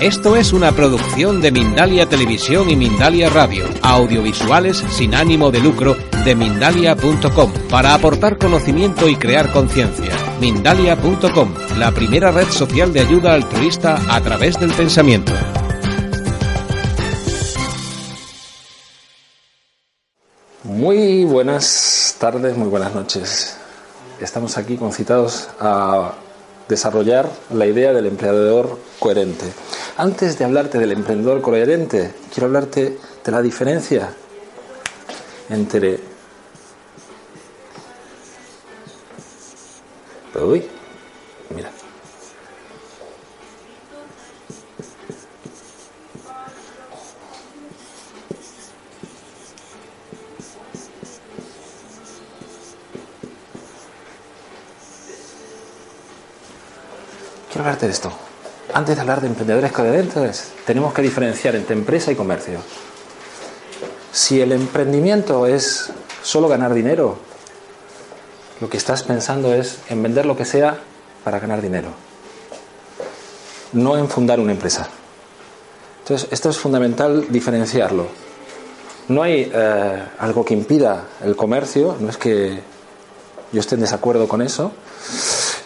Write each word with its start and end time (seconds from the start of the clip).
Esto 0.00 0.36
es 0.36 0.52
una 0.52 0.70
producción 0.70 1.40
de 1.40 1.50
Mindalia 1.50 2.08
Televisión 2.08 2.70
y 2.70 2.76
Mindalia 2.76 3.30
Radio, 3.30 3.64
audiovisuales 3.82 4.76
sin 4.90 5.12
ánimo 5.12 5.50
de 5.50 5.58
lucro 5.58 5.96
de 6.24 6.36
mindalia.com, 6.36 7.52
para 7.68 7.94
aportar 7.94 8.38
conocimiento 8.38 9.08
y 9.08 9.16
crear 9.16 9.50
conciencia. 9.50 10.14
Mindalia.com, 10.40 11.52
la 11.78 11.90
primera 11.90 12.30
red 12.30 12.46
social 12.46 12.92
de 12.92 13.00
ayuda 13.00 13.34
altruista 13.34 14.00
a 14.08 14.20
través 14.20 14.60
del 14.60 14.70
pensamiento. 14.70 15.32
Muy 20.62 21.24
buenas 21.24 22.14
tardes, 22.20 22.56
muy 22.56 22.68
buenas 22.68 22.94
noches. 22.94 23.56
Estamos 24.20 24.58
aquí 24.58 24.76
concitados 24.76 25.48
a 25.58 26.12
desarrollar 26.68 27.30
la 27.52 27.66
idea 27.66 27.92
del 27.92 28.06
emprendedor 28.06 28.78
coherente. 28.98 29.46
Antes 29.96 30.38
de 30.38 30.44
hablarte 30.44 30.78
del 30.78 30.92
emprendedor 30.92 31.40
coherente, 31.40 32.12
quiero 32.32 32.46
hablarte 32.46 32.98
de 33.24 33.32
la 33.32 33.42
diferencia 33.42 34.14
entre... 35.48 36.00
Uy, 40.40 40.64
mira. 41.50 41.70
De 57.58 57.88
esto. 57.88 58.12
Antes 58.72 58.94
de 58.94 59.00
hablar 59.00 59.20
de 59.20 59.26
emprendedores 59.26 59.72
coherentes, 59.72 60.52
tenemos 60.64 60.94
que 60.94 61.02
diferenciar 61.02 61.56
entre 61.56 61.74
empresa 61.74 62.12
y 62.12 62.14
comercio. 62.14 62.60
Si 64.12 64.40
el 64.40 64.52
emprendimiento 64.52 65.44
es 65.44 65.90
solo 66.22 66.46
ganar 66.46 66.72
dinero, 66.72 67.18
lo 68.60 68.70
que 68.70 68.76
estás 68.76 69.02
pensando 69.02 69.52
es 69.52 69.80
en 69.88 70.00
vender 70.04 70.24
lo 70.24 70.36
que 70.36 70.44
sea 70.44 70.78
para 71.24 71.40
ganar 71.40 71.60
dinero, 71.60 71.88
no 73.72 73.98
en 73.98 74.08
fundar 74.08 74.38
una 74.38 74.52
empresa. 74.52 74.88
Entonces, 76.04 76.28
esto 76.30 76.50
es 76.50 76.58
fundamental 76.58 77.26
diferenciarlo. 77.28 78.06
No 79.08 79.24
hay 79.24 79.50
eh, 79.52 80.04
algo 80.20 80.44
que 80.44 80.54
impida 80.54 81.08
el 81.24 81.34
comercio, 81.34 81.96
no 81.98 82.08
es 82.08 82.16
que 82.16 82.60
yo 83.50 83.60
esté 83.60 83.74
en 83.74 83.80
desacuerdo 83.80 84.28
con 84.28 84.42
eso, 84.42 84.70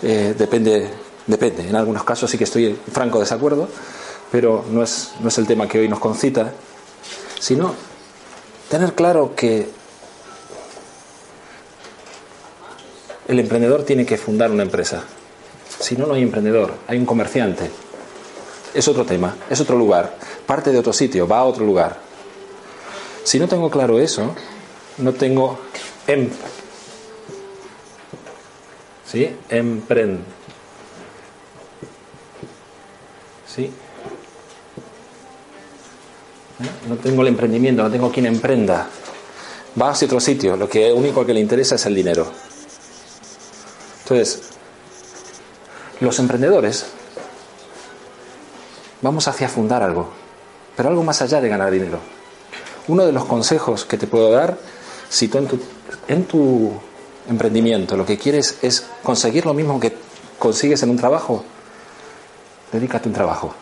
eh, 0.02 0.34
depende 0.36 1.11
Depende, 1.26 1.68
en 1.68 1.76
algunos 1.76 2.02
casos 2.04 2.30
sí 2.30 2.36
que 2.36 2.44
estoy 2.44 2.66
en 2.66 2.76
franco 2.76 3.20
desacuerdo, 3.20 3.68
pero 4.32 4.64
no 4.70 4.82
es, 4.82 5.12
no 5.20 5.28
es 5.28 5.38
el 5.38 5.46
tema 5.46 5.68
que 5.68 5.78
hoy 5.78 5.88
nos 5.88 6.00
concita, 6.00 6.52
sino 7.38 7.74
tener 8.68 8.94
claro 8.94 9.34
que 9.36 9.68
el 13.28 13.38
emprendedor 13.38 13.84
tiene 13.84 14.04
que 14.04 14.18
fundar 14.18 14.50
una 14.50 14.64
empresa. 14.64 15.04
Si 15.78 15.96
no, 15.96 16.06
no 16.06 16.14
hay 16.14 16.22
emprendedor, 16.22 16.74
hay 16.88 16.98
un 16.98 17.06
comerciante. 17.06 17.70
Es 18.74 18.88
otro 18.88 19.04
tema, 19.04 19.36
es 19.48 19.60
otro 19.60 19.76
lugar, 19.76 20.16
parte 20.46 20.72
de 20.72 20.78
otro 20.78 20.92
sitio, 20.92 21.28
va 21.28 21.38
a 21.38 21.44
otro 21.44 21.64
lugar. 21.64 21.98
Si 23.22 23.38
no 23.38 23.46
tengo 23.46 23.70
claro 23.70 24.00
eso, 24.00 24.34
no 24.98 25.12
tengo 25.12 25.60
em, 26.06 26.30
¿sí? 29.06 29.36
Emprend 29.48 30.24
¿Eh? 33.58 33.70
No 36.88 36.96
tengo 36.96 37.22
el 37.22 37.28
emprendimiento, 37.28 37.82
no 37.82 37.90
tengo 37.90 38.10
quien 38.10 38.26
emprenda. 38.26 38.88
Va 39.80 39.90
hacia 39.90 40.06
otro 40.06 40.20
sitio, 40.20 40.56
lo 40.56 40.68
que 40.68 40.92
único 40.92 41.24
que 41.24 41.34
le 41.34 41.40
interesa 41.40 41.76
es 41.76 41.86
el 41.86 41.94
dinero. 41.94 42.26
Entonces, 44.02 44.42
los 46.00 46.18
emprendedores 46.18 46.86
vamos 49.00 49.28
hacia 49.28 49.48
fundar 49.48 49.82
algo, 49.82 50.10
pero 50.76 50.88
algo 50.88 51.02
más 51.02 51.22
allá 51.22 51.40
de 51.40 51.48
ganar 51.48 51.70
dinero. 51.70 51.98
Uno 52.88 53.06
de 53.06 53.12
los 53.12 53.24
consejos 53.24 53.84
que 53.84 53.96
te 53.96 54.06
puedo 54.06 54.30
dar, 54.30 54.58
si 55.08 55.28
tú 55.28 55.38
en 56.08 56.24
tu 56.24 56.72
emprendimiento 57.28 57.96
lo 57.96 58.04
que 58.04 58.18
quieres 58.18 58.58
es 58.62 58.84
conseguir 59.02 59.46
lo 59.46 59.54
mismo 59.54 59.78
que 59.78 59.94
consigues 60.38 60.82
en 60.82 60.90
un 60.90 60.96
trabajo, 60.96 61.44
dedícate 62.72 63.08
un 63.08 63.14
trabajo. 63.14 63.54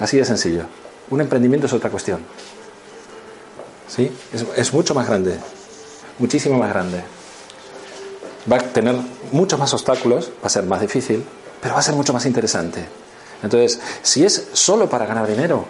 Así 0.00 0.16
de 0.16 0.24
sencillo. 0.24 0.64
Un 1.10 1.20
emprendimiento 1.20 1.66
es 1.66 1.72
otra 1.72 1.90
cuestión. 1.90 2.20
¿Sí? 3.88 4.10
Es, 4.56 4.72
mucho 4.72 4.94
más 4.94 5.06
grande, 5.06 5.36
muchísimo 6.18 6.58
más 6.58 6.70
grande. 6.70 7.04
Va 8.50 8.56
a 8.56 8.60
tener 8.60 8.96
muchos 9.30 9.58
más 9.58 9.72
obstáculos, 9.74 10.30
va 10.42 10.46
a 10.46 10.48
ser 10.48 10.64
más 10.64 10.80
difícil, 10.80 11.22
pero 11.60 11.74
va 11.74 11.80
a 11.80 11.82
ser 11.82 11.94
mucho 11.94 12.12
más 12.14 12.24
interesante. 12.24 12.86
Entonces, 13.42 13.80
si 14.02 14.24
es 14.24 14.48
solo 14.54 14.88
para 14.88 15.04
ganar 15.04 15.26
dinero, 15.26 15.66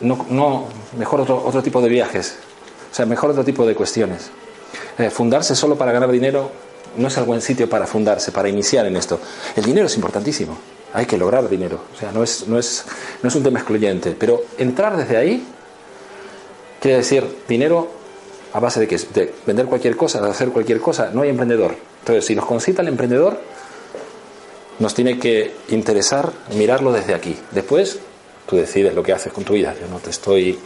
no, 0.00 0.24
no 0.30 0.68
mejor 0.96 1.20
otro, 1.20 1.44
otro 1.44 1.62
tipo 1.62 1.82
de 1.82 1.90
viajes, 1.90 2.36
o 2.90 2.94
sea, 2.94 3.04
mejor 3.04 3.30
otro 3.30 3.44
tipo 3.44 3.66
de 3.66 3.74
cuestiones. 3.74 4.30
Eh, 4.96 5.10
fundarse 5.10 5.54
solo 5.54 5.76
para 5.76 5.92
ganar 5.92 6.10
dinero 6.10 6.50
no 6.98 7.08
es 7.08 7.16
el 7.16 7.24
buen 7.24 7.40
sitio 7.40 7.68
para 7.68 7.86
fundarse, 7.86 8.32
para 8.32 8.48
iniciar 8.48 8.86
en 8.86 8.96
esto. 8.96 9.18
El 9.56 9.64
dinero 9.64 9.86
es 9.86 9.96
importantísimo, 9.96 10.58
hay 10.92 11.06
que 11.06 11.16
lograr 11.16 11.48
dinero, 11.48 11.80
o 11.94 11.98
sea, 11.98 12.12
no 12.12 12.22
es, 12.22 12.46
no 12.46 12.58
es, 12.58 12.84
no 13.22 13.28
es 13.28 13.34
un 13.34 13.42
tema 13.42 13.58
excluyente, 13.58 14.14
pero 14.18 14.42
entrar 14.58 14.96
desde 14.96 15.16
ahí 15.16 15.46
quiere 16.80 16.98
decir 16.98 17.24
dinero 17.48 17.88
a 18.52 18.60
base 18.60 18.80
de 18.80 18.88
que 18.88 18.96
de 18.96 19.34
vender 19.46 19.66
cualquier 19.66 19.96
cosa, 19.96 20.20
de 20.20 20.30
hacer 20.30 20.50
cualquier 20.50 20.80
cosa, 20.80 21.10
no 21.12 21.22
hay 21.22 21.28
emprendedor. 21.28 21.76
Entonces, 22.00 22.24
si 22.24 22.34
nos 22.34 22.46
concita 22.46 22.82
el 22.82 22.88
emprendedor, 22.88 23.38
nos 24.78 24.94
tiene 24.94 25.18
que 25.18 25.54
interesar 25.68 26.32
mirarlo 26.54 26.92
desde 26.92 27.14
aquí. 27.14 27.36
Después, 27.50 27.98
tú 28.46 28.56
decides 28.56 28.94
lo 28.94 29.02
que 29.02 29.12
haces 29.12 29.32
con 29.32 29.44
tu 29.44 29.52
vida. 29.52 29.74
Yo 29.78 29.88
no 29.88 29.98
te 29.98 30.10
estoy 30.10 30.58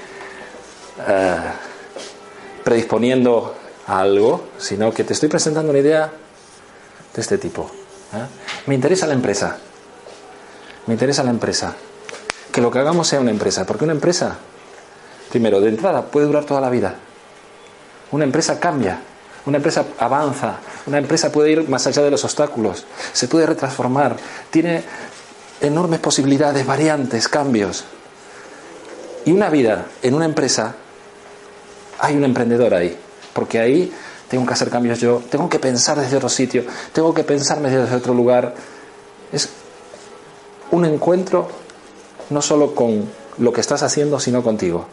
eh, 1.09 1.37
predisponiendo 2.63 3.55
algo, 3.87 4.49
sino 4.59 4.93
que 4.93 5.05
te 5.05 5.13
estoy 5.13 5.29
presentando 5.29 5.71
una 5.71 5.81
idea 5.81 6.11
de 7.15 7.21
este 7.21 7.39
tipo. 7.39 7.71
¿eh? 8.15 8.27
Me 8.67 8.75
interesa 8.75 9.07
la 9.07 9.15
empresa. 9.15 9.57
Me 10.87 10.95
interesa 10.95 11.23
la 11.23 11.31
empresa. 11.31 11.75
Que 12.53 12.61
lo 12.61 12.71
que 12.71 12.79
hagamos 12.79 13.09
sea 13.09 13.21
una 13.21 13.31
empresa. 13.31 13.65
Porque 13.67 13.85
una 13.85 13.93
empresa, 13.93 14.37
primero, 15.31 15.61
de 15.61 15.69
entrada, 15.69 16.03
puede 16.03 16.27
durar 16.27 16.45
toda 16.45 16.61
la 16.61 16.71
vida. 16.71 16.95
Una 18.11 18.25
empresa 18.25 18.61
cambia. 18.61 19.01
Una 19.47 19.57
empresa 19.57 19.85
avanza. 19.99 20.57
Una 20.87 20.99
empresa 20.99 21.33
puede 21.33 21.51
ir 21.51 21.69
más 21.69 21.87
allá 21.87 22.03
de 22.03 22.11
los 22.11 22.25
obstáculos. 22.25 22.85
Se 23.13 23.29
puede 23.29 23.47
retransformar. 23.47 24.17
Tiene 24.51 24.85
enormes 25.61 26.01
posibilidades, 26.01 26.67
variantes, 26.67 27.29
cambios. 27.29 27.85
Y 29.25 29.33
una 29.33 29.49
vida 29.51 29.87
en 30.03 30.15
una 30.15 30.25
empresa, 30.25 30.75
hay 32.01 32.17
un 32.17 32.25
emprendedor 32.25 32.75
ahí. 32.75 32.99
Porque 33.33 33.61
ahí 33.61 33.93
tengo 34.29 34.47
que 34.47 34.53
hacer 34.53 34.71
cambios 34.71 34.99
yo, 35.01 35.23
tengo 35.31 35.49
que 35.49 35.59
pensar 35.59 35.99
desde 35.99 36.17
otro 36.17 36.29
sitio, 36.29 36.65
tengo 36.93 37.13
que 37.13 37.25
pensarme 37.25 37.71
desde 37.71 37.95
otro 37.95 38.15
lugar. 38.15 38.55
Es 39.33 39.49
un 40.71 40.85
encuentro 40.85 41.49
no 42.31 42.43
solo 42.43 42.75
con 42.75 43.09
lo 43.39 43.53
que 43.53 43.61
estás 43.61 43.83
haciendo, 43.83 44.21
sino 44.21 44.43
contigo. 44.43 44.87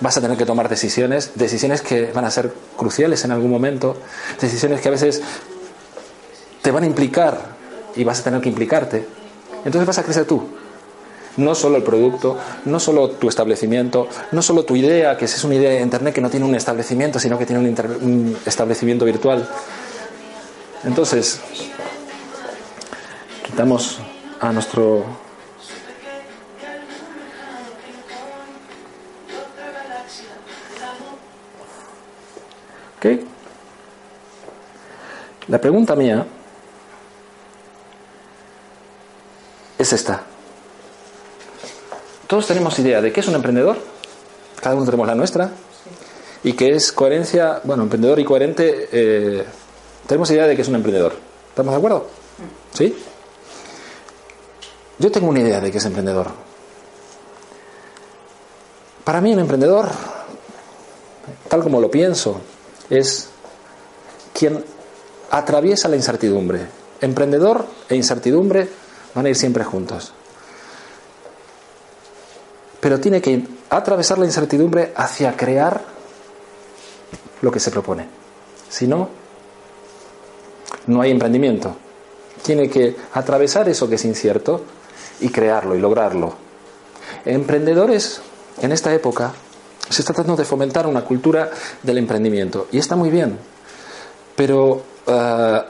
Vas 0.00 0.16
a 0.18 0.20
tener 0.20 0.36
que 0.36 0.44
tomar 0.44 0.68
decisiones, 0.68 1.32
decisiones 1.34 1.80
que 1.80 2.12
van 2.12 2.26
a 2.26 2.30
ser 2.30 2.52
cruciales 2.76 3.24
en 3.24 3.30
algún 3.30 3.50
momento, 3.50 3.96
decisiones 4.40 4.80
que 4.80 4.88
a 4.88 4.90
veces 4.90 5.22
te 6.60 6.70
van 6.70 6.82
a 6.82 6.86
implicar 6.86 7.56
y 7.94 8.04
vas 8.04 8.20
a 8.20 8.24
tener 8.24 8.40
que 8.42 8.48
implicarte. 8.50 9.06
Entonces 9.64 9.86
vas 9.86 9.98
a 9.98 10.02
crecer 10.02 10.26
tú, 10.26 10.46
no 11.36 11.54
solo 11.54 11.76
el 11.76 11.82
producto, 11.82 12.38
no 12.64 12.80
solo 12.80 13.10
tu 13.10 13.28
establecimiento, 13.28 14.08
no 14.32 14.42
solo 14.42 14.64
tu 14.64 14.76
idea, 14.76 15.16
que 15.16 15.26
es 15.26 15.44
una 15.44 15.54
idea 15.54 15.70
de 15.70 15.80
Internet 15.80 16.14
que 16.14 16.20
no 16.20 16.30
tiene 16.30 16.46
un 16.46 16.54
establecimiento, 16.54 17.18
sino 17.18 17.38
que 17.38 17.46
tiene 17.46 17.68
un, 17.68 18.36
establecimiento 18.46 19.04
virtual. 19.04 19.48
Entonces, 20.84 21.40
quitamos 23.44 23.98
a 24.40 24.52
nuestro 24.52 25.04
¿Ok? 32.98 33.20
La 35.48 35.60
pregunta 35.60 35.94
mía 35.94 36.26
es 39.78 39.92
esta. 39.92 40.24
Todos 42.26 42.46
tenemos 42.46 42.78
idea 42.78 43.00
de 43.00 43.12
qué 43.12 43.20
es 43.20 43.28
un 43.28 43.36
emprendedor, 43.36 43.76
cada 44.60 44.74
uno 44.74 44.84
tenemos 44.84 45.06
la 45.06 45.14
nuestra, 45.14 45.52
y 46.42 46.54
que 46.54 46.74
es 46.74 46.90
coherencia, 46.92 47.60
bueno, 47.64 47.84
emprendedor 47.84 48.18
y 48.18 48.24
coherente, 48.24 48.88
eh, 48.90 49.44
tenemos 50.06 50.30
idea 50.30 50.46
de 50.46 50.56
que 50.56 50.62
es 50.62 50.68
un 50.68 50.74
emprendedor. 50.74 51.14
¿Estamos 51.48 51.72
de 51.72 51.78
acuerdo? 51.78 52.06
¿Sí? 52.72 52.96
Yo 54.98 55.10
tengo 55.12 55.28
una 55.28 55.40
idea 55.40 55.60
de 55.60 55.70
que 55.70 55.78
es 55.78 55.84
emprendedor. 55.84 56.28
Para 59.04 59.20
mí 59.20 59.32
un 59.32 59.38
emprendedor, 59.38 59.88
tal 61.48 61.62
como 61.62 61.80
lo 61.80 61.90
pienso, 61.90 62.40
es 62.90 63.28
quien 64.32 64.64
atraviesa 65.30 65.88
la 65.88 65.96
incertidumbre. 65.96 66.66
Emprendedor 67.00 67.66
e 67.88 67.94
incertidumbre 67.94 68.68
van 69.14 69.26
a 69.26 69.28
ir 69.28 69.36
siempre 69.36 69.62
juntos. 69.62 70.12
Pero 72.86 73.00
tiene 73.00 73.20
que 73.20 73.42
atravesar 73.68 74.16
la 74.16 74.26
incertidumbre 74.26 74.92
hacia 74.94 75.36
crear 75.36 75.82
lo 77.42 77.50
que 77.50 77.58
se 77.58 77.72
propone. 77.72 78.06
Si 78.68 78.86
no, 78.86 79.08
no 80.86 81.00
hay 81.00 81.10
emprendimiento. 81.10 81.74
Tiene 82.44 82.70
que 82.70 82.94
atravesar 83.12 83.68
eso 83.68 83.88
que 83.88 83.96
es 83.96 84.04
incierto 84.04 84.62
y 85.18 85.30
crearlo 85.30 85.74
y 85.74 85.80
lograrlo. 85.80 86.36
Emprendedores 87.24 88.20
en 88.62 88.70
esta 88.70 88.94
época 88.94 89.32
se 89.90 90.02
está 90.02 90.14
tratando 90.14 90.36
de 90.36 90.44
fomentar 90.44 90.86
una 90.86 91.04
cultura 91.04 91.50
del 91.82 91.98
emprendimiento 91.98 92.68
y 92.70 92.78
está 92.78 92.94
muy 92.94 93.10
bien, 93.10 93.36
pero 94.36 94.84
eh, 95.08 95.60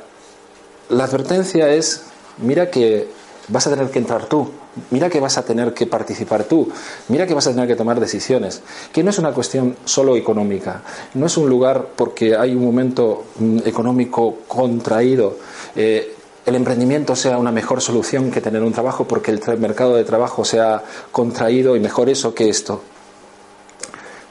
la 0.90 1.04
advertencia 1.04 1.70
es, 1.70 2.02
mira 2.36 2.70
que 2.70 3.08
vas 3.48 3.66
a 3.66 3.70
tener 3.70 3.90
que 3.90 4.00
entrar 4.00 4.26
tú, 4.26 4.52
mira 4.90 5.08
que 5.08 5.20
vas 5.20 5.38
a 5.38 5.44
tener 5.44 5.72
que 5.74 5.86
participar 5.86 6.44
tú, 6.44 6.70
mira 7.08 7.26
que 7.26 7.34
vas 7.34 7.46
a 7.46 7.50
tener 7.50 7.66
que 7.66 7.76
tomar 7.76 8.00
decisiones, 8.00 8.62
que 8.92 9.02
no 9.02 9.10
es 9.10 9.18
una 9.18 9.32
cuestión 9.32 9.76
solo 9.84 10.16
económica, 10.16 10.82
no 11.14 11.26
es 11.26 11.36
un 11.36 11.48
lugar 11.48 11.88
porque 11.96 12.36
hay 12.36 12.54
un 12.54 12.64
momento 12.64 13.24
mm, 13.38 13.58
económico 13.64 14.38
contraído. 14.46 15.36
Eh, 15.74 16.14
el 16.44 16.54
emprendimiento 16.54 17.16
sea 17.16 17.38
una 17.38 17.50
mejor 17.50 17.80
solución 17.80 18.30
que 18.30 18.40
tener 18.40 18.62
un 18.62 18.72
trabajo 18.72 19.06
porque 19.08 19.32
el 19.32 19.40
mercado 19.58 19.96
de 19.96 20.04
trabajo 20.04 20.44
se 20.44 20.60
ha 20.60 20.82
contraído 21.10 21.74
y 21.74 21.80
mejor 21.80 22.08
eso 22.08 22.34
que 22.34 22.48
esto. 22.48 22.82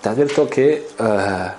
Te 0.01 0.09
advierto 0.09 0.48
que 0.48 0.88
eh, 0.98 1.51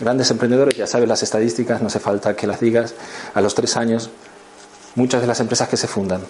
grandes 0.00 0.30
emprendedores, 0.30 0.76
ya 0.76 0.88
sabes 0.88 1.08
las 1.08 1.22
estadísticas, 1.22 1.80
no 1.80 1.86
hace 1.86 2.00
falta 2.00 2.34
que 2.34 2.46
las 2.46 2.58
digas, 2.58 2.94
a 3.34 3.40
los 3.40 3.54
tres 3.54 3.76
años 3.76 4.10
muchas 4.96 5.20
de 5.20 5.26
las 5.26 5.40
empresas 5.40 5.68
que 5.68 5.76
se 5.76 5.86
fundan 5.86 6.22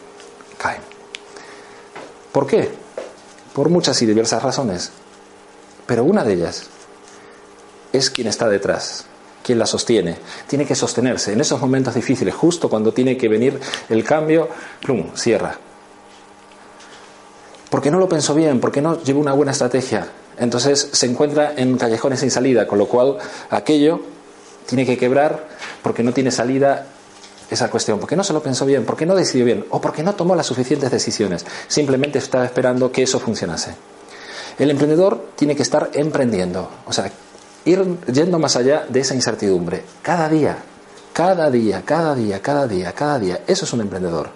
caen. 0.59 0.94
¿Por 2.35 2.49
qué? 2.49 2.69
Por 3.53 3.69
muchas 3.69 4.03
y 4.03 4.07
diversas 4.07 4.43
razones. 4.43 4.91
Pero 5.87 6.03
una 6.03 6.25
de 6.25 6.33
ellas 6.33 6.65
es 7.93 8.11
quien 8.11 8.27
está 8.27 8.49
detrás 8.49 9.07
quien 9.45 9.59
la 9.59 9.67
sostiene. 9.67 10.17
Tiene 10.49 10.65
que 10.65 10.75
sostenerse 10.75 11.33
en 11.33 11.41
esos 11.41 11.61
momentos 11.61 11.95
difíciles, 11.95 12.35
justo 12.35 12.69
cuando 12.69 12.93
tiene 12.93 13.17
que 13.17 13.29
venir 13.29 13.61
el 13.91 14.03
cambio, 14.03 14.49
plum, 14.81 15.15
cierra. 15.15 15.59
Porque 17.71 17.91
no 17.91 17.99
lo 17.99 18.09
pensó 18.09 18.35
bien, 18.35 18.59
porque 18.59 18.81
no 18.81 19.01
llevó 19.03 19.21
una 19.21 19.35
buena 19.35 19.53
estrategia. 19.53 20.09
Entonces 20.39 20.89
se 20.93 21.07
encuentra 21.07 21.53
en 21.57 21.77
callejones 21.77 22.21
sin 22.21 22.31
salida, 22.31 22.67
con 22.67 22.79
lo 22.79 22.87
cual 22.87 23.19
aquello 23.51 24.01
tiene 24.67 24.87
que 24.87 24.97
quebrar 24.97 25.47
porque 25.83 26.03
no 26.03 26.13
tiene 26.13 26.31
salida 26.31 26.87
esa 27.51 27.71
cuestión, 27.71 27.99
porque 27.99 28.17
no 28.17 28.25
se 28.25 28.33
lo 28.33 28.43
pensó 28.43 28.67
bien, 28.67 28.85
porque 28.85 29.07
no 29.07 29.15
decidió 29.15 29.45
bien 29.45 29.67
o 29.71 29.81
porque 29.81 30.03
no 30.03 30.15
tomó 30.15 30.35
las 30.35 30.47
suficientes 30.47 30.91
decisiones. 30.91 31.45
Simplemente 31.69 32.19
estaba 32.19 32.45
esperando 32.45 32.91
que 32.91 33.03
eso 33.03 33.21
funcionase. 33.21 33.75
El 34.59 34.71
emprendedor 34.71 35.31
tiene 35.37 35.57
que 35.57 35.63
estar 35.63 35.91
emprendiendo, 35.95 36.69
o 36.87 36.93
sea, 36.93 37.11
ir 37.65 37.99
yendo 38.13 38.39
más 38.39 38.57
allá 38.57 38.87
de 38.89 39.01
esa 39.01 39.15
incertidumbre. 39.15 39.85
Cada 40.03 40.29
día, 40.29 40.59
cada 41.13 41.51
día, 41.51 41.83
cada 41.85 42.15
día, 42.15 42.41
cada 42.41 42.67
día, 42.67 42.93
cada 42.93 43.19
día. 43.19 43.41
Eso 43.47 43.65
es 43.65 43.73
un 43.73 43.81
emprendedor. 43.81 44.29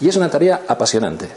Y 0.00 0.08
es 0.08 0.16
una 0.16 0.30
tarea 0.30 0.62
apasionante. 0.68 1.28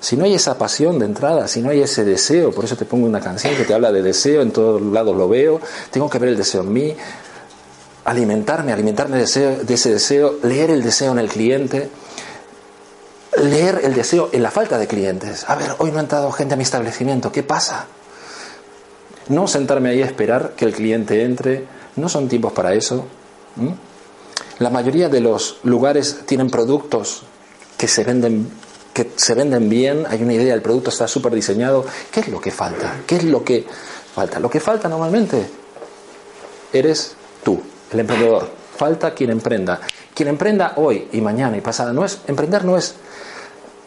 Si 0.00 0.16
no 0.16 0.24
hay 0.24 0.34
esa 0.34 0.56
pasión 0.56 0.98
de 0.98 1.06
entrada, 1.06 1.48
si 1.48 1.60
no 1.60 1.70
hay 1.70 1.80
ese 1.80 2.04
deseo, 2.04 2.52
por 2.52 2.64
eso 2.64 2.76
te 2.76 2.84
pongo 2.84 3.06
una 3.06 3.20
canción 3.20 3.56
que 3.56 3.64
te 3.64 3.74
habla 3.74 3.90
de 3.90 4.02
deseo, 4.02 4.42
en 4.42 4.52
todos 4.52 4.80
lados 4.80 5.16
lo 5.16 5.28
veo, 5.28 5.60
tengo 5.90 6.08
que 6.08 6.18
ver 6.18 6.28
el 6.30 6.36
deseo 6.36 6.60
en 6.60 6.72
mí, 6.72 6.96
alimentarme, 8.06 8.72
alimentarme 8.72 9.18
de, 9.18 9.24
ese 9.24 9.90
deseo, 9.90 10.36
leer 10.44 10.70
el 10.70 10.82
deseo 10.82 11.12
en 11.12 11.18
el 11.18 11.28
cliente, 11.28 11.90
leer 13.36 13.80
el 13.82 13.94
deseo 13.94 14.30
en 14.32 14.42
la 14.42 14.50
falta 14.52 14.78
de 14.78 14.86
clientes. 14.86 15.44
A 15.48 15.56
ver, 15.56 15.72
hoy 15.78 15.90
no 15.90 15.98
ha 15.98 16.02
entrado 16.02 16.30
gente 16.30 16.54
a 16.54 16.56
mi 16.56 16.62
establecimiento, 16.62 17.32
¿qué 17.32 17.42
pasa? 17.42 17.86
No 19.28 19.48
sentarme 19.48 19.90
ahí 19.90 20.02
a 20.02 20.06
esperar 20.06 20.52
que 20.56 20.64
el 20.64 20.72
cliente 20.72 21.24
entre, 21.24 21.64
no 21.96 22.08
son 22.08 22.28
tiempos 22.28 22.52
para 22.52 22.74
eso. 22.74 23.06
La 24.60 24.70
mayoría 24.70 25.08
de 25.08 25.20
los 25.20 25.58
lugares 25.64 26.20
tienen 26.26 26.48
productos 26.48 27.24
que 27.76 27.88
se 27.88 28.04
venden 28.04 28.48
que 28.94 29.10
se 29.16 29.34
venden 29.34 29.68
bien, 29.68 30.06
hay 30.08 30.22
una 30.22 30.32
idea, 30.32 30.54
el 30.54 30.62
producto 30.62 30.88
está 30.88 31.06
súper 31.06 31.34
diseñado. 31.34 31.84
¿Qué 32.10 32.20
es 32.20 32.28
lo 32.28 32.40
que 32.40 32.50
falta? 32.50 33.02
¿Qué 33.06 33.16
es 33.16 33.24
lo 33.24 33.44
que 33.44 33.66
falta? 34.14 34.40
Lo 34.40 34.48
que 34.48 34.58
falta 34.58 34.88
normalmente 34.88 35.46
eres 36.72 37.14
tú, 37.44 37.60
el 37.92 38.00
emprendedor. 38.00 38.48
Falta 38.76 39.14
quien 39.14 39.30
emprenda. 39.30 39.80
Quien 40.14 40.28
emprenda 40.28 40.74
hoy 40.76 41.08
y 41.12 41.20
mañana 41.20 41.56
y 41.56 41.60
pasada. 41.60 41.92
No 41.92 42.04
es, 42.04 42.20
emprender 42.26 42.64
no 42.64 42.76
es 42.76 42.94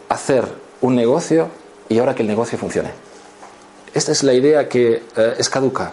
hacer 0.08 0.44
un 0.80 0.94
negocio 0.94 1.48
y 1.88 1.98
ahora 1.98 2.14
que 2.14 2.22
el 2.22 2.28
negocio 2.28 2.58
funcione. 2.58 2.90
Esta 3.92 4.12
es 4.12 4.22
la 4.22 4.32
idea 4.32 4.68
que 4.68 5.02
eh, 5.16 5.34
es 5.38 5.48
caduca. 5.48 5.92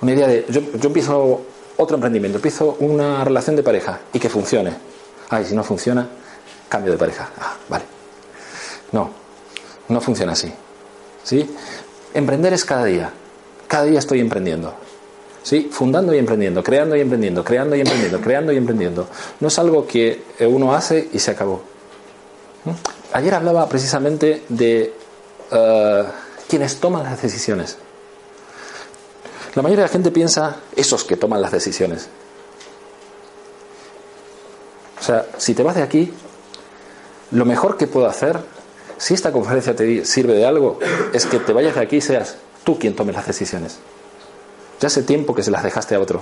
Una 0.00 0.12
idea 0.12 0.26
de, 0.26 0.46
yo, 0.48 0.60
empiezo 0.82 1.42
otro 1.76 1.96
emprendimiento, 1.96 2.38
empiezo 2.38 2.76
una 2.80 3.24
relación 3.24 3.56
de 3.56 3.62
pareja 3.62 4.00
y 4.12 4.18
que 4.18 4.28
funcione. 4.28 4.72
Ay, 5.28 5.44
si 5.44 5.54
no 5.54 5.64
funciona, 5.64 6.08
cambio 6.68 6.92
de 6.92 6.98
pareja. 6.98 7.28
Ah, 7.40 7.56
vale. 7.68 7.84
No, 8.92 9.10
no 9.88 10.00
funciona 10.00 10.32
así. 10.32 10.52
¿Sí? 11.22 11.54
Emprender 12.12 12.52
es 12.52 12.64
cada 12.64 12.84
día. 12.84 13.10
Cada 13.66 13.84
día 13.84 13.98
estoy 13.98 14.20
emprendiendo. 14.20 14.74
¿Sí? 15.44 15.68
Fundando 15.70 16.14
y 16.14 16.18
emprendiendo, 16.18 16.64
creando 16.64 16.96
y 16.96 17.02
emprendiendo, 17.02 17.44
creando 17.44 17.76
y 17.76 17.80
emprendiendo, 17.80 18.20
creando 18.20 18.52
y 18.52 18.56
emprendiendo. 18.56 19.06
No 19.40 19.48
es 19.48 19.58
algo 19.58 19.86
que 19.86 20.24
eh, 20.38 20.46
uno 20.46 20.74
hace 20.74 21.10
y 21.12 21.18
se 21.18 21.30
acabó. 21.30 21.62
Ayer 23.12 23.34
hablaba 23.34 23.68
precisamente 23.68 24.42
de 24.48 24.94
eh, 25.52 26.04
quienes 26.48 26.80
toman 26.80 27.04
las 27.04 27.20
decisiones. 27.20 27.76
La 29.54 29.62
mayoría 29.62 29.84
de 29.84 29.88
la 29.88 29.92
gente 29.92 30.10
piensa 30.10 30.56
esos 30.74 31.04
que 31.04 31.16
toman 31.16 31.42
las 31.42 31.52
decisiones. 31.52 32.08
O 34.98 35.02
sea, 35.04 35.26
si 35.36 35.52
te 35.52 35.62
vas 35.62 35.76
de 35.76 35.82
aquí, 35.82 36.10
lo 37.32 37.44
mejor 37.44 37.76
que 37.76 37.86
puedo 37.86 38.06
hacer, 38.06 38.40
si 38.96 39.12
esta 39.12 39.30
conferencia 39.30 39.76
te 39.76 40.06
sirve 40.06 40.32
de 40.32 40.46
algo, 40.46 40.78
es 41.12 41.26
que 41.26 41.38
te 41.38 41.52
vayas 41.52 41.74
de 41.74 41.82
aquí 41.82 41.96
y 41.96 42.00
seas 42.00 42.36
tú 42.64 42.78
quien 42.78 42.96
tome 42.96 43.12
las 43.12 43.26
decisiones. 43.26 43.78
Ya 44.84 44.88
hace 44.88 45.02
tiempo 45.02 45.34
que 45.34 45.42
se 45.42 45.50
las 45.50 45.62
dejaste 45.62 45.94
a 45.94 45.98
otro. 45.98 46.20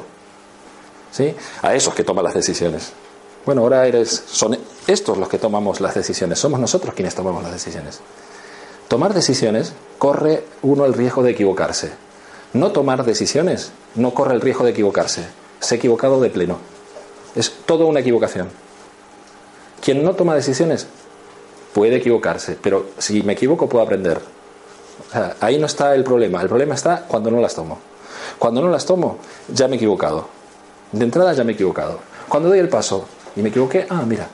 ¿Sí? 1.10 1.34
A 1.62 1.74
esos 1.74 1.94
que 1.94 2.04
toman 2.04 2.22
las 2.22 2.34
decisiones. 2.34 2.92
Bueno, 3.44 3.62
ahora 3.62 3.88
eres, 3.88 4.22
son 4.28 4.56
estos 4.86 5.18
los 5.18 5.28
que 5.28 5.38
tomamos 5.38 5.80
las 5.80 5.96
decisiones, 5.96 6.38
somos 6.38 6.60
nosotros 6.60 6.94
quienes 6.94 7.12
tomamos 7.12 7.42
las 7.42 7.50
decisiones. 7.50 7.98
Tomar 8.86 9.14
decisiones 9.14 9.72
corre 9.98 10.44
uno 10.62 10.84
el 10.84 10.94
riesgo 10.94 11.24
de 11.24 11.32
equivocarse. 11.32 11.90
No 12.52 12.70
tomar 12.70 13.04
decisiones 13.04 13.72
no 13.96 14.14
corre 14.14 14.34
el 14.34 14.40
riesgo 14.40 14.62
de 14.62 14.70
equivocarse. 14.70 15.24
Se 15.58 15.74
ha 15.74 15.78
equivocado 15.78 16.20
de 16.20 16.30
pleno. 16.30 16.58
Es 17.34 17.52
toda 17.66 17.84
una 17.84 17.98
equivocación. 17.98 18.48
Quien 19.80 20.04
no 20.04 20.14
toma 20.14 20.36
decisiones 20.36 20.86
puede 21.74 21.96
equivocarse, 21.96 22.56
pero 22.62 22.90
si 22.98 23.24
me 23.24 23.32
equivoco 23.32 23.68
puedo 23.68 23.84
aprender. 23.84 24.20
ahí 25.40 25.58
no 25.58 25.66
está 25.66 25.96
el 25.96 26.04
problema. 26.04 26.40
El 26.40 26.46
problema 26.48 26.76
está 26.76 27.06
cuando 27.08 27.28
no 27.28 27.40
las 27.40 27.56
tomo. 27.56 27.90
Cuando 28.38 28.62
no 28.62 28.68
las 28.68 28.86
tomo, 28.86 29.18
ya 29.48 29.68
me 29.68 29.74
he 29.74 29.76
equivocado. 29.76 30.28
De 30.92 31.04
entrada 31.04 31.32
ya 31.32 31.44
me 31.44 31.52
he 31.52 31.54
equivocado. 31.54 32.00
Cuando 32.28 32.48
doy 32.48 32.58
el 32.58 32.68
paso 32.68 33.06
y 33.36 33.42
me 33.42 33.48
equivoqué, 33.48 33.86
ah, 33.88 34.02
mira. 34.06 34.28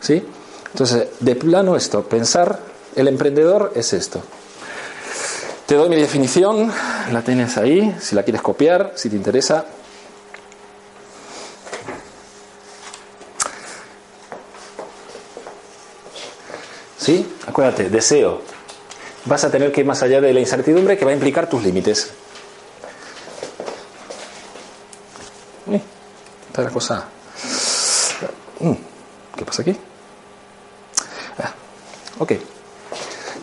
¿Sí? 0.00 0.24
Entonces, 0.72 1.08
de 1.20 1.36
plano 1.36 1.76
esto, 1.76 2.02
pensar 2.02 2.60
el 2.96 3.08
emprendedor 3.08 3.72
es 3.74 3.92
esto. 3.92 4.22
Te 5.66 5.76
doy 5.76 5.88
mi 5.88 5.96
definición, 5.96 6.72
la 7.12 7.22
tienes 7.22 7.56
ahí, 7.56 7.94
si 8.00 8.16
la 8.16 8.24
quieres 8.24 8.42
copiar, 8.42 8.92
si 8.96 9.08
te 9.08 9.16
interesa. 9.16 9.66
¿Sí? 16.98 17.26
Acuérdate, 17.46 17.88
deseo. 17.88 18.42
Vas 19.26 19.44
a 19.44 19.50
tener 19.50 19.70
que 19.70 19.82
ir 19.82 19.86
más 19.86 20.02
allá 20.02 20.20
de 20.20 20.32
la 20.32 20.40
incertidumbre 20.40 20.98
que 20.98 21.04
va 21.04 21.12
a 21.12 21.14
implicar 21.14 21.48
tus 21.48 21.62
límites. 21.62 22.10
Esta 26.50 26.62
es 26.62 26.66
la 26.66 26.72
cosa. 26.72 27.04
Mm, 28.58 28.72
¿Qué 29.36 29.44
pasa 29.44 29.62
aquí? 29.62 29.76
Ah, 31.38 31.52
ok. 32.18 32.32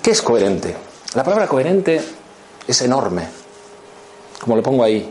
¿Qué 0.04 0.12
es 0.12 0.22
coherente? 0.22 0.76
La 1.14 1.24
palabra 1.24 1.48
coherente 1.48 2.02
es 2.68 2.82
enorme. 2.82 3.26
Como 4.42 4.58
lo 4.58 4.62
pongo 4.62 4.84
ahí. 4.84 5.10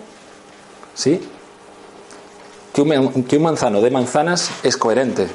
¿Sí? 0.95 1.27
Que 2.75 2.83
un, 2.83 3.25
que 3.25 3.39
un 3.39 3.43
manzano 3.43 3.81
de 3.81 3.91
manzanas 3.91 4.51
es 4.63 4.77
coherente. 4.77 5.27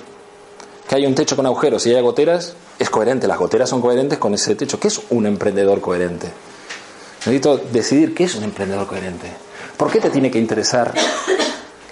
Que 0.88 0.96
hay 0.98 1.08
un 1.08 1.16
techo 1.16 1.36
con 1.36 1.48
agujeros 1.48 1.88
y 1.88 1.96
hay 1.96 2.02
goteras 2.04 2.54
es 2.78 2.92
coherente. 2.92 3.26
Las 3.28 3.40
goteras 3.40 3.72
son 3.72 3.82
coherentes 3.82 4.20
con 4.20 4.36
ese 4.36 4.54
techo. 4.54 4.80
¿Qué 4.80 4.90
es 4.90 5.02
un 5.10 5.26
emprendedor 5.26 5.82
coherente? 5.82 6.32
Necesito 7.26 7.58
decidir 7.58 8.14
qué 8.14 8.26
es 8.26 8.36
un 8.36 8.44
emprendedor 8.44 8.86
coherente. 8.86 9.32
¿Por 9.78 9.92
qué 9.92 10.00
te 10.00 10.12
tiene 10.12 10.30
que 10.30 10.38
interesar 10.38 10.94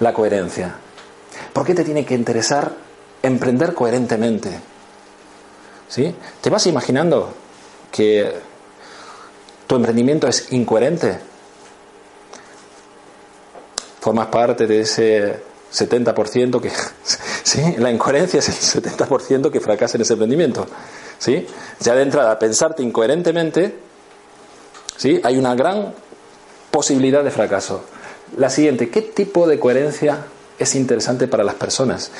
la 0.00 0.12
coherencia? 0.12 0.74
¿Por 1.52 1.64
qué 1.64 1.74
te 1.74 1.84
tiene 1.84 2.04
que 2.04 2.14
interesar 2.14 2.72
emprender 3.22 3.74
coherentemente? 3.74 4.50
¿Sí? 5.88 6.14
¿Te 6.40 6.50
vas 6.50 6.66
imaginando 6.66 7.32
que 7.90 8.32
tu 9.66 9.76
emprendimiento 9.76 10.26
es 10.26 10.52
incoherente? 10.52 11.18
Formas 14.00 14.28
parte 14.28 14.66
de 14.66 14.80
ese 14.80 15.42
70% 15.72 16.60
que... 16.60 16.70
¿sí? 17.42 17.76
La 17.78 17.90
incoherencia 17.90 18.38
es 18.38 18.74
el 18.74 18.82
70% 18.82 19.50
que 19.50 19.60
fracasa 19.60 19.96
en 19.96 20.02
ese 20.02 20.14
emprendimiento. 20.14 20.66
¿sí? 21.18 21.46
Ya 21.80 21.94
de 21.94 22.02
entrada, 22.02 22.38
pensarte 22.38 22.82
incoherentemente, 22.82 23.76
¿sí? 24.96 25.20
hay 25.22 25.36
una 25.36 25.54
gran 25.54 25.92
posibilidad 26.70 27.22
de 27.22 27.30
fracaso. 27.30 27.84
La 28.36 28.48
siguiente, 28.50 28.90
¿qué 28.90 29.02
tipo 29.02 29.46
de 29.46 29.58
coherencia 29.58 30.24
es 30.58 30.74
interesante 30.74 31.26
para 31.26 31.44
las 31.44 31.54
personas? 31.54 32.10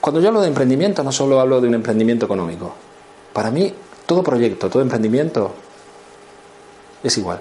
Cuando 0.00 0.20
yo 0.20 0.28
hablo 0.28 0.42
de 0.42 0.48
emprendimiento, 0.48 1.02
no 1.02 1.12
solo 1.12 1.40
hablo 1.40 1.60
de 1.60 1.68
un 1.68 1.74
emprendimiento 1.74 2.26
económico. 2.26 2.74
Para 3.32 3.50
mí, 3.50 3.74
todo 4.06 4.22
proyecto, 4.22 4.68
todo 4.68 4.82
emprendimiento 4.82 5.54
es 7.02 7.16
igual. 7.18 7.40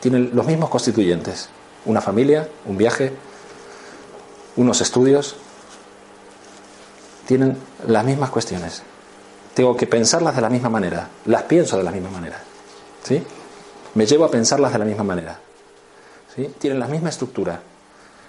Tiene 0.00 0.18
los 0.18 0.46
mismos 0.46 0.68
constituyentes. 0.68 1.48
Una 1.86 2.00
familia, 2.00 2.48
un 2.66 2.76
viaje, 2.76 3.12
unos 4.56 4.80
estudios. 4.80 5.36
Tienen 7.26 7.56
las 7.86 8.04
mismas 8.04 8.30
cuestiones. 8.30 8.82
Tengo 9.54 9.76
que 9.76 9.86
pensarlas 9.86 10.36
de 10.36 10.42
la 10.42 10.50
misma 10.50 10.68
manera. 10.68 11.08
Las 11.24 11.44
pienso 11.44 11.78
de 11.78 11.84
la 11.84 11.90
misma 11.90 12.10
manera. 12.10 12.38
¿Sí? 13.02 13.22
Me 13.94 14.04
llevo 14.04 14.24
a 14.24 14.30
pensarlas 14.30 14.72
de 14.72 14.78
la 14.78 14.84
misma 14.84 15.04
manera. 15.04 15.40
¿Sí? 16.34 16.50
Tienen 16.58 16.80
la 16.80 16.86
misma 16.86 17.10
estructura. 17.10 17.60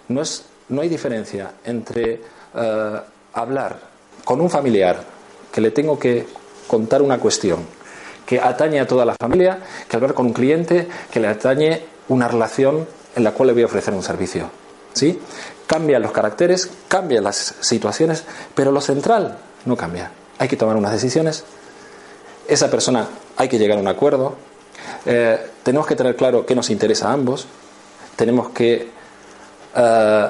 No, 0.09 0.21
es, 0.21 0.43
no 0.69 0.81
hay 0.81 0.89
diferencia 0.89 1.51
entre 1.63 2.21
uh, 2.53 2.97
hablar 3.33 3.79
con 4.23 4.41
un 4.41 4.49
familiar 4.49 5.03
que 5.51 5.61
le 5.61 5.71
tengo 5.71 5.97
que 5.97 6.27
contar 6.67 7.01
una 7.01 7.17
cuestión 7.19 7.65
que 8.25 8.39
atañe 8.39 8.79
a 8.79 8.87
toda 8.87 9.05
la 9.05 9.15
familia 9.15 9.59
que 9.87 9.95
hablar 9.95 10.13
con 10.13 10.27
un 10.27 10.33
cliente 10.33 10.87
que 11.11 11.19
le 11.19 11.27
atañe 11.27 11.81
una 12.09 12.27
relación 12.27 12.87
en 13.15 13.23
la 13.23 13.31
cual 13.31 13.47
le 13.47 13.53
voy 13.53 13.63
a 13.63 13.65
ofrecer 13.65 13.93
un 13.93 14.03
servicio. 14.03 14.49
¿Sí? 14.93 15.19
Cambian 15.67 16.01
los 16.01 16.11
caracteres, 16.11 16.69
cambian 16.87 17.23
las 17.23 17.55
situaciones, 17.59 18.23
pero 18.53 18.71
lo 18.71 18.81
central 18.81 19.37
no 19.65 19.75
cambia. 19.75 20.11
Hay 20.37 20.47
que 20.47 20.57
tomar 20.57 20.75
unas 20.75 20.91
decisiones. 20.91 21.43
Esa 22.47 22.69
persona 22.69 23.07
hay 23.37 23.47
que 23.47 23.57
llegar 23.57 23.77
a 23.77 23.81
un 23.81 23.87
acuerdo. 23.87 24.35
Eh, 25.05 25.39
tenemos 25.63 25.87
que 25.87 25.95
tener 25.95 26.15
claro 26.15 26.45
qué 26.45 26.55
nos 26.55 26.69
interesa 26.69 27.09
a 27.09 27.13
ambos. 27.13 27.47
Tenemos 28.15 28.49
que 28.49 28.89
uh, 29.75 30.29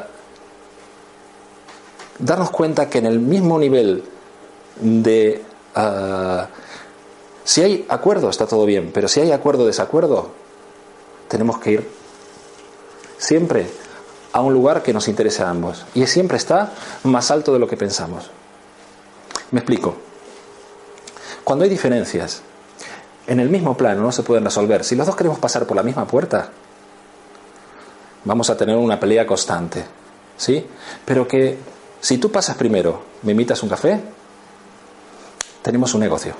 darnos 2.19 2.49
cuenta 2.51 2.89
que 2.89 2.97
en 2.99 3.05
el 3.05 3.19
mismo 3.19 3.59
nivel 3.59 4.03
de... 4.79 5.43
Uh, 5.75 6.43
si 7.43 7.61
hay 7.61 7.85
acuerdo, 7.89 8.29
está 8.29 8.47
todo 8.47 8.65
bien, 8.65 8.91
pero 8.93 9.07
si 9.07 9.19
hay 9.19 9.31
acuerdo 9.31 9.63
o 9.63 9.67
desacuerdo, 9.67 10.31
tenemos 11.27 11.59
que 11.59 11.71
ir 11.71 11.89
siempre 13.17 13.67
a 14.33 14.41
un 14.41 14.53
lugar 14.53 14.83
que 14.83 14.93
nos 14.93 15.07
interese 15.07 15.43
a 15.43 15.49
ambos. 15.49 15.85
Y 15.93 16.05
siempre 16.07 16.37
está 16.37 16.73
más 17.03 17.29
alto 17.31 17.53
de 17.53 17.59
lo 17.59 17.67
que 17.67 17.77
pensamos. 17.77 18.31
Me 19.51 19.59
explico. 19.59 19.95
Cuando 21.43 21.63
hay 21.63 21.69
diferencias, 21.69 22.41
en 23.27 23.39
el 23.39 23.49
mismo 23.49 23.77
plano 23.77 24.01
no 24.01 24.11
se 24.11 24.23
pueden 24.23 24.43
resolver. 24.43 24.83
Si 24.83 24.95
los 24.95 25.05
dos 25.05 25.15
queremos 25.15 25.39
pasar 25.39 25.65
por 25.65 25.77
la 25.77 25.83
misma 25.83 26.07
puerta, 26.07 26.49
vamos 28.25 28.49
a 28.49 28.57
tener 28.57 28.75
una 28.75 28.99
pelea 28.99 29.25
constante. 29.25 29.85
¿Sí? 30.37 30.65
Pero 31.05 31.27
que 31.27 31.57
si 32.01 32.17
tú 32.17 32.31
pasas 32.31 32.57
primero, 32.57 33.01
me 33.23 33.31
invitas 33.31 33.63
un 33.63 33.69
café, 33.69 33.99
tenemos 35.61 35.93
un 35.93 36.01
negocio. 36.01 36.33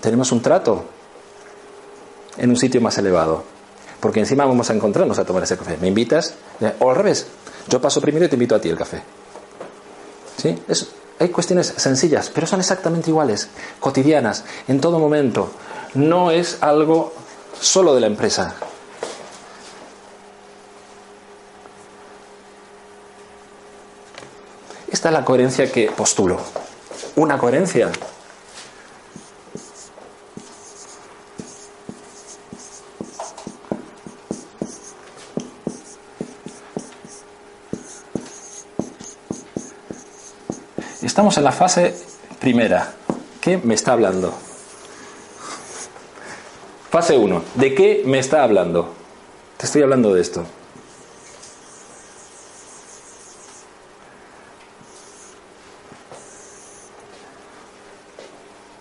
Tenemos 0.00 0.30
un 0.30 0.42
trato 0.42 0.84
en 2.36 2.50
un 2.50 2.56
sitio 2.56 2.80
más 2.80 2.98
elevado. 2.98 3.42
Porque 4.00 4.20
encima 4.20 4.44
vamos 4.44 4.70
a 4.70 4.74
encontrarnos 4.74 5.18
a 5.18 5.24
tomar 5.24 5.42
ese 5.42 5.56
café. 5.56 5.76
¿Me 5.80 5.88
invitas? 5.88 6.34
O 6.78 6.90
al 6.90 6.96
revés. 6.96 7.26
Yo 7.68 7.80
paso 7.80 8.00
primero 8.00 8.26
y 8.26 8.28
te 8.28 8.36
invito 8.36 8.54
a 8.54 8.60
ti 8.60 8.68
el 8.68 8.76
café. 8.76 9.02
¿Sí? 10.36 10.56
Hay 11.18 11.30
cuestiones 11.30 11.74
sencillas, 11.76 12.30
pero 12.32 12.46
son 12.46 12.60
exactamente 12.60 13.10
iguales, 13.10 13.48
cotidianas, 13.80 14.44
en 14.68 14.80
todo 14.80 15.00
momento. 15.00 15.50
No 15.94 16.30
es 16.30 16.58
algo 16.60 17.12
solo 17.60 17.92
de 17.94 18.02
la 18.02 18.06
empresa. 18.06 18.54
Esta 24.90 25.08
es 25.08 25.12
la 25.14 25.24
coherencia 25.24 25.70
que 25.70 25.90
postulo. 25.90 26.38
Una 27.16 27.38
coherencia 27.38 27.90
Estamos 41.18 41.36
en 41.36 41.42
la 41.42 41.50
fase 41.50 41.96
primera. 42.38 42.94
¿Qué 43.40 43.56
me 43.56 43.74
está 43.74 43.92
hablando? 43.92 44.32
Fase 46.90 47.18
1. 47.18 47.42
¿De 47.56 47.74
qué 47.74 48.02
me 48.06 48.20
está 48.20 48.44
hablando? 48.44 48.92
Te 49.56 49.66
estoy 49.66 49.82
hablando 49.82 50.14
de 50.14 50.20
esto. 50.20 50.44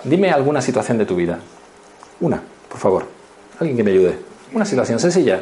Dime 0.08 0.32
alguna 0.32 0.62
situación 0.62 0.98
de 0.98 1.06
tu 1.06 1.16
vida. 1.16 1.40
Una, 2.22 2.42
por 2.70 2.80
favor. 2.80 3.06
Alguien 3.60 3.76
que 3.76 3.84
me 3.84 3.92
ayude. 3.92 4.18
Una 4.54 4.64
situación 4.64 5.00
sencilla. 5.00 5.42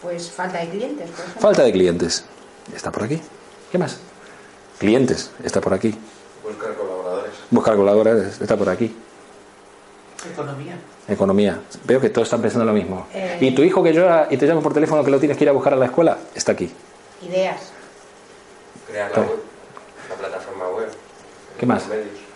Pues 0.00 0.30
falta 0.30 0.58
de 0.58 0.68
clientes. 0.68 1.10
Por 1.10 1.42
falta 1.42 1.64
de 1.64 1.72
clientes. 1.72 2.24
Está 2.74 2.92
por 2.92 3.02
aquí. 3.02 3.20
¿Qué 3.72 3.78
más? 3.78 3.98
Clientes. 4.78 5.32
Está 5.42 5.60
por 5.60 5.74
aquí. 5.74 5.92
Buscar 6.44 6.74
colaboradores. 6.74 7.32
Buscar 7.50 7.76
colaboradores. 7.76 8.40
Está 8.40 8.56
por 8.56 8.68
aquí. 8.68 8.94
Economía. 10.32 10.78
Economía. 11.08 11.60
Veo 11.86 12.00
que 12.00 12.10
todos 12.10 12.28
están 12.28 12.40
pensando 12.40 12.64
lo 12.64 12.72
mismo. 12.72 13.08
Eh... 13.12 13.38
Y 13.40 13.54
tu 13.56 13.62
hijo 13.62 13.82
que 13.82 13.92
llora 13.92 14.28
y 14.30 14.36
te 14.36 14.46
llama 14.46 14.60
por 14.60 14.72
teléfono 14.72 15.02
que 15.02 15.10
lo 15.10 15.18
tienes 15.18 15.36
que 15.36 15.42
ir 15.42 15.50
a 15.50 15.52
buscar 15.52 15.72
a 15.72 15.76
la 15.76 15.86
escuela, 15.86 16.18
está 16.34 16.52
aquí. 16.52 16.70
Ideas. 17.26 17.72
Crear 18.86 19.10
la, 19.10 19.22
web, 19.22 19.30
la 20.08 20.14
plataforma 20.14 20.68
web. 20.68 20.88
¿Qué 21.58 21.66
más? 21.66 21.88
Medios. 21.88 22.29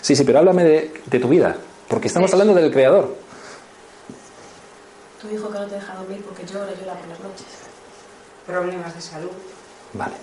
Sí, 0.00 0.16
sí, 0.16 0.24
pero 0.24 0.38
háblame 0.38 0.64
de, 0.64 1.02
de 1.06 1.18
tu 1.18 1.28
vida, 1.28 1.56
porque 1.88 2.08
estamos 2.08 2.32
hablando 2.32 2.54
del 2.54 2.72
creador. 2.72 3.14
Tu 5.20 5.28
hijo 5.28 5.50
que 5.50 5.58
no 5.58 5.66
te 5.66 5.74
deja 5.74 5.94
dormir 5.94 6.24
porque 6.24 6.46
llora, 6.46 6.72
llora 6.72 6.94
por 6.94 7.08
las 7.08 7.20
noches. 7.20 7.46
Problemas 8.46 8.94
de 8.94 9.00
salud. 9.00 9.30
Vale. 9.92 10.14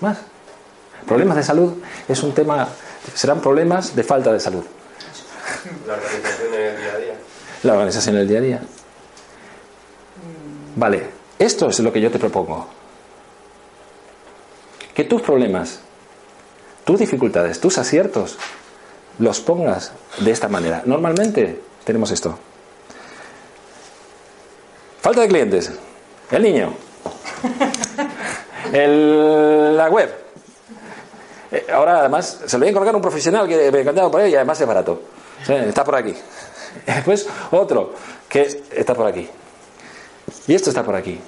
¿Más? 0.00 0.18
Problemas 1.06 1.36
de 1.36 1.42
salud 1.42 1.74
es 2.08 2.22
un 2.22 2.34
tema, 2.34 2.68
serán 3.14 3.40
problemas 3.40 3.96
de 3.96 4.02
falta 4.02 4.32
de 4.32 4.40
salud. 4.40 4.64
La 5.86 5.94
organización 5.94 6.54
en 6.54 6.60
el 6.60 6.76
día 6.76 6.92
a 6.92 6.98
día. 6.98 7.14
La 7.62 7.72
organización 7.72 8.14
en 8.16 8.20
el 8.20 8.28
día 8.28 8.38
a 8.38 8.42
día. 8.42 8.62
Vale, 10.76 11.10
esto 11.38 11.68
es 11.68 11.80
lo 11.80 11.92
que 11.92 12.00
yo 12.00 12.10
te 12.10 12.18
propongo. 12.18 12.68
Que 14.94 15.04
tus 15.04 15.22
problemas, 15.22 15.80
tus 16.84 16.98
dificultades, 16.98 17.60
tus 17.60 17.78
aciertos, 17.78 18.38
los 19.18 19.40
pongas 19.40 19.92
de 20.18 20.30
esta 20.30 20.48
manera. 20.48 20.82
Normalmente 20.84 21.60
tenemos 21.84 22.10
esto. 22.10 22.38
Falta 25.00 25.22
de 25.22 25.28
clientes. 25.28 25.72
El 26.30 26.42
niño. 26.42 26.74
El, 28.72 29.76
la 29.76 29.88
web. 29.88 30.10
Eh, 31.50 31.66
ahora, 31.72 32.00
además, 32.00 32.40
se 32.46 32.56
lo 32.56 32.60
voy 32.60 32.68
a 32.68 32.70
encargar 32.70 32.94
a 32.94 32.96
un 32.96 33.02
profesional 33.02 33.48
que 33.48 33.70
me 33.72 33.80
encantado 33.80 34.10
por 34.10 34.20
él 34.20 34.30
y 34.30 34.36
además 34.36 34.60
es 34.60 34.66
barato. 34.66 35.02
Está 35.48 35.84
por 35.84 35.96
aquí. 35.96 36.14
Después 36.86 37.26
otro 37.50 37.94
que 38.28 38.62
está 38.70 38.94
por 38.94 39.06
aquí. 39.06 39.28
Y 40.46 40.54
esto 40.54 40.70
está 40.70 40.84
por 40.84 40.94
aquí. 40.94 41.18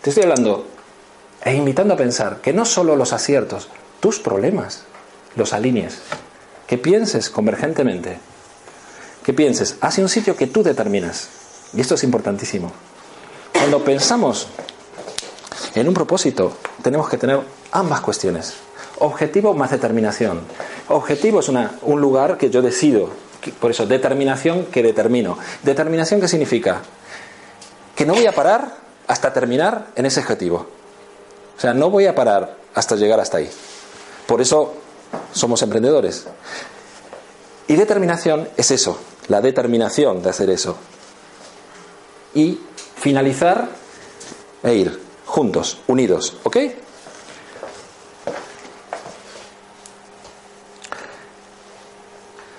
Te 0.00 0.10
estoy 0.10 0.24
hablando 0.24 0.66
e 1.42 1.54
invitando 1.54 1.94
a 1.94 1.96
pensar 1.96 2.36
que 2.40 2.52
no 2.52 2.64
solo 2.64 2.94
los 2.94 3.12
aciertos, 3.12 3.68
tus 4.00 4.18
problemas 4.18 4.84
los 5.36 5.52
alinees. 5.52 6.00
Que 6.66 6.76
pienses 6.76 7.30
convergentemente. 7.30 8.18
Que 9.24 9.32
pienses 9.32 9.76
hacia 9.80 10.02
un 10.02 10.08
sitio 10.08 10.36
que 10.36 10.46
tú 10.46 10.62
determinas. 10.62 11.28
Y 11.72 11.80
esto 11.80 11.94
es 11.94 12.04
importantísimo. 12.04 12.72
Cuando 13.52 13.82
pensamos 13.82 14.48
en 15.74 15.88
un 15.88 15.94
propósito, 15.94 16.56
tenemos 16.82 17.08
que 17.08 17.16
tener 17.16 17.40
ambas 17.72 18.00
cuestiones. 18.00 18.54
Objetivo 18.98 19.54
más 19.54 19.70
determinación. 19.70 20.40
Objetivo 20.88 21.40
es 21.40 21.48
una, 21.48 21.72
un 21.82 22.00
lugar 22.00 22.36
que 22.36 22.50
yo 22.50 22.62
decido. 22.62 23.10
Por 23.60 23.70
eso, 23.70 23.86
determinación 23.86 24.66
que 24.66 24.82
determino. 24.82 25.38
Determinación, 25.62 26.20
¿qué 26.20 26.28
significa? 26.28 26.82
Que 27.94 28.04
no 28.04 28.14
voy 28.14 28.26
a 28.26 28.32
parar 28.32 28.76
hasta 29.06 29.32
terminar 29.32 29.88
en 29.94 30.06
ese 30.06 30.20
objetivo. 30.20 30.66
O 31.56 31.60
sea, 31.60 31.74
no 31.74 31.90
voy 31.90 32.06
a 32.06 32.14
parar 32.14 32.56
hasta 32.74 32.96
llegar 32.96 33.20
hasta 33.20 33.38
ahí. 33.38 33.50
Por 34.28 34.42
eso 34.42 34.74
somos 35.32 35.62
emprendedores. 35.62 36.26
Y 37.66 37.76
determinación 37.76 38.46
es 38.58 38.70
eso, 38.70 38.98
la 39.28 39.40
determinación 39.40 40.22
de 40.22 40.28
hacer 40.28 40.50
eso. 40.50 40.76
Y 42.34 42.60
finalizar 42.96 43.70
e 44.62 44.74
ir 44.74 45.00
juntos, 45.24 45.78
unidos, 45.86 46.36
¿ok? 46.42 46.56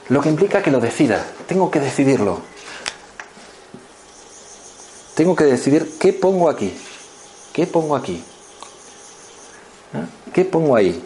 Lo 0.07 0.21
que 0.21 0.29
implica 0.29 0.63
que 0.63 0.71
lo 0.71 0.79
decida. 0.79 1.23
Tengo 1.47 1.69
que 1.69 1.79
decidirlo. 1.79 2.41
Tengo 5.13 5.35
que 5.35 5.43
decidir 5.43 5.99
qué 5.99 6.13
pongo 6.13 6.49
aquí. 6.49 6.73
¿Qué 7.53 7.67
pongo 7.67 7.95
aquí? 7.95 8.23
¿Eh? 9.93 10.31
¿Qué 10.33 10.45
pongo 10.45 10.75
ahí? 10.75 11.03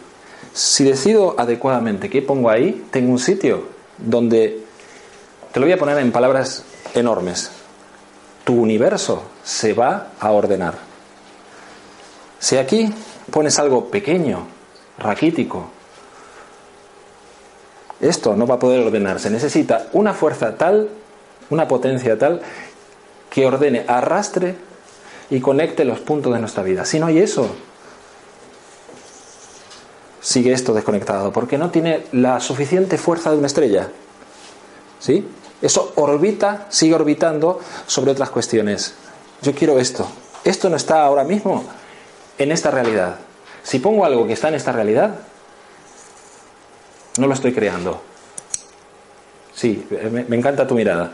Si 0.54 0.84
decido 0.84 1.34
adecuadamente 1.36 2.08
qué 2.08 2.22
pongo 2.22 2.48
ahí, 2.48 2.86
tengo 2.92 3.10
un 3.10 3.18
sitio 3.18 3.64
donde, 3.98 4.62
te 5.50 5.58
lo 5.58 5.66
voy 5.66 5.72
a 5.72 5.78
poner 5.78 5.98
en 5.98 6.12
palabras 6.12 6.64
enormes, 6.94 7.50
tu 8.44 8.54
universo 8.54 9.24
se 9.42 9.72
va 9.72 10.12
a 10.20 10.30
ordenar. 10.30 10.74
Si 12.38 12.56
aquí 12.56 12.94
pones 13.32 13.58
algo 13.58 13.90
pequeño, 13.90 14.46
raquítico, 14.98 15.70
esto 18.00 18.36
no 18.36 18.46
va 18.46 18.54
a 18.54 18.58
poder 18.60 18.86
ordenarse. 18.86 19.30
Necesita 19.30 19.88
una 19.92 20.14
fuerza 20.14 20.56
tal, 20.56 20.88
una 21.50 21.66
potencia 21.66 22.16
tal, 22.16 22.42
que 23.28 23.44
ordene, 23.44 23.84
arrastre 23.88 24.54
y 25.30 25.40
conecte 25.40 25.84
los 25.84 25.98
puntos 25.98 26.32
de 26.32 26.38
nuestra 26.38 26.62
vida. 26.62 26.84
Si 26.84 27.00
no 27.00 27.06
hay 27.06 27.18
eso, 27.18 27.56
sigue 30.24 30.52
esto 30.52 30.72
desconectado, 30.72 31.32
porque 31.32 31.58
no 31.58 31.70
tiene 31.70 32.06
la 32.12 32.40
suficiente 32.40 32.96
fuerza 32.96 33.30
de 33.30 33.36
una 33.36 33.46
estrella. 33.46 33.88
¿Sí? 34.98 35.28
Eso 35.60 35.92
orbita, 35.96 36.66
sigue 36.70 36.94
orbitando 36.94 37.60
sobre 37.86 38.10
otras 38.10 38.30
cuestiones. 38.30 38.94
Yo 39.42 39.54
quiero 39.54 39.78
esto. 39.78 40.08
Esto 40.42 40.70
no 40.70 40.76
está 40.76 41.04
ahora 41.04 41.24
mismo 41.24 41.64
en 42.38 42.52
esta 42.52 42.70
realidad. 42.70 43.16
Si 43.62 43.78
pongo 43.78 44.06
algo 44.06 44.26
que 44.26 44.32
está 44.32 44.48
en 44.48 44.54
esta 44.54 44.72
realidad, 44.72 45.14
no 47.18 47.26
lo 47.26 47.34
estoy 47.34 47.52
creando. 47.52 48.00
Sí, 49.54 49.86
me, 50.10 50.36
encanta 50.36 50.66
tu 50.66 50.74
mirada. 50.74 51.12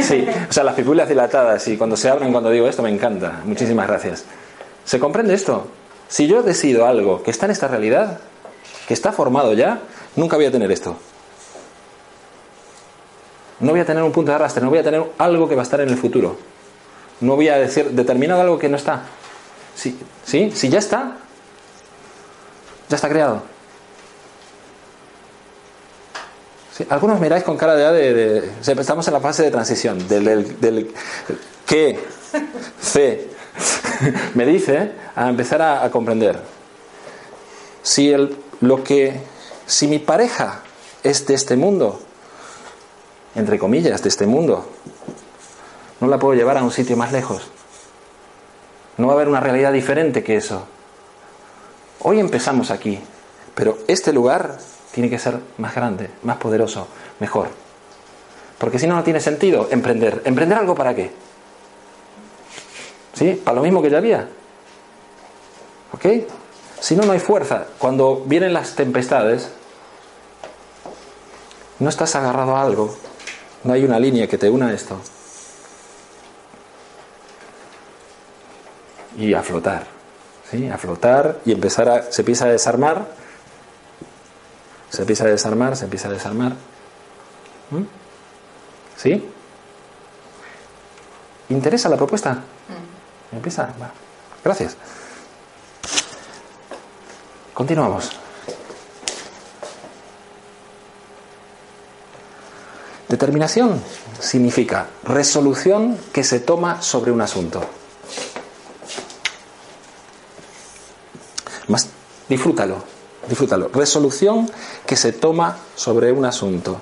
Sí, 0.00 0.26
o 0.48 0.52
sea, 0.52 0.64
las 0.64 0.74
pipulas 0.74 1.06
dilatadas 1.06 1.68
y 1.68 1.76
cuando 1.76 1.96
se 1.96 2.08
abren 2.08 2.32
cuando 2.32 2.48
digo 2.48 2.66
esto 2.66 2.82
me 2.82 2.90
encanta. 2.90 3.42
Muchísimas 3.44 3.86
gracias. 3.86 4.24
¿Se 4.84 4.98
comprende 4.98 5.34
esto? 5.34 5.66
Si 6.12 6.26
yo 6.26 6.42
decido 6.42 6.86
algo 6.86 7.22
que 7.22 7.30
está 7.30 7.46
en 7.46 7.52
esta 7.52 7.68
realidad, 7.68 8.20
que 8.86 8.92
está 8.92 9.12
formado 9.12 9.54
ya, 9.54 9.80
nunca 10.14 10.36
voy 10.36 10.44
a 10.44 10.52
tener 10.52 10.70
esto. 10.70 10.94
No 13.60 13.70
voy 13.70 13.80
a 13.80 13.86
tener 13.86 14.02
un 14.02 14.12
punto 14.12 14.30
de 14.30 14.34
arrastre, 14.34 14.62
no 14.62 14.68
voy 14.68 14.80
a 14.80 14.82
tener 14.82 15.02
algo 15.16 15.48
que 15.48 15.54
va 15.54 15.62
a 15.62 15.64
estar 15.64 15.80
en 15.80 15.88
el 15.88 15.96
futuro. 15.96 16.36
No 17.22 17.34
voy 17.36 17.48
a 17.48 17.56
decir 17.56 17.92
determinado 17.92 18.42
algo 18.42 18.58
que 18.58 18.68
no 18.68 18.76
está. 18.76 19.04
Sí, 19.74 19.98
¿sí? 20.22 20.52
Si 20.54 20.68
ya 20.68 20.80
está, 20.80 21.16
ya 22.90 22.96
está 22.96 23.08
creado. 23.08 23.44
algunos 26.90 27.20
miráis 27.20 27.42
con 27.42 27.56
cara 27.56 27.74
de, 27.74 28.52
Estamos 28.60 29.08
en 29.08 29.14
la 29.14 29.20
fase 29.20 29.44
de 29.44 29.50
transición, 29.50 30.06
del, 30.06 30.60
del, 30.60 30.92
que 31.64 31.98
fe 32.82 33.31
me 34.34 34.46
dice 34.46 34.92
a 35.14 35.28
empezar 35.28 35.62
a, 35.62 35.90
comprender. 35.90 36.40
Si, 37.82 38.10
el, 38.10 38.36
lo 38.60 38.82
que, 38.82 39.20
si 39.66 39.86
mi 39.86 39.98
pareja 39.98 40.60
es 41.02 41.26
de 41.26 41.34
este 41.34 41.56
mundo, 41.56 42.00
entre 43.34 43.58
comillas, 43.58 44.02
de 44.02 44.08
este 44.08 44.26
mundo, 44.26 44.68
no 46.00 46.06
la 46.06 46.18
puedo 46.18 46.34
llevar 46.34 46.58
a 46.58 46.62
un 46.62 46.70
sitio 46.70 46.96
más 46.96 47.12
lejos. 47.12 47.42
No 48.96 49.06
va 49.06 49.14
a 49.14 49.16
haber 49.16 49.28
una 49.28 49.40
realidad 49.40 49.72
diferente 49.72 50.22
que 50.22 50.36
eso. 50.36 50.66
Hoy 52.00 52.20
empezamos 52.20 52.70
aquí, 52.70 52.98
pero 53.54 53.78
este 53.88 54.12
lugar 54.12 54.58
tiene 54.92 55.08
que 55.08 55.18
ser 55.18 55.38
más 55.58 55.74
grande, 55.74 56.10
más 56.22 56.36
poderoso, 56.36 56.88
mejor. 57.20 57.48
Porque 58.58 58.78
si 58.78 58.86
no, 58.86 58.94
no 58.94 59.02
tiene 59.02 59.20
sentido 59.20 59.68
emprender. 59.70 60.22
¿Emprender 60.24 60.58
algo 60.58 60.74
para 60.74 60.94
qué? 60.94 61.10
¿Sí? 63.22 63.34
¿Para 63.34 63.54
lo 63.54 63.62
mismo 63.62 63.80
que 63.80 63.88
ya 63.88 63.98
había? 63.98 64.28
¿Ok? 65.92 66.06
Si 66.80 66.96
no, 66.96 67.04
no 67.04 67.12
hay 67.12 67.20
fuerza. 67.20 67.66
Cuando 67.78 68.24
vienen 68.26 68.52
las 68.52 68.74
tempestades, 68.74 69.48
no 71.78 71.88
estás 71.88 72.16
agarrado 72.16 72.56
a 72.56 72.62
algo. 72.62 72.92
No 73.62 73.74
hay 73.74 73.84
una 73.84 74.00
línea 74.00 74.26
que 74.26 74.38
te 74.38 74.50
una 74.50 74.66
a 74.66 74.72
esto. 74.72 74.96
Y 79.16 79.34
a 79.34 79.42
flotar. 79.44 79.86
¿Sí? 80.50 80.68
A 80.68 80.76
flotar 80.76 81.38
y 81.44 81.52
empezar 81.52 81.88
a. 81.88 82.10
se 82.10 82.22
empieza 82.22 82.46
a 82.46 82.48
desarmar 82.48 83.06
se 84.90 85.02
empieza 85.02 85.24
a 85.24 85.28
desarmar, 85.28 85.76
se 85.76 85.84
empieza 85.84 86.08
a 86.08 86.12
desarmar. 86.12 86.52
¿Mm? 87.70 87.82
¿Sí? 88.96 89.24
¿Interesa 91.50 91.88
la 91.88 91.96
propuesta? 91.96 92.42
¿Empieza? 93.32 93.68
Gracias. 94.44 94.76
Continuamos. 97.54 98.10
Determinación 103.08 103.82
significa 104.20 104.86
resolución 105.04 105.98
que 106.12 106.24
se 106.24 106.40
toma 106.40 106.80
sobre 106.80 107.10
un 107.10 107.20
asunto. 107.20 107.60
Más, 111.68 111.88
disfrútalo 112.28 112.92
disfrútalo. 113.28 113.68
Resolución 113.72 114.50
que 114.86 114.96
se 114.96 115.12
toma 115.12 115.58
sobre 115.74 116.12
un 116.12 116.24
asunto. 116.24 116.80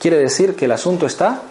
Quiere 0.00 0.18
decir 0.18 0.56
que 0.56 0.66
el 0.66 0.72
asunto 0.72 1.06
está. 1.06 1.42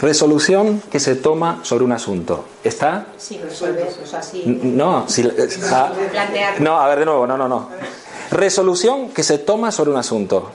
Resolución 0.00 0.80
que 0.90 1.00
se 1.00 1.16
toma 1.16 1.60
sobre 1.64 1.84
un 1.84 1.92
asunto. 1.92 2.44
¿Está? 2.62 3.06
Sí, 3.16 3.38
resuelve, 3.42 3.88
o 4.02 4.06
sea, 4.06 4.22
sí. 4.22 4.44
No, 4.46 5.08
si, 5.08 5.28
ah, 5.72 5.92
no, 6.60 6.80
a 6.80 6.88
ver 6.88 7.00
de 7.00 7.04
nuevo, 7.04 7.26
no, 7.26 7.36
no, 7.36 7.48
no. 7.48 7.70
Resolución 8.30 9.10
que 9.10 9.22
se 9.22 9.38
toma 9.38 9.72
sobre 9.72 9.90
un 9.90 9.96
asunto. 9.96 10.50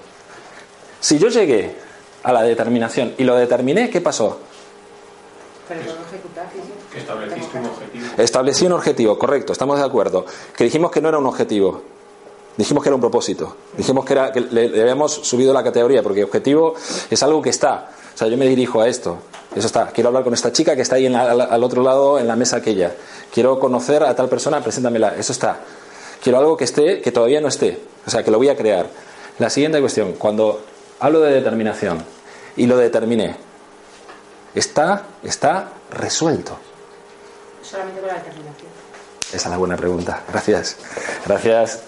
Si 0.99 1.19
yo 1.19 1.27
llegué 1.27 1.75
a 2.23 2.31
la 2.31 2.43
determinación 2.43 3.15
y 3.17 3.25
lo 3.25 3.35
determiné, 3.35 3.89
¿qué 3.89 3.99
pasó? 3.99 4.39
Que 6.91 6.99
estableciste 6.99 7.57
un 7.57 7.65
objetivo. 7.65 8.05
Establecí 8.17 8.65
un 8.65 8.71
objetivo, 8.73 9.19
correcto, 9.19 9.53
estamos 9.53 9.79
de 9.79 9.85
acuerdo. 9.85 10.25
Que 10.55 10.63
dijimos 10.65 10.91
que 10.91 11.01
no 11.01 11.09
era 11.09 11.17
un 11.17 11.25
objetivo, 11.25 11.81
dijimos 12.55 12.83
que 12.83 12.89
era 12.89 12.95
un 12.95 13.01
propósito, 13.01 13.55
dijimos 13.75 14.05
que, 14.05 14.13
era, 14.13 14.31
que 14.31 14.41
le, 14.41 14.81
habíamos 14.81 15.13
subido 15.13 15.53
la 15.53 15.63
categoría, 15.63 16.03
porque 16.03 16.23
objetivo 16.23 16.75
es 17.09 17.23
algo 17.23 17.41
que 17.41 17.49
está. 17.49 17.89
O 18.13 18.17
sea, 18.17 18.27
yo 18.27 18.37
me 18.37 18.47
dirijo 18.47 18.81
a 18.81 18.87
esto, 18.87 19.17
eso 19.55 19.67
está. 19.67 19.87
Quiero 19.87 20.09
hablar 20.09 20.23
con 20.23 20.33
esta 20.33 20.51
chica 20.51 20.75
que 20.75 20.81
está 20.81 20.95
ahí 20.95 21.07
al, 21.07 21.63
otro 21.63 21.81
lado 21.83 22.19
en 22.19 22.27
la 22.27 22.35
mesa 22.35 22.57
aquella. 22.57 22.91
Quiero 23.31 23.59
conocer 23.59 24.03
a 24.03 24.15
tal 24.15 24.29
persona, 24.29 24.61
preséntamela, 24.61 25.15
eso 25.17 25.31
está. 25.31 25.59
Quiero 26.21 26.39
algo 26.39 26.55
que 26.55 26.63
esté, 26.63 27.01
que 27.01 27.11
todavía 27.11 27.41
no 27.41 27.47
esté, 27.47 27.79
o 28.05 28.09
sea, 28.09 28.23
que 28.23 28.31
lo 28.31 28.37
voy 28.37 28.49
a 28.49 28.55
crear. 28.55 28.87
La 29.39 29.49
siguiente 29.49 29.79
cuestión, 29.79 30.13
cuando 30.13 30.63
hablo 30.99 31.21
de 31.21 31.33
determinación 31.33 32.03
y 32.55 32.67
lo 32.67 32.77
determiné, 32.77 33.35
está, 34.55 35.03
está 35.23 35.69
resuelto 35.91 36.57
solamente 37.73 38.01
con 38.01 38.07
la 38.07 38.15
determinación. 38.15 38.71
Esa 39.27 39.35
es 39.35 39.45
la 39.47 39.57
buena 39.57 39.77
pregunta. 39.77 40.23
Gracias. 40.29 40.77
Gracias. 41.25 41.79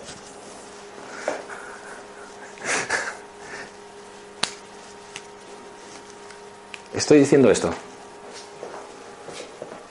Estoy 6.96 7.20
diciendo 7.20 7.52
esto. 7.52 7.72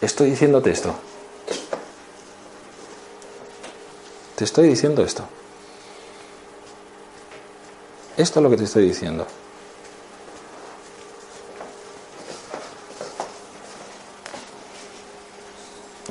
Estoy 0.00 0.30
diciéndote 0.30 0.70
esto. 0.70 0.94
Te 4.36 4.44
estoy 4.44 4.68
diciendo 4.68 5.04
esto. 5.04 5.24
Esto 8.16 8.40
es 8.40 8.42
lo 8.42 8.50
que 8.50 8.56
te 8.56 8.64
estoy 8.64 8.88
diciendo. 8.88 9.26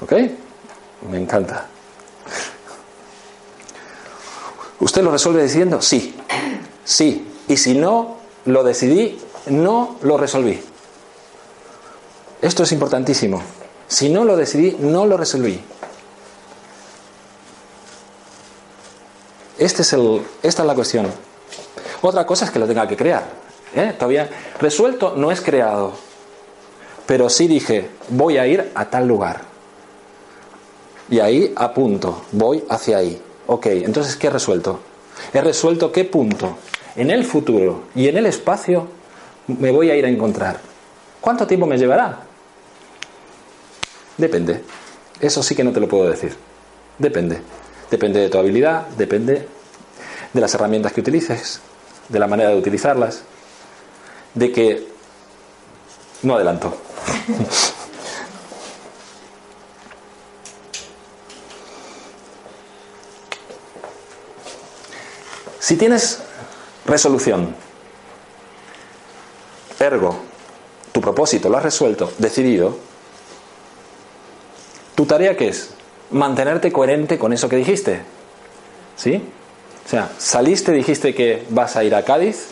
¿Ok? 0.01 0.13
Me 1.09 1.17
encanta. 1.17 1.67
¿Usted 4.79 5.01
lo 5.01 5.11
resuelve 5.11 5.43
diciendo 5.43 5.81
sí? 5.81 6.15
Sí. 6.85 7.27
Y 7.47 7.57
si 7.57 7.73
no 7.73 8.17
lo 8.45 8.63
decidí, 8.63 9.19
no 9.47 9.97
lo 10.03 10.17
resolví. 10.17 10.72
Esto 12.43 12.63
es 12.63 12.73
importantísimo. 12.73 13.41
Si 13.87 14.09
no 14.09 14.25
lo 14.25 14.35
decidí, 14.35 14.75
no 14.77 15.05
lo 15.05 15.15
resolví. 15.15 15.61
Este 19.57 19.81
es 19.83 19.93
el, 19.93 20.21
esta 20.43 20.63
es 20.63 20.67
la 20.67 20.75
cuestión. 20.75 21.07
Otra 22.01 22.25
cosa 22.25 22.43
es 22.43 22.51
que 22.51 22.59
lo 22.59 22.67
tenga 22.67 22.85
que 22.85 22.97
crear. 22.97 23.23
¿eh? 23.73 23.93
Todavía 23.97 24.29
resuelto 24.59 25.13
no 25.15 25.31
es 25.31 25.39
creado. 25.39 25.93
Pero 27.05 27.29
sí 27.29 27.47
dije, 27.47 27.89
voy 28.09 28.37
a 28.37 28.45
ir 28.45 28.73
a 28.75 28.89
tal 28.89 29.07
lugar. 29.07 29.39
Y 31.09 31.21
ahí 31.21 31.53
apunto, 31.55 32.25
voy 32.33 32.65
hacia 32.69 32.97
ahí. 32.97 33.21
Ok, 33.47 33.67
entonces, 33.67 34.17
¿qué 34.17 34.27
he 34.27 34.29
resuelto? 34.29 34.81
He 35.33 35.39
resuelto 35.39 35.93
qué 35.93 36.03
punto 36.03 36.57
en 36.97 37.09
el 37.09 37.23
futuro 37.23 37.83
y 37.95 38.09
en 38.09 38.17
el 38.17 38.25
espacio 38.25 38.87
me 39.47 39.71
voy 39.71 39.91
a 39.91 39.95
ir 39.95 40.05
a 40.05 40.09
encontrar. 40.09 40.59
¿Cuánto 41.21 41.47
tiempo 41.47 41.65
me 41.65 41.77
llevará? 41.77 42.32
Depende. 44.17 44.63
Eso 45.19 45.41
sí 45.43 45.55
que 45.55 45.63
no 45.63 45.71
te 45.71 45.79
lo 45.79 45.87
puedo 45.87 46.09
decir. 46.09 46.35
Depende. 46.97 47.41
Depende 47.89 48.19
de 48.19 48.29
tu 48.29 48.37
habilidad, 48.37 48.87
depende 48.97 49.47
de 50.33 50.41
las 50.41 50.53
herramientas 50.53 50.91
que 50.93 51.01
utilices, 51.01 51.61
de 52.09 52.19
la 52.19 52.27
manera 52.27 52.49
de 52.49 52.57
utilizarlas, 52.57 53.21
de 54.33 54.51
que... 54.51 54.91
No 56.23 56.35
adelanto. 56.35 56.75
si 65.59 65.75
tienes 65.75 66.19
resolución, 66.85 67.55
ergo, 69.79 70.17
tu 70.91 71.01
propósito 71.01 71.49
lo 71.49 71.57
has 71.57 71.63
resuelto, 71.63 72.11
decidido, 72.17 72.77
¿tu 75.03 75.07
tarea 75.09 75.35
qué 75.35 75.49
es? 75.49 75.71
Mantenerte 76.11 76.71
coherente 76.71 77.19
con 77.19 77.33
eso 77.33 77.49
que 77.49 77.57
dijiste. 77.57 78.01
¿Sí? 78.95 79.21
O 79.85 79.89
sea, 79.89 80.09
saliste, 80.17 80.71
dijiste 80.71 81.13
que 81.13 81.45
vas 81.49 81.75
a 81.75 81.83
ir 81.83 81.93
a 81.93 82.05
Cádiz, 82.05 82.47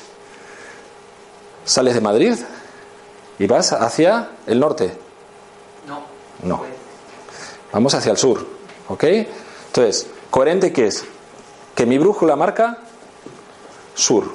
sales 1.64 1.94
de 1.94 2.02
Madrid 2.02 2.36
y 3.40 3.48
vas 3.48 3.72
hacia 3.72 4.32
el 4.48 4.60
norte. 4.60 4.92
No. 5.88 6.02
No. 6.44 6.64
Vamos 7.72 7.94
hacia 7.94 8.12
el 8.12 8.18
sur. 8.18 8.46
¿Ok? 8.90 9.06
Entonces, 9.68 10.08
coherente 10.30 10.74
qué 10.74 10.88
es? 10.88 11.06
Que 11.74 11.86
mi 11.86 11.98
brújula 12.00 12.36
marca 12.36 12.80
sur, 13.96 14.26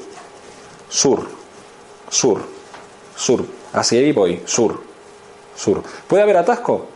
sur, 0.89 1.29
sur, 2.09 2.41
sur. 3.15 3.45
Hacia 3.75 4.01
ahí 4.01 4.13
voy, 4.13 4.43
sur, 4.47 4.81
sur. 5.55 5.83
¿Puede 6.09 6.23
haber 6.23 6.39
atasco? 6.39 6.96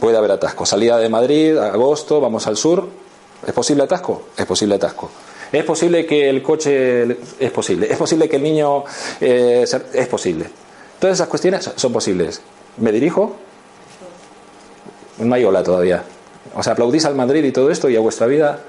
Puede 0.00 0.16
haber 0.16 0.30
atasco. 0.32 0.64
Salida 0.64 0.98
de 0.98 1.08
Madrid, 1.08 1.56
agosto, 1.58 2.20
vamos 2.20 2.46
al 2.46 2.56
sur. 2.56 2.88
¿Es 3.46 3.52
posible 3.52 3.84
atasco? 3.84 4.22
Es 4.36 4.46
posible 4.46 4.74
atasco. 4.76 5.10
¿Es 5.52 5.64
posible 5.64 6.06
que 6.06 6.28
el 6.28 6.42
coche... 6.42 7.18
Es 7.38 7.50
posible. 7.50 7.86
¿Es 7.90 7.98
posible 7.98 8.28
que 8.28 8.36
el 8.36 8.42
niño... 8.42 8.84
eh, 9.20 9.66
es 9.92 10.08
posible. 10.08 10.46
Todas 10.98 11.16
esas 11.16 11.28
cuestiones 11.28 11.70
son 11.76 11.92
posibles. 11.92 12.40
¿Me 12.78 12.92
dirijo? 12.92 13.36
No 15.18 15.34
hay 15.34 15.44
ola 15.44 15.62
todavía. 15.62 16.02
O 16.54 16.62
sea, 16.62 16.72
aplaudís 16.72 17.04
al 17.04 17.14
Madrid 17.14 17.44
y 17.44 17.52
todo 17.52 17.70
esto 17.70 17.88
y 17.88 17.96
a 17.96 18.00
vuestra 18.00 18.26
vida 18.26 18.60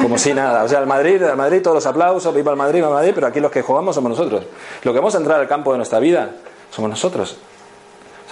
como 0.00 0.18
si 0.18 0.34
nada. 0.34 0.64
O 0.64 0.68
sea, 0.68 0.78
al 0.78 0.86
Madrid, 0.86 1.22
al 1.22 1.36
Madrid 1.36 1.62
todos 1.62 1.76
los 1.76 1.86
aplausos, 1.86 2.34
viva 2.34 2.50
el 2.50 2.56
Madrid, 2.56 2.76
viva 2.76 2.88
el 2.88 2.94
Madrid, 2.94 3.12
pero 3.14 3.26
aquí 3.26 3.40
los 3.40 3.50
que 3.50 3.62
jugamos 3.62 3.94
somos 3.94 4.10
nosotros. 4.10 4.44
Lo 4.82 4.92
que 4.92 4.98
vamos 4.98 5.14
a 5.14 5.18
entrar 5.18 5.40
al 5.40 5.48
campo 5.48 5.72
de 5.72 5.78
nuestra 5.78 5.98
vida 5.98 6.30
somos 6.70 6.90
nosotros. 6.90 7.36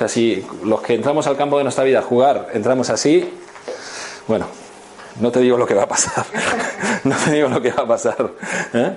Sea, 0.01 0.09
si 0.09 0.43
los 0.65 0.81
que 0.81 0.95
entramos 0.95 1.27
al 1.27 1.37
campo 1.37 1.59
de 1.59 1.65
nuestra 1.65 1.85
vida 1.85 1.99
a 1.99 2.03
jugar 2.03 2.49
entramos 2.55 2.89
así, 2.89 3.39
bueno, 4.27 4.47
no 5.21 5.31
te 5.31 5.41
digo 5.41 5.59
lo 5.59 5.67
que 5.67 5.75
va 5.75 5.83
a 5.83 5.89
pasar. 5.89 6.25
no 7.05 7.15
te 7.23 7.33
digo 7.33 7.51
lo 7.51 7.61
que 7.61 7.71
va 7.71 7.83
a 7.83 7.87
pasar. 7.87 8.31
¿eh? 8.73 8.97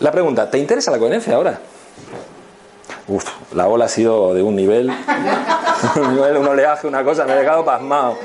La 0.00 0.10
pregunta, 0.10 0.50
¿te 0.50 0.56
interesa 0.56 0.90
la 0.90 0.98
coherencia 0.98 1.34
ahora? 1.34 1.60
Uf, 3.08 3.26
la 3.52 3.68
ola 3.68 3.84
ha 3.84 3.88
sido 3.88 4.32
de 4.32 4.42
un 4.42 4.56
nivel, 4.56 4.90
un 5.96 6.14
nivel, 6.14 6.38
un 6.38 6.48
oleaje, 6.48 6.86
una 6.86 7.04
cosa, 7.04 7.26
me 7.26 7.32
ha 7.32 7.36
dejado 7.36 7.62
pasmado. 7.66 8.16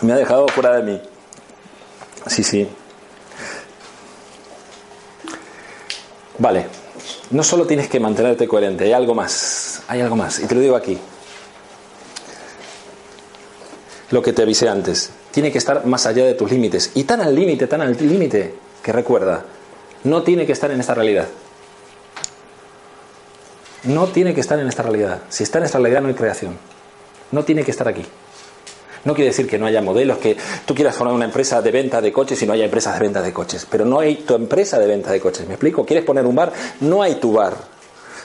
Me 0.00 0.12
ha 0.12 0.16
dejado 0.16 0.46
fuera 0.46 0.76
de 0.76 0.82
mí. 0.84 1.02
Sí, 2.28 2.44
sí. 2.44 2.68
Vale. 6.38 6.87
No 7.30 7.42
solo 7.42 7.66
tienes 7.66 7.88
que 7.88 8.00
mantenerte 8.00 8.48
coherente, 8.48 8.84
hay 8.84 8.92
algo 8.92 9.14
más. 9.14 9.82
Hay 9.88 10.00
algo 10.00 10.16
más. 10.16 10.38
Y 10.40 10.46
te 10.46 10.54
lo 10.54 10.60
digo 10.60 10.76
aquí. 10.76 10.98
Lo 14.10 14.22
que 14.22 14.32
te 14.32 14.42
avisé 14.42 14.68
antes. 14.68 15.10
Tiene 15.30 15.52
que 15.52 15.58
estar 15.58 15.84
más 15.84 16.06
allá 16.06 16.24
de 16.24 16.34
tus 16.34 16.50
límites. 16.50 16.92
Y 16.94 17.04
tan 17.04 17.20
al 17.20 17.34
límite, 17.34 17.66
tan 17.66 17.82
al 17.82 17.96
límite, 17.98 18.54
que 18.82 18.92
recuerda, 18.92 19.44
no 20.04 20.22
tiene 20.22 20.46
que 20.46 20.52
estar 20.52 20.70
en 20.70 20.80
esta 20.80 20.94
realidad. 20.94 21.28
No 23.84 24.06
tiene 24.06 24.34
que 24.34 24.40
estar 24.40 24.58
en 24.58 24.66
esta 24.66 24.82
realidad. 24.82 25.22
Si 25.28 25.42
está 25.42 25.58
en 25.58 25.64
esta 25.64 25.78
realidad 25.78 26.00
no 26.00 26.08
hay 26.08 26.14
creación. 26.14 26.56
No 27.30 27.44
tiene 27.44 27.62
que 27.62 27.70
estar 27.70 27.86
aquí. 27.86 28.04
No 29.04 29.14
quiere 29.14 29.30
decir 29.30 29.46
que 29.46 29.58
no 29.58 29.66
haya 29.66 29.80
modelos, 29.80 30.18
que 30.18 30.36
tú 30.66 30.74
quieras 30.74 30.96
formar 30.96 31.14
una 31.14 31.24
empresa 31.24 31.62
de 31.62 31.70
venta 31.70 32.00
de 32.00 32.12
coches 32.12 32.40
y 32.42 32.46
no 32.46 32.52
haya 32.52 32.64
empresas 32.64 32.94
de 32.94 33.00
venta 33.00 33.22
de 33.22 33.32
coches. 33.32 33.66
Pero 33.70 33.84
no 33.84 34.00
hay 34.00 34.16
tu 34.16 34.34
empresa 34.34 34.78
de 34.78 34.86
venta 34.86 35.10
de 35.10 35.20
coches. 35.20 35.46
¿Me 35.46 35.54
explico? 35.54 35.84
¿Quieres 35.84 36.04
poner 36.04 36.26
un 36.26 36.34
bar? 36.34 36.52
No 36.80 37.02
hay 37.02 37.16
tu 37.16 37.32
bar. 37.32 37.56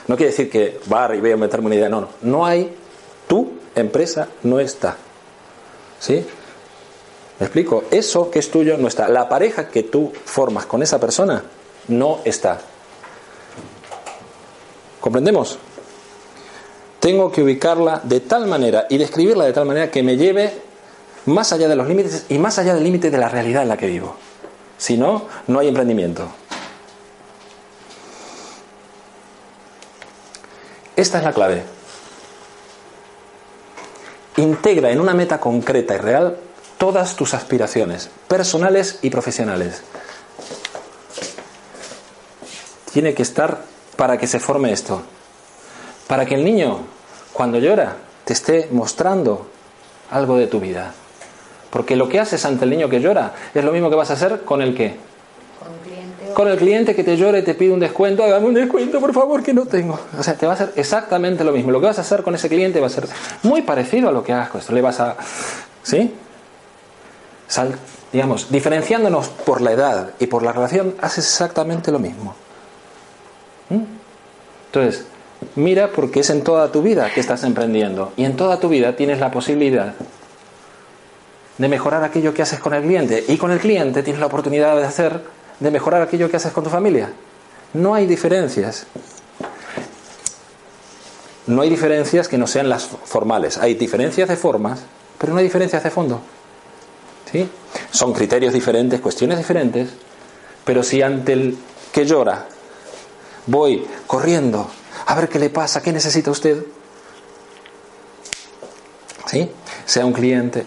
No 0.06 0.16
quiere 0.16 0.30
decir 0.30 0.50
que 0.50 0.80
bar 0.86 1.14
y 1.14 1.20
voy 1.20 1.30
a 1.30 1.34
inventarme 1.34 1.66
una 1.66 1.74
idea. 1.74 1.88
No, 1.88 2.00
no. 2.02 2.08
No 2.22 2.46
hay 2.46 2.74
tu 3.26 3.52
empresa, 3.74 4.28
no 4.42 4.60
está. 4.60 4.96
¿Sí? 5.98 6.24
¿Me 7.38 7.46
explico? 7.46 7.84
Eso 7.90 8.30
que 8.30 8.38
es 8.38 8.50
tuyo 8.50 8.76
no 8.76 8.88
está. 8.88 9.08
La 9.08 9.28
pareja 9.28 9.68
que 9.68 9.84
tú 9.84 10.12
formas 10.24 10.66
con 10.66 10.82
esa 10.82 11.00
persona 11.00 11.42
no 11.88 12.20
está. 12.24 12.60
¿Comprendemos? 15.00 15.58
Tengo 17.04 17.30
que 17.30 17.42
ubicarla 17.42 18.00
de 18.02 18.20
tal 18.20 18.46
manera 18.46 18.86
y 18.88 18.96
describirla 18.96 19.44
de 19.44 19.52
tal 19.52 19.66
manera 19.66 19.90
que 19.90 20.02
me 20.02 20.16
lleve 20.16 20.54
más 21.26 21.52
allá 21.52 21.68
de 21.68 21.76
los 21.76 21.86
límites 21.86 22.24
y 22.30 22.38
más 22.38 22.58
allá 22.58 22.72
del 22.72 22.82
límite 22.82 23.10
de 23.10 23.18
la 23.18 23.28
realidad 23.28 23.62
en 23.62 23.68
la 23.68 23.76
que 23.76 23.88
vivo. 23.88 24.16
Si 24.78 24.96
no, 24.96 25.26
no 25.46 25.58
hay 25.58 25.68
emprendimiento. 25.68 26.26
Esta 30.96 31.18
es 31.18 31.24
la 31.24 31.34
clave. 31.34 31.62
Integra 34.38 34.90
en 34.90 34.98
una 34.98 35.12
meta 35.12 35.38
concreta 35.38 35.96
y 35.96 35.98
real 35.98 36.38
todas 36.78 37.16
tus 37.16 37.34
aspiraciones, 37.34 38.08
personales 38.28 39.00
y 39.02 39.10
profesionales. 39.10 39.82
Tiene 42.94 43.12
que 43.12 43.22
estar 43.22 43.62
para 43.94 44.16
que 44.16 44.26
se 44.26 44.40
forme 44.40 44.72
esto. 44.72 45.02
Para 46.06 46.26
que 46.26 46.34
el 46.34 46.44
niño, 46.44 46.93
cuando 47.34 47.58
llora, 47.58 47.96
te 48.24 48.32
esté 48.32 48.68
mostrando 48.72 49.46
algo 50.10 50.38
de 50.38 50.46
tu 50.46 50.58
vida. 50.60 50.94
Porque 51.68 51.96
lo 51.96 52.08
que 52.08 52.18
haces 52.20 52.42
ante 52.46 52.64
el 52.64 52.70
niño 52.70 52.88
que 52.88 53.00
llora 53.00 53.32
es 53.52 53.62
lo 53.64 53.72
mismo 53.72 53.90
que 53.90 53.96
vas 53.96 54.08
a 54.10 54.14
hacer 54.14 54.42
con 54.44 54.62
el 54.62 54.74
que. 54.74 54.96
Con 55.58 55.72
cliente 55.84 56.30
o- 56.30 56.34
Con 56.34 56.48
el 56.48 56.56
cliente 56.56 56.94
que 56.94 57.04
te 57.04 57.16
llora 57.16 57.38
y 57.38 57.42
te 57.42 57.54
pide 57.54 57.72
un 57.72 57.80
descuento, 57.80 58.22
hágame 58.24 58.46
un 58.46 58.54
descuento, 58.54 59.00
por 59.00 59.12
favor, 59.12 59.42
que 59.42 59.52
no 59.52 59.66
tengo. 59.66 59.98
O 60.18 60.22
sea, 60.22 60.34
te 60.34 60.46
va 60.46 60.52
a 60.52 60.54
hacer 60.54 60.72
exactamente 60.76 61.42
lo 61.44 61.50
mismo. 61.52 61.70
Lo 61.72 61.80
que 61.80 61.86
vas 61.86 61.98
a 61.98 62.02
hacer 62.02 62.22
con 62.22 62.34
ese 62.34 62.48
cliente 62.48 62.80
va 62.80 62.86
a 62.86 62.90
ser 62.90 63.06
muy 63.42 63.62
parecido 63.62 64.08
a 64.08 64.12
lo 64.12 64.22
que 64.22 64.32
hagas 64.32 64.48
con 64.50 64.60
esto. 64.60 64.72
Le 64.72 64.80
vas 64.80 65.00
a. 65.00 65.16
¿Sí? 65.82 66.14
Sal- 67.48 67.76
digamos, 68.12 68.50
diferenciándonos 68.52 69.28
por 69.28 69.60
la 69.60 69.72
edad 69.72 70.10
y 70.20 70.28
por 70.28 70.44
la 70.44 70.52
relación, 70.52 70.94
haces 71.00 71.24
exactamente 71.26 71.90
lo 71.90 71.98
mismo. 71.98 72.34
¿Mm? 73.70 73.80
Entonces, 74.66 75.06
Mira 75.56 75.90
porque 75.92 76.20
es 76.20 76.30
en 76.30 76.42
toda 76.42 76.72
tu 76.72 76.82
vida 76.82 77.10
que 77.12 77.20
estás 77.20 77.44
emprendiendo 77.44 78.12
y 78.16 78.24
en 78.24 78.36
toda 78.36 78.60
tu 78.60 78.68
vida 78.68 78.96
tienes 78.96 79.20
la 79.20 79.30
posibilidad 79.30 79.94
de 81.58 81.68
mejorar 81.68 82.02
aquello 82.02 82.34
que 82.34 82.42
haces 82.42 82.58
con 82.58 82.74
el 82.74 82.82
cliente 82.82 83.24
y 83.28 83.36
con 83.36 83.50
el 83.50 83.60
cliente 83.60 84.02
tienes 84.02 84.20
la 84.20 84.26
oportunidad 84.26 84.76
de 84.76 84.84
hacer 84.84 85.22
de 85.60 85.70
mejorar 85.70 86.02
aquello 86.02 86.30
que 86.30 86.36
haces 86.36 86.52
con 86.52 86.64
tu 86.64 86.70
familia. 86.70 87.12
No 87.72 87.94
hay 87.94 88.06
diferencias. 88.06 88.86
No 91.46 91.62
hay 91.62 91.70
diferencias 91.70 92.28
que 92.28 92.38
no 92.38 92.46
sean 92.46 92.68
las 92.68 92.86
formales. 92.86 93.58
Hay 93.58 93.74
diferencias 93.74 94.28
de 94.28 94.36
formas, 94.36 94.80
pero 95.18 95.32
no 95.32 95.38
hay 95.38 95.44
diferencias 95.44 95.82
de 95.82 95.90
fondo. 95.90 96.20
¿Sí? 97.30 97.48
Son 97.90 98.12
criterios 98.12 98.52
diferentes, 98.52 99.00
cuestiones 99.00 99.38
diferentes, 99.38 99.90
pero 100.64 100.82
si 100.82 101.02
ante 101.02 101.32
el 101.32 101.56
que 101.92 102.04
llora 102.06 102.46
voy 103.46 103.86
corriendo 104.06 104.68
a 105.06 105.14
ver 105.14 105.28
qué 105.28 105.38
le 105.38 105.50
pasa, 105.50 105.82
qué 105.82 105.92
necesita 105.92 106.30
usted, 106.30 106.64
¿sí? 109.26 109.50
Sea 109.84 110.06
un 110.06 110.12
cliente, 110.12 110.66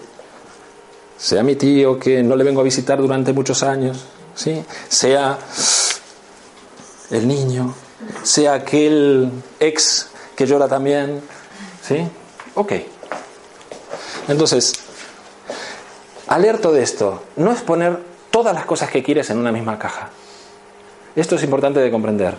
sea 1.17 1.43
mi 1.43 1.55
tío 1.55 1.99
que 1.99 2.21
no 2.23 2.35
le 2.35 2.43
vengo 2.43 2.61
a 2.61 2.63
visitar 2.63 2.99
durante 2.99 3.33
muchos 3.33 3.63
años, 3.63 4.05
¿sí? 4.35 4.63
Sea 4.89 5.39
el 7.09 7.27
niño, 7.27 7.73
sea 8.23 8.53
aquel 8.53 9.31
ex 9.59 10.09
que 10.35 10.45
llora 10.45 10.67
también, 10.67 11.21
¿sí? 11.81 12.07
Ok. 12.55 12.73
Entonces, 14.27 14.73
alerto 16.27 16.71
de 16.71 16.83
esto, 16.83 17.23
no 17.37 17.51
es 17.51 17.61
poner 17.61 17.99
todas 18.29 18.53
las 18.53 18.65
cosas 18.65 18.89
que 18.89 19.01
quieres 19.01 19.29
en 19.29 19.37
una 19.37 19.51
misma 19.51 19.79
caja. 19.79 20.09
Esto 21.15 21.35
es 21.35 21.43
importante 21.43 21.79
de 21.79 21.89
comprender. 21.89 22.35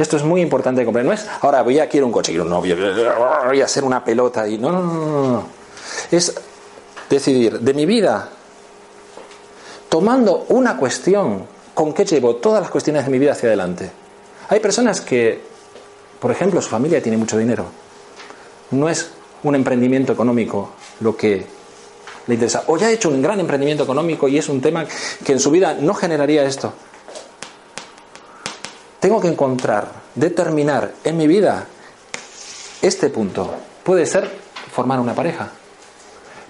Esto 0.00 0.16
es 0.16 0.24
muy 0.24 0.40
importante 0.40 0.80
de 0.80 0.86
comprender. 0.86 1.14
No 1.14 1.20
es, 1.20 1.28
ahora 1.42 1.60
voy 1.60 1.78
a 1.78 1.86
quiero 1.86 2.06
un 2.06 2.12
coche, 2.12 2.32
quiero 2.32 2.44
un 2.44 2.50
novio, 2.50 2.74
voy 3.46 3.60
a 3.60 3.64
hacer 3.66 3.84
una 3.84 4.02
pelota 4.02 4.48
y 4.48 4.56
no, 4.56 4.72
no, 4.72 4.82
no, 4.82 5.30
no. 5.30 5.46
Es 6.10 6.34
decidir 7.10 7.60
de 7.60 7.74
mi 7.74 7.84
vida, 7.84 8.30
tomando 9.90 10.46
una 10.48 10.78
cuestión, 10.78 11.44
con 11.74 11.92
qué 11.92 12.06
llevo 12.06 12.36
todas 12.36 12.62
las 12.62 12.70
cuestiones 12.70 13.04
de 13.04 13.10
mi 13.10 13.18
vida 13.18 13.32
hacia 13.32 13.48
adelante. 13.50 13.90
Hay 14.48 14.60
personas 14.60 15.02
que, 15.02 15.38
por 16.18 16.30
ejemplo, 16.30 16.62
su 16.62 16.70
familia 16.70 17.02
tiene 17.02 17.18
mucho 17.18 17.36
dinero. 17.36 17.66
No 18.70 18.88
es 18.88 19.10
un 19.42 19.54
emprendimiento 19.54 20.14
económico 20.14 20.70
lo 21.00 21.14
que 21.14 21.44
le 22.26 22.34
interesa. 22.34 22.64
O 22.68 22.78
ya 22.78 22.86
ha 22.86 22.90
hecho 22.90 23.10
un 23.10 23.20
gran 23.20 23.38
emprendimiento 23.38 23.84
económico 23.84 24.28
y 24.28 24.38
es 24.38 24.48
un 24.48 24.62
tema 24.62 24.86
que 25.22 25.32
en 25.32 25.40
su 25.40 25.50
vida 25.50 25.76
no 25.78 25.92
generaría 25.92 26.44
esto. 26.44 26.72
Tengo 29.00 29.20
que 29.20 29.28
encontrar, 29.28 29.88
determinar 30.14 30.92
en 31.04 31.16
mi 31.16 31.26
vida 31.26 31.66
este 32.82 33.08
punto. 33.08 33.54
Puede 33.82 34.04
ser 34.04 34.30
formar 34.70 35.00
una 35.00 35.14
pareja. 35.14 35.48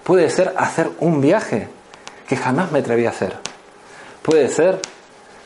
Puede 0.02 0.28
ser 0.30 0.54
hacer 0.56 0.90
un 0.98 1.20
viaje 1.20 1.68
que 2.28 2.36
jamás 2.36 2.72
me 2.72 2.80
atreví 2.80 3.06
a 3.06 3.10
hacer. 3.10 3.36
Puede 4.22 4.48
ser 4.48 4.80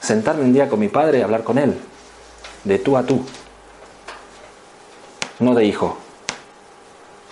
sentarme 0.01 0.45
un 0.45 0.53
día 0.53 0.69
con 0.69 0.81
mi 0.81 0.89
padre 0.89 1.19
y 1.19 1.23
hablar 1.23 1.45
con 1.45 1.59
él, 1.59 1.79
de 2.65 2.79
tú 2.79 2.97
a 2.97 3.05
tú, 3.05 3.25
no 5.41 5.55
de 5.55 5.65
hijo. 5.65 5.97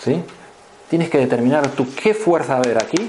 ¿Sí? 0.02 0.22
Tienes 0.90 1.10
que 1.10 1.18
determinar 1.18 1.68
tú 1.68 1.86
qué 1.94 2.12
fuerza 2.14 2.54
va 2.54 2.60
a 2.60 2.62
haber 2.62 2.82
aquí 2.82 3.08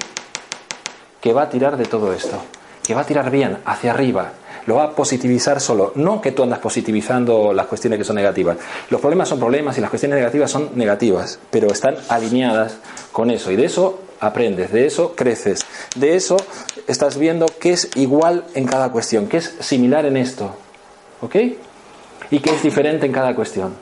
que 1.19 1.33
va 1.33 1.43
a 1.43 1.49
tirar 1.49 1.77
de 1.77 1.85
todo 1.85 2.13
esto, 2.13 2.41
que 2.83 2.93
va 2.93 3.01
a 3.01 3.05
tirar 3.05 3.31
bien, 3.31 3.59
hacia 3.65 3.91
arriba, 3.91 4.33
lo 4.65 4.75
va 4.75 4.83
a 4.85 4.89
positivizar 4.91 5.59
solo, 5.59 5.91
no 5.95 6.21
que 6.21 6.31
tú 6.31 6.43
andas 6.43 6.59
positivizando 6.59 7.53
las 7.53 7.67
cuestiones 7.67 7.99
que 7.99 8.05
son 8.05 8.15
negativas. 8.15 8.57
Los 8.89 9.01
problemas 9.01 9.29
son 9.29 9.39
problemas 9.39 9.77
y 9.77 9.81
las 9.81 9.89
cuestiones 9.89 10.17
negativas 10.17 10.51
son 10.51 10.69
negativas, 10.75 11.39
pero 11.49 11.67
están 11.67 11.95
alineadas 12.09 12.77
con 13.11 13.31
eso 13.31 13.51
y 13.51 13.55
de 13.55 13.65
eso 13.65 13.99
aprendes, 14.19 14.71
de 14.71 14.85
eso 14.85 15.13
creces, 15.15 15.65
de 15.95 16.15
eso 16.15 16.37
estás 16.87 17.17
viendo 17.17 17.45
que 17.45 17.73
es 17.73 17.89
igual 17.95 18.45
en 18.55 18.65
cada 18.65 18.91
cuestión, 18.91 19.27
que 19.27 19.37
es 19.37 19.53
similar 19.59 20.05
en 20.05 20.17
esto, 20.17 20.55
¿ok? 21.21 21.35
Y 22.31 22.39
que 22.39 22.51
es 22.51 22.63
diferente 22.63 23.05
en 23.05 23.11
cada 23.11 23.35
cuestión. 23.35 23.73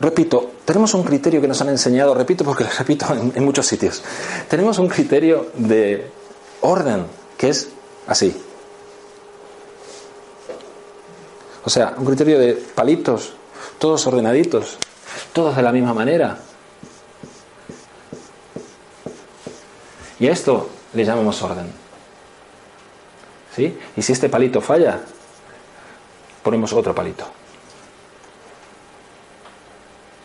Repito, 0.00 0.52
tenemos 0.64 0.94
un 0.94 1.02
criterio 1.02 1.40
que 1.40 1.48
nos 1.48 1.60
han 1.60 1.70
enseñado, 1.70 2.14
repito 2.14 2.44
porque 2.44 2.64
lo 2.64 2.70
repito 2.78 3.06
en, 3.12 3.44
muchos 3.44 3.66
sitios, 3.66 4.02
tenemos 4.48 4.78
un 4.78 4.88
criterio 4.88 5.50
de 5.54 6.10
orden 6.60 7.06
que 7.36 7.48
es 7.48 7.68
así. 8.06 8.36
O 11.64 11.70
sea, 11.70 11.94
un 11.98 12.04
criterio 12.04 12.38
de 12.38 12.54
palitos, 12.54 13.34
todos 13.78 14.06
ordenaditos, 14.06 14.78
todos 15.32 15.56
de 15.56 15.62
la 15.62 15.72
misma 15.72 15.92
manera. 15.92 16.38
Y 20.20 20.28
a 20.28 20.32
esto 20.32 20.68
le 20.94 21.04
llamamos 21.04 21.42
orden. 21.42 21.70
¿Sí? 23.54 23.76
Y 23.96 24.02
si 24.02 24.12
este 24.12 24.28
palito 24.28 24.60
falla, 24.60 25.00
ponemos 26.42 26.72
otro 26.72 26.94
palito. 26.94 27.26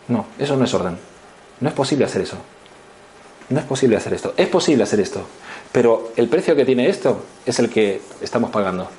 No, 0.08 0.26
eso 0.38 0.56
no 0.56 0.66
es 0.66 0.74
orden. 0.74 0.98
No 1.60 1.70
es 1.70 1.76
posible 1.76 2.06
hacer 2.06 2.22
eso. 2.22 2.38
No 3.50 3.60
es 3.60 3.66
posible 3.66 3.98
hacer 3.98 4.14
esto. 4.14 4.34
Es 4.38 4.48
posible 4.48 4.84
hacer 4.84 5.00
esto. 5.00 5.26
Pero 5.72 6.12
el 6.16 6.28
precio 6.28 6.56
que 6.56 6.66
tiene 6.66 6.90
esto 6.90 7.24
es 7.46 7.60
el 7.60 7.70
que 7.70 8.02
estamos 8.22 8.52
pagando. 8.52 8.90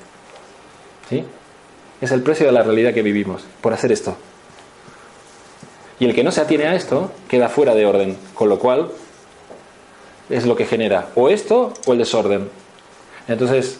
¿Sí? 1.09 1.23
Es 2.01 2.11
el 2.11 2.21
precio 2.21 2.45
de 2.45 2.51
la 2.51 2.63
realidad 2.63 2.93
que 2.93 3.01
vivimos 3.01 3.43
por 3.61 3.73
hacer 3.73 3.91
esto. 3.91 4.15
Y 5.99 6.05
el 6.05 6.13
que 6.13 6.23
no 6.23 6.31
se 6.31 6.41
atiene 6.41 6.65
a 6.65 6.75
esto 6.75 7.11
queda 7.27 7.49
fuera 7.49 7.73
de 7.73 7.85
orden. 7.85 8.17
Con 8.33 8.49
lo 8.49 8.59
cual 8.59 8.91
es 10.29 10.45
lo 10.45 10.55
que 10.55 10.65
genera 10.65 11.09
o 11.15 11.29
esto 11.29 11.73
o 11.85 11.93
el 11.93 11.99
desorden. 11.99 12.49
Entonces, 13.27 13.79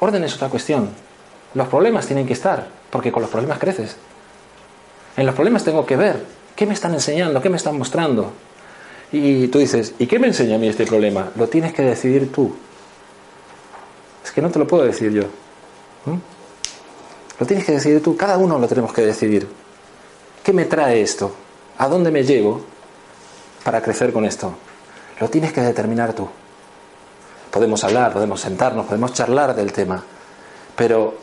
orden 0.00 0.24
es 0.24 0.34
otra 0.34 0.48
cuestión. 0.48 0.90
Los 1.54 1.68
problemas 1.68 2.06
tienen 2.06 2.26
que 2.26 2.32
estar, 2.32 2.68
porque 2.90 3.12
con 3.12 3.22
los 3.22 3.30
problemas 3.30 3.58
creces. 3.58 3.96
En 5.16 5.26
los 5.26 5.34
problemas 5.34 5.64
tengo 5.64 5.86
que 5.86 5.96
ver 5.96 6.24
qué 6.54 6.66
me 6.66 6.74
están 6.74 6.94
enseñando, 6.94 7.40
qué 7.40 7.50
me 7.50 7.56
están 7.56 7.76
mostrando. 7.76 8.32
Y 9.12 9.48
tú 9.48 9.58
dices, 9.58 9.94
¿y 9.98 10.06
qué 10.06 10.18
me 10.18 10.26
enseña 10.26 10.56
a 10.56 10.58
mí 10.58 10.68
este 10.68 10.86
problema? 10.86 11.30
Lo 11.36 11.48
tienes 11.48 11.72
que 11.72 11.82
decidir 11.82 12.32
tú. 12.32 12.54
Es 14.24 14.32
que 14.32 14.42
no 14.42 14.50
te 14.50 14.58
lo 14.58 14.66
puedo 14.66 14.84
decir 14.84 15.12
yo. 15.12 15.22
¿Mm? 16.06 16.18
Lo 17.38 17.46
tienes 17.46 17.64
que 17.64 17.72
decidir 17.72 18.02
tú, 18.02 18.16
cada 18.16 18.38
uno 18.38 18.58
lo 18.58 18.66
tenemos 18.66 18.92
que 18.92 19.02
decidir. 19.02 19.46
¿Qué 20.42 20.52
me 20.52 20.64
trae 20.64 21.00
esto? 21.02 21.34
¿A 21.78 21.88
dónde 21.88 22.10
me 22.10 22.24
llevo 22.24 22.62
para 23.64 23.82
crecer 23.82 24.12
con 24.12 24.24
esto? 24.24 24.54
Lo 25.20 25.28
tienes 25.28 25.52
que 25.52 25.60
determinar 25.60 26.12
tú. 26.12 26.28
Podemos 27.50 27.84
hablar, 27.84 28.12
podemos 28.12 28.40
sentarnos, 28.40 28.86
podemos 28.86 29.12
charlar 29.12 29.54
del 29.54 29.72
tema, 29.72 30.02
pero 30.74 31.14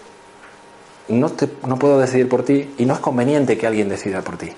no, 1.09 1.29
te, 1.29 1.49
no 1.67 1.77
puedo 1.77 1.99
decidir 1.99 2.29
por 2.29 2.43
ti 2.43 2.73
y 2.77 2.85
no 2.85 2.93
es 2.93 2.99
conveniente 2.99 3.57
que 3.57 3.67
alguien 3.67 3.89
decida 3.89 4.21
por 4.21 4.37
ti. 4.37 4.51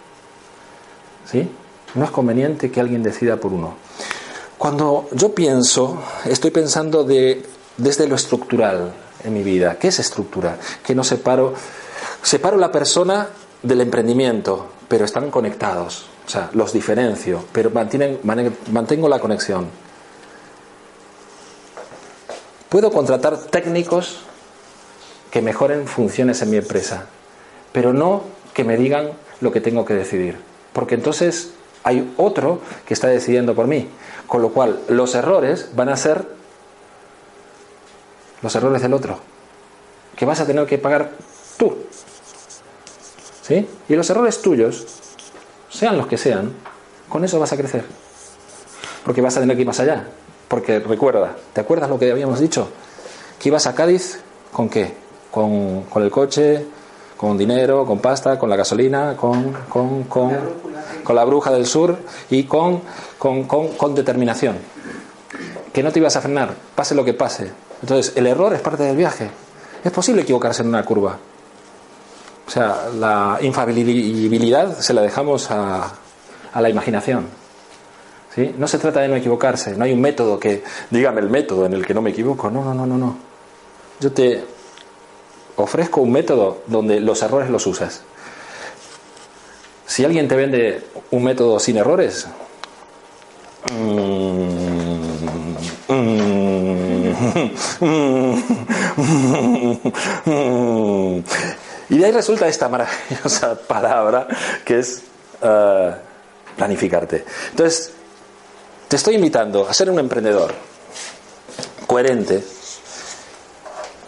¿Sí? 1.26 1.50
No 1.96 2.06
es 2.06 2.12
conveniente 2.12 2.72
que 2.72 2.80
alguien 2.80 3.04
decida 3.04 3.38
por 3.38 3.54
uno. 3.54 3.76
Cuando 4.58 5.10
yo 5.12 5.36
pienso, 5.36 6.02
estoy 6.26 6.52
pensando 6.52 7.04
de, 7.04 7.44
desde 7.78 8.08
lo 8.08 8.16
estructural 8.16 8.94
en 9.24 9.34
mi 9.34 9.44
vida. 9.44 9.78
¿Qué 9.78 9.90
es 9.90 10.00
estructura? 10.00 10.58
Que 10.86 10.96
no 10.96 11.04
separo, 11.04 11.54
separo 12.22 12.58
la 12.58 12.72
persona 12.72 13.28
del 13.62 13.82
emprendimiento, 13.82 14.68
pero 14.88 15.06
están 15.06 15.32
conectados. 15.32 16.06
O 16.26 16.30
sea, 16.30 16.50
los 16.54 16.72
diferencio, 16.72 17.44
pero 17.52 17.72
mantengo 17.72 19.10
la 19.10 19.20
conexión. 19.20 19.68
Puedo 22.70 22.92
contratar 22.92 23.38
técnicos 23.38 24.20
que 25.30 25.42
mejoren 25.42 25.88
funciones 25.88 26.42
en 26.42 26.52
mi 26.52 26.58
empresa, 26.58 27.08
pero 27.72 27.92
no 27.92 28.24
que 28.54 28.64
me 28.64 28.78
digan 28.78 29.12
lo 29.42 29.52
que 29.52 29.62
tengo 29.62 29.84
que 29.84 29.94
decidir, 29.94 30.38
porque 30.74 30.96
entonces 30.96 31.52
hay 31.84 32.14
otro 32.18 32.60
que 32.86 32.94
está 32.94 33.08
decidiendo 33.08 33.56
por 33.56 33.68
mí, 33.68 33.90
con 34.28 34.42
lo 34.42 34.50
cual 34.50 34.80
los 34.88 35.16
errores 35.16 35.70
van 35.76 35.90
a 35.90 35.98
ser 35.98 36.26
los 38.42 38.56
errores 38.56 38.82
del 38.82 38.94
otro, 38.94 39.20
que 40.16 40.26
vas 40.26 40.40
a 40.40 40.46
tener 40.46 40.66
que 40.66 40.78
pagar 40.78 41.12
tú. 41.58 41.76
¿Sí? 43.42 43.68
Y 43.90 43.96
los 43.96 44.10
errores 44.10 44.42
tuyos, 44.42 44.86
sean 45.70 45.98
los 45.98 46.08
que 46.08 46.18
sean, 46.18 46.54
con 47.10 47.24
eso 47.24 47.40
vas 47.40 47.52
a 47.54 47.58
crecer. 47.58 47.86
Porque 49.04 49.22
vas 49.22 49.36
a 49.36 49.42
tener 49.42 49.56
que 49.56 49.62
ir 49.62 49.68
más 49.68 49.80
allá. 49.80 50.08
Porque 50.48 50.80
recuerda, 50.80 51.36
¿te 51.52 51.62
acuerdas 51.62 51.90
lo 51.90 52.00
que 52.00 52.10
habíamos 52.10 52.40
dicho? 52.40 52.70
Que 53.40 53.50
ibas 53.50 53.68
a 53.68 53.76
Cádiz 53.76 54.20
con 54.52 54.70
qué? 54.70 54.94
Con, 55.30 55.84
con 55.84 56.04
el 56.04 56.12
coche, 56.12 56.66
con 57.24 57.38
dinero, 57.38 57.86
con 57.86 58.00
pasta, 58.00 58.38
con 58.38 58.50
la 58.50 58.58
gasolina, 58.58 59.16
con, 59.16 59.54
con, 59.70 60.04
con, 60.04 60.38
con 61.06 61.16
la 61.16 61.24
bruja 61.24 61.52
del 61.52 61.66
sur 61.66 61.98
y 62.30 62.44
con, 62.44 62.82
con, 63.18 63.46
con, 63.46 63.96
determinación. 63.96 64.58
Que 65.72 65.82
no 65.82 65.94
te 65.94 66.00
ibas 66.00 66.18
a 66.18 66.22
frenar, 66.22 66.54
pase 66.76 66.94
lo 66.94 67.06
que 67.06 67.14
pase. 67.14 67.50
Entonces, 67.82 68.18
el 68.18 68.28
error 68.28 68.54
es 68.54 68.60
parte 68.60 68.84
del 68.84 68.98
viaje. 68.98 69.30
Es 69.86 69.92
posible 69.94 70.24
equivocarse 70.24 70.64
en 70.64 70.68
una 70.68 70.84
curva. 70.84 71.18
O 72.46 72.52
sea, 72.52 72.90
la 72.94 73.40
infalibilidad 73.42 74.78
se 74.78 74.94
la 74.94 75.02
dejamos 75.02 75.50
a, 75.50 75.94
a 76.52 76.62
la 76.62 76.70
imaginación. 76.70 77.28
¿Sí? 78.36 78.54
No 78.58 78.68
se 78.68 78.80
trata 78.80 79.00
de 79.00 79.08
no 79.08 79.16
equivocarse, 79.16 79.78
no 79.78 79.86
hay 79.86 79.94
un 79.94 80.02
método 80.02 80.38
que, 80.38 80.62
dígame 80.90 81.22
el 81.22 81.30
método 81.30 81.68
en 81.68 81.72
el 81.72 81.86
que 81.86 81.94
no 81.94 82.02
me 82.02 82.10
equivoco. 82.10 82.52
No, 82.52 82.66
no, 82.66 82.74
no, 82.74 82.86
no, 82.86 82.98
no. 82.98 83.16
Yo 84.02 84.12
te 84.12 84.44
ofrezco 85.56 86.02
un 86.02 86.12
método 86.12 86.64
donde 86.68 87.00
los 87.00 87.22
errores 87.22 87.50
los 87.50 87.66
usas. 87.68 88.02
Si 89.86 90.04
alguien 90.04 90.28
te 90.28 90.36
vende 90.36 90.84
un 91.12 91.24
método 91.24 91.60
sin 91.60 91.78
errores, 91.78 92.28
y 101.90 101.98
de 101.98 102.06
ahí 102.06 102.12
resulta 102.12 102.48
esta 102.48 102.70
maravillosa 102.70 103.56
palabra 103.68 104.28
que 104.66 104.80
es 104.80 105.04
uh, 105.42 105.92
planificarte. 106.58 107.26
Entonces, 107.52 107.92
te 108.88 108.96
estoy 108.96 109.16
invitando 109.16 109.68
a 109.68 109.74
ser 109.74 109.90
un 109.90 110.00
emprendedor 110.00 110.54
coherente, 111.88 112.44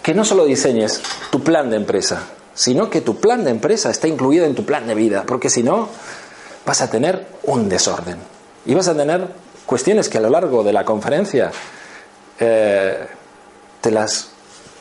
que 0.06 0.14
no 0.14 0.24
solo 0.24 0.46
diseñes 0.46 1.02
tu 1.32 1.42
plan 1.42 1.72
de 1.72 1.78
empresa, 1.78 2.28
sino 2.54 2.92
que 2.92 3.02
tu 3.02 3.20
plan 3.20 3.44
de 3.44 3.50
empresa 3.50 3.90
está 3.90 4.08
incluido 4.08 4.46
en 4.46 4.54
tu 4.54 4.64
plan 4.64 4.86
de 4.86 4.94
vida, 4.94 5.24
porque 5.26 5.50
si 5.50 5.64
no, 5.64 5.90
vas 6.64 6.82
a 6.82 6.92
tener 6.92 7.26
un 7.42 7.68
desorden. 7.70 8.20
Y 8.68 8.76
vas 8.76 8.88
a 8.88 8.96
tener 8.96 9.28
cuestiones 9.66 10.08
que 10.08 10.20
a 10.20 10.22
lo 10.22 10.30
largo 10.30 10.64
de 10.64 10.74
la 10.74 10.86
conferencia 10.86 11.52
eh, 12.40 13.08
te 13.82 13.90
las 13.90 14.30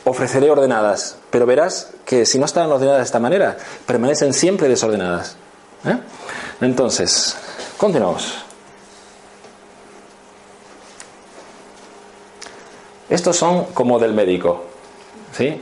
ofreceré 0.03 0.51
ordenadas, 0.51 1.17
pero 1.31 1.47
verás 1.47 1.89
que 2.05 2.27
si 2.27 2.37
no 2.37 2.45
están 2.45 2.71
ordenadas 2.71 2.99
de 2.99 3.05
esta 3.05 3.19
manera, 3.19 3.57
permanecen 3.87 4.31
siempre 4.31 4.69
desordenadas. 4.69 5.37
¿eh? 5.85 5.97
Entonces, 6.61 7.35
continuamos. 7.77 8.31
Estos 13.09 13.35
son 13.35 13.65
como 13.73 13.97
del 13.97 14.13
médico, 14.13 14.74
¿sí? 15.35 15.61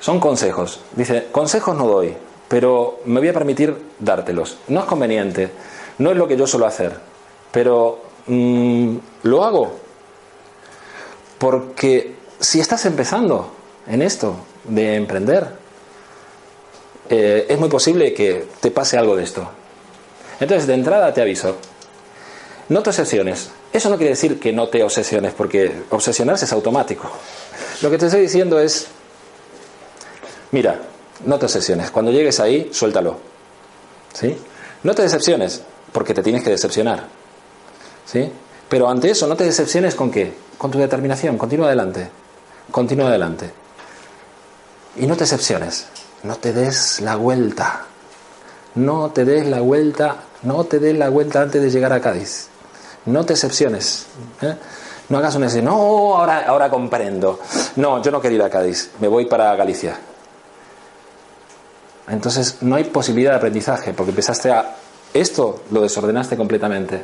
Son 0.00 0.20
consejos. 0.20 0.80
Dice, 0.96 1.28
consejos 1.30 1.76
no 1.76 1.86
doy, 1.86 2.14
pero 2.48 3.00
me 3.04 3.20
voy 3.20 3.28
a 3.28 3.34
permitir 3.34 3.76
dártelos. 3.98 4.58
No 4.68 4.80
es 4.80 4.86
conveniente, 4.86 5.50
no 5.98 6.10
es 6.10 6.16
lo 6.16 6.26
que 6.26 6.36
yo 6.36 6.46
suelo 6.46 6.66
hacer, 6.66 6.96
pero 7.50 8.00
mm, 8.26 8.96
lo 9.24 9.44
hago 9.44 9.82
porque 11.42 12.14
si 12.38 12.60
estás 12.60 12.86
empezando 12.86 13.50
en 13.88 14.00
esto 14.00 14.36
de 14.62 14.94
emprender, 14.94 15.48
eh, 17.10 17.46
es 17.48 17.58
muy 17.58 17.68
posible 17.68 18.14
que 18.14 18.46
te 18.60 18.70
pase 18.70 18.96
algo 18.96 19.16
de 19.16 19.24
esto. 19.24 19.50
Entonces, 20.38 20.68
de 20.68 20.74
entrada 20.74 21.12
te 21.12 21.20
aviso, 21.20 21.56
no 22.68 22.80
te 22.84 22.90
obsesiones. 22.90 23.50
Eso 23.72 23.90
no 23.90 23.96
quiere 23.96 24.10
decir 24.10 24.38
que 24.38 24.52
no 24.52 24.68
te 24.68 24.84
obsesiones, 24.84 25.34
porque 25.34 25.82
obsesionarse 25.90 26.44
es 26.44 26.52
automático. 26.52 27.10
Lo 27.80 27.90
que 27.90 27.98
te 27.98 28.06
estoy 28.06 28.20
diciendo 28.20 28.60
es, 28.60 28.86
mira, 30.52 30.80
no 31.26 31.38
te 31.38 31.46
obsesiones. 31.46 31.90
Cuando 31.90 32.10
llegues 32.10 32.40
ahí, 32.40 32.70
suéltalo. 32.72 33.16
¿Sí? 34.12 34.36
No 34.82 34.94
te 34.94 35.02
decepciones, 35.02 35.62
porque 35.92 36.14
te 36.14 36.22
tienes 36.22 36.42
que 36.42 36.50
decepcionar. 36.50 37.06
¿Sí? 38.06 38.30
Pero 38.68 38.88
ante 38.88 39.10
eso, 39.10 39.26
no 39.26 39.36
te 39.36 39.44
decepciones 39.44 39.94
con 39.94 40.10
qué? 40.10 40.32
Con 40.56 40.70
tu 40.70 40.78
determinación. 40.78 41.36
Continúa 41.36 41.66
adelante. 41.66 42.08
Continúa 42.70 43.08
adelante. 43.08 43.50
Y 44.96 45.06
no 45.06 45.14
te 45.14 45.24
decepciones. 45.24 45.86
No 46.22 46.36
te 46.36 46.52
des 46.52 47.00
la 47.00 47.16
vuelta. 47.16 47.86
No 48.74 49.10
te 49.10 49.24
des 49.24 49.46
la 49.46 49.60
vuelta. 49.60 50.16
No 50.42 50.64
te 50.64 50.78
des 50.78 50.96
la 50.96 51.08
vuelta 51.08 51.42
antes 51.42 51.62
de 51.62 51.70
llegar 51.70 51.92
a 51.92 52.00
Cádiz. 52.00 52.48
No 53.06 53.24
te 53.24 53.34
excepciones. 53.34 54.06
¿eh? 54.40 54.54
No 55.08 55.18
hagas 55.18 55.34
un 55.34 55.64
no, 55.64 56.16
ahora, 56.16 56.46
ahora 56.46 56.70
comprendo. 56.70 57.40
No, 57.76 58.00
yo 58.02 58.10
no 58.10 58.20
quiero 58.20 58.36
ir 58.36 58.42
a 58.42 58.48
Cádiz, 58.48 58.92
me 59.00 59.08
voy 59.08 59.26
para 59.26 59.54
Galicia. 59.56 59.98
Entonces 62.08 62.58
no 62.62 62.76
hay 62.76 62.84
posibilidad 62.84 63.32
de 63.32 63.36
aprendizaje, 63.38 63.92
porque 63.92 64.10
empezaste 64.10 64.50
a... 64.50 64.76
Esto 65.14 65.62
lo 65.70 65.82
desordenaste 65.82 66.36
completamente. 66.36 67.02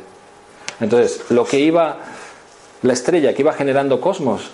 Entonces, 0.79 1.21
lo 1.29 1.45
que 1.45 1.59
iba, 1.59 1.97
la 2.81 2.93
estrella 2.93 3.33
que 3.33 3.41
iba 3.43 3.53
generando 3.53 4.01
cosmos, 4.01 4.49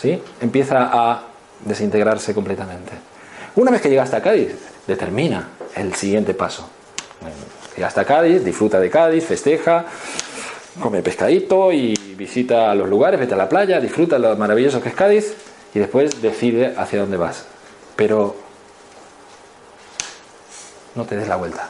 ¿sí? 0.00 0.20
Empieza 0.40 0.90
a 0.92 1.22
desintegrarse 1.64 2.34
completamente. 2.34 2.92
Una 3.56 3.70
vez 3.70 3.80
que 3.80 3.90
llegaste 3.90 4.16
a 4.16 4.22
Cádiz, 4.22 4.54
determina 4.86 5.48
el 5.74 5.94
siguiente 5.94 6.34
paso. 6.34 6.68
Llegaste 7.76 8.00
a 8.00 8.04
Cádiz, 8.04 8.44
disfruta 8.44 8.78
de 8.78 8.90
Cádiz, 8.90 9.24
festeja, 9.24 9.84
come 10.80 11.02
pescadito 11.02 11.72
y 11.72 11.94
visita 12.16 12.74
los 12.74 12.88
lugares, 12.88 13.18
vete 13.18 13.34
a 13.34 13.36
la 13.36 13.48
playa, 13.48 13.80
disfruta 13.80 14.18
lo 14.18 14.36
maravilloso 14.36 14.80
que 14.80 14.90
es 14.90 14.94
Cádiz 14.94 15.34
y 15.74 15.78
después 15.78 16.22
decide 16.22 16.74
hacia 16.76 17.00
dónde 17.00 17.16
vas. 17.16 17.46
Pero 17.96 18.36
no 20.98 21.04
te 21.04 21.16
des 21.16 21.28
la 21.28 21.36
vuelta. 21.36 21.68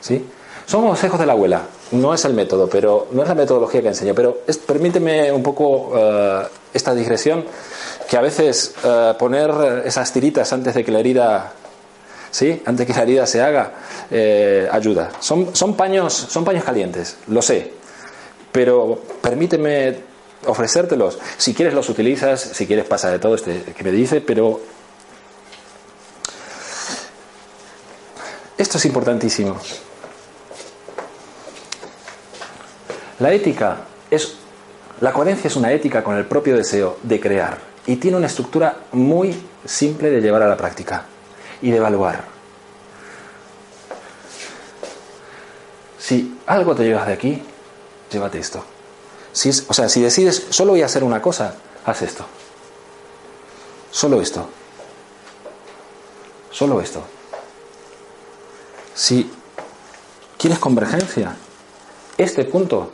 ¿Sí? 0.00 0.24
Son 0.66 0.86
consejos 0.86 1.20
de 1.20 1.26
la 1.26 1.34
abuela, 1.34 1.62
no 1.92 2.14
es 2.14 2.24
el 2.24 2.32
método, 2.32 2.68
pero 2.68 3.08
no 3.12 3.22
es 3.22 3.28
la 3.28 3.34
metodología 3.34 3.82
que 3.82 3.88
enseño, 3.88 4.14
pero 4.14 4.38
permíteme 4.66 5.30
un 5.30 5.42
poco 5.42 5.90
uh, 5.90 6.46
esta 6.72 6.94
digresión, 6.94 7.44
que 8.08 8.16
a 8.16 8.22
veces 8.22 8.74
uh, 8.82 9.16
poner 9.18 9.82
esas 9.84 10.10
tiritas 10.12 10.50
antes 10.52 10.74
de 10.74 10.82
que 10.82 10.90
la 10.90 11.00
herida 11.00 11.52
¿sí? 12.30 12.62
antes 12.64 12.86
que 12.86 12.94
la 12.94 13.02
herida 13.02 13.26
se 13.26 13.42
haga, 13.42 13.72
eh, 14.10 14.66
ayuda. 14.72 15.12
Son, 15.20 15.54
son, 15.54 15.76
paños, 15.76 16.12
son 16.14 16.44
paños 16.44 16.64
calientes, 16.64 17.18
lo 17.28 17.42
sé, 17.42 17.72
pero 18.50 18.98
permíteme 19.20 19.96
ofrecértelos. 20.46 21.18
Si 21.36 21.52
quieres 21.52 21.74
los 21.74 21.88
utilizas, 21.90 22.40
si 22.40 22.66
quieres 22.66 22.86
pasa 22.86 23.10
de 23.10 23.18
todo 23.18 23.34
este 23.34 23.62
que 23.76 23.84
me 23.84 23.92
dice, 23.92 24.22
pero 24.22 24.60
esto 28.56 28.78
es 28.78 28.84
importantísimo. 28.84 29.56
La 33.18 33.32
ética 33.32 33.78
es 34.10 34.36
la 35.00 35.12
coherencia 35.12 35.48
es 35.48 35.56
una 35.56 35.72
ética 35.72 36.04
con 36.04 36.16
el 36.16 36.24
propio 36.24 36.56
deseo 36.56 36.98
de 37.02 37.20
crear 37.20 37.58
y 37.86 37.96
tiene 37.96 38.16
una 38.16 38.26
estructura 38.26 38.84
muy 38.92 39.34
simple 39.64 40.10
de 40.10 40.20
llevar 40.20 40.42
a 40.42 40.48
la 40.48 40.56
práctica 40.56 41.04
y 41.60 41.70
de 41.70 41.76
evaluar. 41.78 42.24
Si 45.98 46.38
algo 46.46 46.74
te 46.74 46.84
llevas 46.84 47.06
de 47.06 47.12
aquí, 47.12 47.42
llévate 48.10 48.38
esto. 48.38 48.64
Si 49.32 49.48
es, 49.48 49.64
o 49.68 49.74
sea, 49.74 49.88
si 49.88 50.00
decides 50.00 50.46
solo 50.50 50.72
voy 50.72 50.82
a 50.82 50.86
hacer 50.86 51.02
una 51.02 51.20
cosa, 51.20 51.54
haz 51.84 52.02
esto. 52.02 52.24
Solo 53.90 54.20
esto. 54.20 54.48
Solo 56.50 56.80
esto. 56.80 57.02
Si 58.94 59.30
quieres 60.38 60.58
convergencia, 60.58 61.36
este 62.16 62.44
punto, 62.44 62.90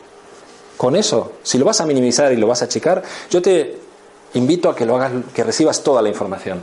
con 0.77 0.97
eso, 0.97 1.33
si 1.43 1.59
lo 1.59 1.65
vas 1.65 1.81
a 1.81 1.87
minimizar 1.87 2.33
y 2.33 2.37
lo 2.37 2.47
vas 2.47 2.63
a 2.63 2.65
achicar, 2.65 3.03
yo 3.31 3.43
te 3.43 3.79
invito 4.35 4.71
a 4.71 4.77
que 4.77 4.87
lo 4.87 4.97
hagas, 4.97 5.13
que 5.35 5.45
recibas 5.45 5.83
toda 5.83 6.01
la 6.01 6.09
información. 6.09 6.63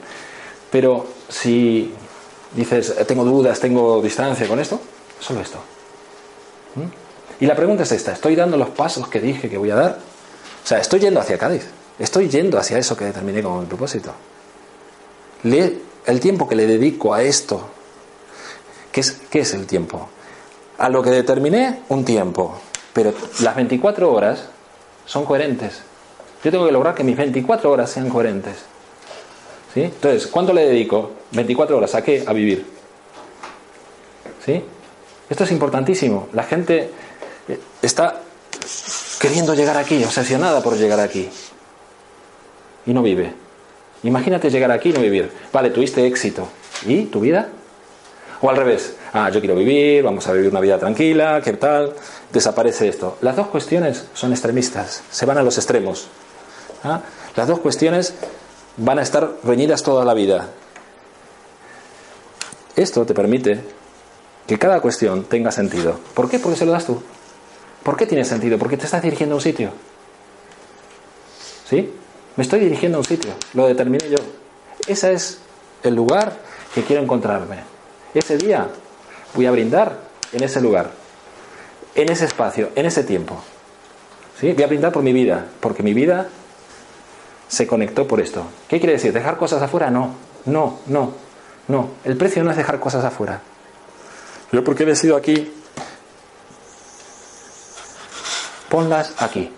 Pero 0.72 1.06
si 1.30 1.94
dices, 2.56 2.96
tengo 3.08 3.24
dudas, 3.24 3.60
tengo 3.60 4.02
distancia 4.02 4.48
con 4.48 4.60
esto, 4.60 4.80
solo 5.20 5.42
esto. 5.42 5.60
¿Mm? 6.76 7.44
Y 7.44 7.46
la 7.46 7.56
pregunta 7.56 7.84
es 7.84 7.92
esta, 7.92 8.14
¿estoy 8.14 8.36
dando 8.36 8.58
los 8.58 8.70
pasos 8.70 9.08
que 9.08 9.20
dije 9.20 9.50
que 9.50 9.58
voy 9.58 9.70
a 9.70 9.76
dar? 9.76 10.00
O 10.64 10.68
sea, 10.68 10.80
estoy 10.80 11.00
yendo 11.00 11.20
hacia 11.20 11.38
Cádiz, 11.38 11.68
estoy 12.00 12.28
yendo 12.30 12.58
hacia 12.58 12.78
eso 12.78 12.98
que 12.98 13.06
determiné 13.06 13.44
como 13.44 13.62
mi 13.62 13.68
propósito. 13.68 14.12
el 15.44 16.20
tiempo 16.20 16.48
que 16.50 16.56
le 16.56 16.66
dedico 16.66 17.14
a 17.14 17.22
esto, 17.22 17.70
¿qué 18.98 19.02
es, 19.02 19.12
¿qué 19.30 19.40
es 19.42 19.54
el 19.54 19.68
tiempo? 19.68 20.10
A 20.80 20.90
lo 20.90 21.04
que 21.04 21.12
determiné, 21.12 21.82
un 21.90 22.04
tiempo, 22.04 22.58
pero 22.94 23.14
las 23.42 23.56
24 23.56 24.12
horas 24.12 24.46
son 25.06 25.24
coherentes. 25.24 25.84
Yo 26.44 26.50
tengo 26.50 26.66
que 26.66 26.72
lograr 26.72 26.96
que 26.96 27.04
mis 27.04 27.16
24 27.16 27.70
horas 27.70 27.92
sean 27.92 28.10
coherentes. 28.10 28.56
¿Sí? 29.72 29.84
Entonces, 29.84 30.26
¿cuánto 30.26 30.52
le 30.52 30.66
dedico? 30.66 31.12
24 31.32 31.78
horas. 31.78 31.94
¿A 31.94 32.04
qué? 32.04 32.24
A 32.26 32.34
vivir. 32.34 32.66
¿Sí? 34.44 34.64
Esto 35.30 35.44
es 35.44 35.52
importantísimo. 35.52 36.30
La 36.34 36.42
gente 36.42 36.90
eh, 37.50 37.60
está 37.84 38.22
queriendo 39.20 39.54
llegar 39.54 39.78
aquí, 39.78 40.04
obsesionada 40.04 40.64
por 40.64 40.76
llegar 40.76 41.00
aquí. 41.00 41.30
Y 42.88 42.94
no 42.96 43.04
vive. 43.04 43.32
Imagínate 44.02 44.50
llegar 44.50 44.72
aquí 44.72 44.90
y 44.90 44.94
no 44.94 45.02
vivir. 45.02 45.32
Vale, 45.54 45.70
tuviste 45.70 46.08
éxito. 46.08 46.48
¿Y 46.88 47.04
tu 47.06 47.20
vida? 47.20 47.50
O 48.42 48.50
al 48.50 48.56
revés. 48.56 48.96
Ah, 49.14 49.30
yo 49.30 49.40
quiero 49.40 49.56
vivir, 49.56 50.04
vamos 50.04 50.28
a 50.28 50.34
vivir 50.34 50.52
una 50.52 50.60
vida 50.60 50.78
tranquila, 50.78 51.42
¿qué 51.44 51.54
tal? 51.54 51.94
Desaparece 52.32 52.88
esto. 52.88 53.18
Las 53.22 53.36
dos 53.36 53.48
cuestiones 53.48 54.06
son 54.14 54.32
extremistas, 54.32 55.04
se 55.10 55.26
van 55.26 55.38
a 55.38 55.44
los 55.44 55.58
extremos. 55.58 56.08
¿Ah? 56.84 57.02
Las 57.36 57.48
dos 57.48 57.60
cuestiones 57.60 58.14
van 58.78 59.00
a 59.00 59.02
estar 59.02 59.30
reñidas 59.44 59.82
toda 59.82 60.06
la 60.06 60.14
vida. 60.14 60.50
Esto 62.76 63.06
te 63.06 63.16
permite 63.16 63.60
que 64.46 64.60
cada 64.60 64.82
cuestión 64.82 65.24
tenga 65.24 65.52
sentido. 65.52 66.00
¿Por 66.14 66.30
qué? 66.30 66.38
Porque 66.38 66.58
se 66.58 66.66
lo 66.66 66.72
das 66.72 66.86
tú. 66.86 67.02
¿Por 67.82 67.98
qué 67.98 68.06
tiene 68.06 68.24
sentido? 68.24 68.58
Porque 68.60 68.78
te 68.78 68.86
estás 68.86 69.02
dirigiendo 69.02 69.34
a 69.34 69.38
un 69.38 69.42
sitio. 69.42 69.72
¿Sí? 71.68 71.92
Me 72.36 72.44
estoy 72.44 72.60
dirigiendo 72.60 72.98
a 72.98 73.02
un 73.02 73.06
sitio. 73.06 73.32
Lo 73.54 73.68
determiné 73.68 74.10
yo. 74.10 74.18
Ese 74.88 75.14
es 75.14 75.40
el 75.84 75.96
lugar 75.96 76.38
que 76.76 76.84
quiero 76.84 77.02
encontrarme. 77.02 77.77
Ese 78.18 78.36
día 78.36 78.68
voy 79.36 79.46
a 79.46 79.52
brindar 79.52 80.00
en 80.32 80.44
ese 80.44 80.60
lugar, 80.60 80.90
en 81.94 82.12
ese 82.12 82.26
espacio, 82.26 82.72
en 82.74 82.88
ese 82.88 83.04
tiempo. 83.04 83.40
¿Sí? 84.40 84.54
Voy 84.54 84.64
a 84.64 84.68
brindar 84.68 84.92
por 84.92 85.04
mi 85.04 85.14
vida, 85.14 85.46
porque 85.60 85.84
mi 85.84 85.94
vida 85.94 86.28
se 87.48 87.68
conectó 87.68 88.08
por 88.08 88.20
esto. 88.20 88.48
¿Qué 88.68 88.80
quiere 88.80 88.94
decir? 88.94 89.14
¿Dejar 89.14 89.38
cosas 89.38 89.62
afuera? 89.62 89.92
No, 89.92 90.16
no, 90.46 90.80
no, 90.88 91.14
no. 91.68 91.90
El 92.06 92.18
precio 92.18 92.44
no 92.44 92.50
es 92.50 92.58
dejar 92.58 92.80
cosas 92.80 93.06
afuera. 93.06 93.42
Yo 94.52 94.64
porque 94.64 94.82
he 94.82 94.88
decidido 94.88 95.16
aquí, 95.16 95.54
ponlas 98.68 99.14
aquí. 99.20 99.52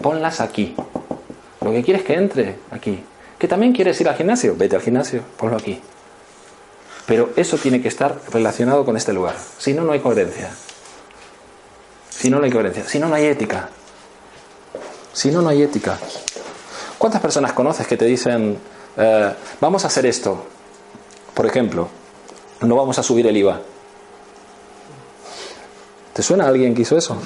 Ponlas 0.00 0.40
aquí. 0.40 0.76
Lo 1.62 1.72
que 1.72 1.82
quieres 1.82 2.04
que 2.04 2.14
entre 2.14 2.58
aquí. 2.70 3.02
¿Que 3.40 3.48
también 3.48 3.72
quieres 3.72 4.00
ir 4.00 4.08
al 4.08 4.14
gimnasio? 4.14 4.54
Vete 4.56 4.76
al 4.76 4.82
gimnasio, 4.82 5.24
ponlo 5.36 5.56
aquí. 5.56 5.80
Pero 7.06 7.30
eso 7.36 7.56
tiene 7.58 7.82
que 7.82 7.88
estar 7.88 8.20
relacionado 8.30 8.84
con 8.84 8.96
este 8.96 9.12
lugar. 9.12 9.36
Si 9.58 9.74
no, 9.74 9.82
no 9.82 9.92
hay 9.92 10.00
coherencia. 10.00 10.50
Si 12.10 12.30
no, 12.30 12.38
no 12.38 12.44
hay 12.44 12.50
coherencia. 12.50 12.84
Si 12.84 12.98
no, 12.98 13.08
no 13.08 13.14
hay 13.14 13.26
ética. 13.26 13.68
Si 15.12 15.30
no, 15.30 15.42
no 15.42 15.48
hay 15.48 15.62
ética. 15.62 15.98
¿Cuántas 16.98 17.20
personas 17.20 17.52
conoces 17.52 17.86
que 17.86 17.96
te 17.96 18.04
dicen, 18.04 18.58
eh, 18.96 19.32
vamos 19.60 19.84
a 19.84 19.88
hacer 19.88 20.06
esto? 20.06 20.46
Por 21.34 21.46
ejemplo, 21.46 21.88
no 22.60 22.76
vamos 22.76 22.98
a 22.98 23.02
subir 23.02 23.26
el 23.26 23.36
IVA. 23.36 23.60
¿Te 26.12 26.22
suena 26.22 26.46
alguien 26.46 26.74
que 26.74 26.82
hizo 26.82 26.96
eso? 26.96 27.16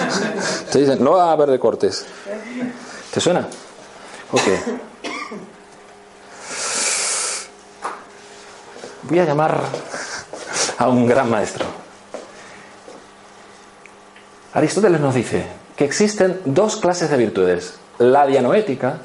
Te 0.70 0.80
dicen, 0.80 1.02
no 1.02 1.12
va 1.12 1.30
a 1.30 1.32
haber 1.32 1.48
recortes. 1.48 2.04
¿Te 3.12 3.20
suena? 3.20 3.48
Ok. 4.32 4.42
Voy 9.08 9.20
a 9.20 9.24
llamar 9.24 9.60
a 10.78 10.88
un 10.88 11.06
gran 11.06 11.30
maestro. 11.30 11.64
Aristóteles 14.52 15.00
nos 15.00 15.14
dice 15.14 15.44
que 15.76 15.84
existen 15.84 16.40
dos 16.44 16.76
clases 16.76 17.10
de 17.10 17.16
virtudes, 17.16 17.74
la 17.98 18.26
dianoética 18.26 18.98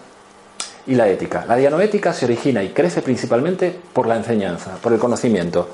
y 0.88 0.96
la 0.96 1.08
ética. 1.08 1.46
La 1.48 1.56
dianoética 1.56 2.14
se 2.14 2.26
origina 2.26 2.64
y 2.64 2.70
crece 2.70 3.02
principalmente 3.02 3.78
por 3.94 4.08
la 4.08 4.16
enseñanza, 4.16 4.78
por 4.82 4.94
el 4.94 5.00
conocimiento. 5.00 5.70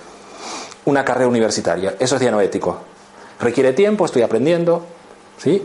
Una 0.86 1.05
carrera 1.05 1.30
universitaria, 1.30 1.95
eso 1.99 2.15
es 2.15 2.21
dianoético. 2.21 2.80
Requiere 3.39 3.73
tiempo, 3.73 4.05
estoy 4.05 4.23
aprendiendo, 4.23 4.86
¿sí? 5.38 5.63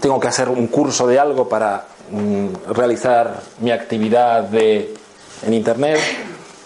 Tengo 0.00 0.18
que 0.18 0.28
hacer 0.28 0.48
un 0.48 0.68
curso 0.68 1.06
de 1.06 1.18
algo 1.18 1.48
para 1.48 1.84
mm, 2.10 2.72
realizar 2.72 3.42
mi 3.58 3.70
actividad 3.70 4.44
de, 4.44 4.94
en 5.42 5.52
Internet, 5.52 5.98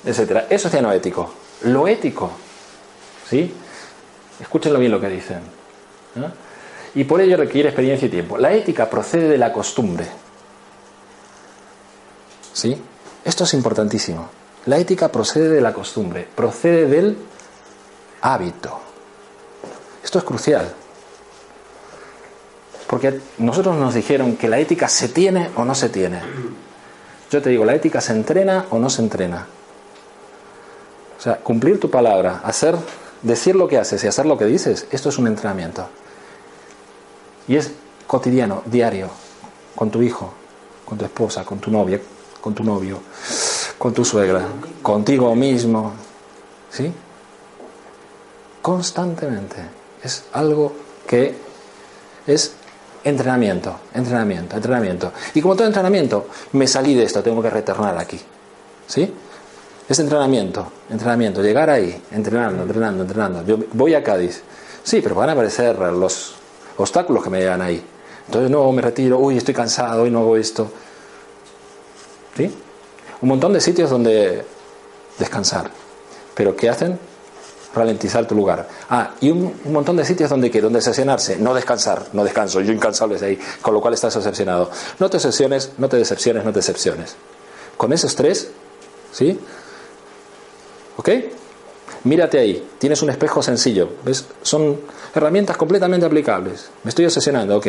etcétera. 0.04 0.46
Eso 0.50 0.68
es 0.68 0.72
dianoético. 0.72 1.32
Lo 1.62 1.88
ético, 1.88 2.30
¿sí? 3.28 3.54
Escúchenlo 4.40 4.78
bien 4.78 4.92
lo 4.92 5.00
que 5.00 5.08
dicen. 5.08 5.40
Y 6.94 7.04
por 7.04 7.20
ello 7.20 7.36
requiere 7.36 7.68
experiencia 7.68 8.06
y 8.06 8.10
tiempo. 8.10 8.38
La 8.38 8.52
ética 8.52 8.88
procede 8.88 9.28
de 9.28 9.38
la 9.38 9.52
costumbre. 9.52 10.06
¿Sí? 12.52 12.80
Esto 13.24 13.44
es 13.44 13.54
importantísimo. 13.54 14.28
La 14.66 14.78
ética 14.78 15.10
procede 15.10 15.48
de 15.48 15.60
la 15.60 15.72
costumbre, 15.72 16.26
procede 16.34 16.86
del 16.86 17.18
hábito. 18.20 18.80
Esto 20.02 20.18
es 20.18 20.24
crucial. 20.24 20.72
Porque 22.86 23.20
nosotros 23.38 23.76
nos 23.76 23.94
dijeron 23.94 24.36
que 24.36 24.48
la 24.48 24.58
ética 24.58 24.88
se 24.88 25.08
tiene 25.08 25.50
o 25.56 25.64
no 25.64 25.74
se 25.74 25.88
tiene. 25.88 26.20
Yo 27.30 27.42
te 27.42 27.50
digo, 27.50 27.64
la 27.64 27.74
ética 27.74 28.00
se 28.00 28.12
entrena 28.12 28.66
o 28.70 28.78
no 28.78 28.88
se 28.88 29.02
entrena. 29.02 29.46
Sea, 31.24 31.36
cumplir 31.36 31.80
tu 31.80 31.90
palabra, 31.90 32.42
hacer, 32.44 32.76
decir 33.22 33.56
lo 33.56 33.66
que 33.66 33.78
haces 33.78 34.04
y 34.04 34.06
hacer 34.06 34.26
lo 34.26 34.36
que 34.36 34.44
dices, 34.44 34.86
esto 34.90 35.08
es 35.08 35.16
un 35.16 35.26
entrenamiento. 35.26 35.88
Y 37.48 37.56
es 37.56 37.70
cotidiano, 38.06 38.62
diario, 38.66 39.08
con 39.74 39.90
tu 39.90 40.02
hijo, 40.02 40.34
con 40.84 40.98
tu 40.98 41.06
esposa, 41.06 41.42
con 41.42 41.60
tu 41.60 41.70
novia, 41.70 41.98
con 42.42 42.54
tu 42.54 42.62
novio, 42.62 43.00
con 43.78 43.94
tu 43.94 44.04
suegra, 44.04 44.42
contigo 44.82 45.34
mismo. 45.34 45.94
¿Sí? 46.70 46.92
Constantemente. 48.60 49.56
Es 50.02 50.24
algo 50.34 50.74
que 51.06 51.34
es 52.26 52.52
entrenamiento, 53.02 53.74
entrenamiento, 53.94 54.56
entrenamiento. 54.56 55.12
Y 55.32 55.40
como 55.40 55.56
todo 55.56 55.66
entrenamiento, 55.66 56.28
me 56.52 56.66
salí 56.66 56.94
de 56.94 57.04
esto, 57.04 57.22
tengo 57.22 57.40
que 57.40 57.48
retornar 57.48 57.96
aquí. 57.96 58.20
¿Sí? 58.86 59.10
Es 59.88 59.98
entrenamiento, 59.98 60.66
entrenamiento, 60.88 61.42
llegar 61.42 61.68
ahí, 61.68 62.02
entrenando, 62.10 62.62
entrenando, 62.62 63.02
entrenando. 63.02 63.44
Yo 63.44 63.58
voy 63.72 63.94
a 63.94 64.02
Cádiz. 64.02 64.42
Sí, 64.82 65.00
pero 65.02 65.14
van 65.14 65.28
a 65.28 65.32
aparecer 65.32 65.78
los 65.78 66.34
obstáculos 66.78 67.22
que 67.22 67.30
me 67.30 67.40
llegan 67.40 67.60
ahí. 67.60 67.84
Entonces 68.26 68.50
no 68.50 68.70
me 68.72 68.80
retiro, 68.80 69.18
uy, 69.18 69.36
estoy 69.36 69.52
cansado, 69.52 70.02
hoy 70.02 70.10
no 70.10 70.20
hago 70.20 70.36
esto. 70.36 70.70
¿Sí? 72.36 72.50
Un 73.20 73.28
montón 73.28 73.52
de 73.52 73.60
sitios 73.60 73.90
donde 73.90 74.44
descansar. 75.18 75.70
Pero 76.34 76.56
¿qué 76.56 76.70
hacen? 76.70 76.98
Ralentizar 77.74 78.26
tu 78.26 78.34
lugar. 78.34 78.66
Ah, 78.88 79.10
y 79.20 79.30
un, 79.30 79.54
montón 79.66 79.96
de 79.96 80.04
sitios 80.04 80.30
donde, 80.30 80.50
¿qué? 80.50 80.60
donde 80.60 80.80
sesionarse, 80.80 81.36
no 81.36 81.52
descansar, 81.52 82.06
no 82.12 82.24
descanso, 82.24 82.60
yo 82.60 82.72
incansable 82.72 83.16
es 83.16 83.22
ahí, 83.22 83.38
con 83.60 83.74
lo 83.74 83.80
cual 83.80 83.94
estás 83.94 84.16
obsesionado. 84.16 84.70
No 84.98 85.10
te 85.10 85.18
obsesiones, 85.18 85.72
no 85.76 85.88
te 85.88 85.96
decepciones, 85.98 86.44
no 86.44 86.52
te 86.52 86.60
decepciones. 86.60 87.16
Con 87.76 87.92
esos 87.92 88.14
tres, 88.14 88.50
¿sí? 89.12 89.38
¿Ok? 90.96 91.10
Mírate 92.04 92.38
ahí, 92.38 92.66
tienes 92.78 93.02
un 93.02 93.10
espejo 93.10 93.42
sencillo, 93.42 93.88
¿ves? 94.04 94.26
Son 94.42 94.80
herramientas 95.14 95.56
completamente 95.56 96.06
aplicables. 96.06 96.70
Me 96.82 96.90
estoy 96.90 97.06
obsesionando, 97.06 97.56
ok. 97.56 97.66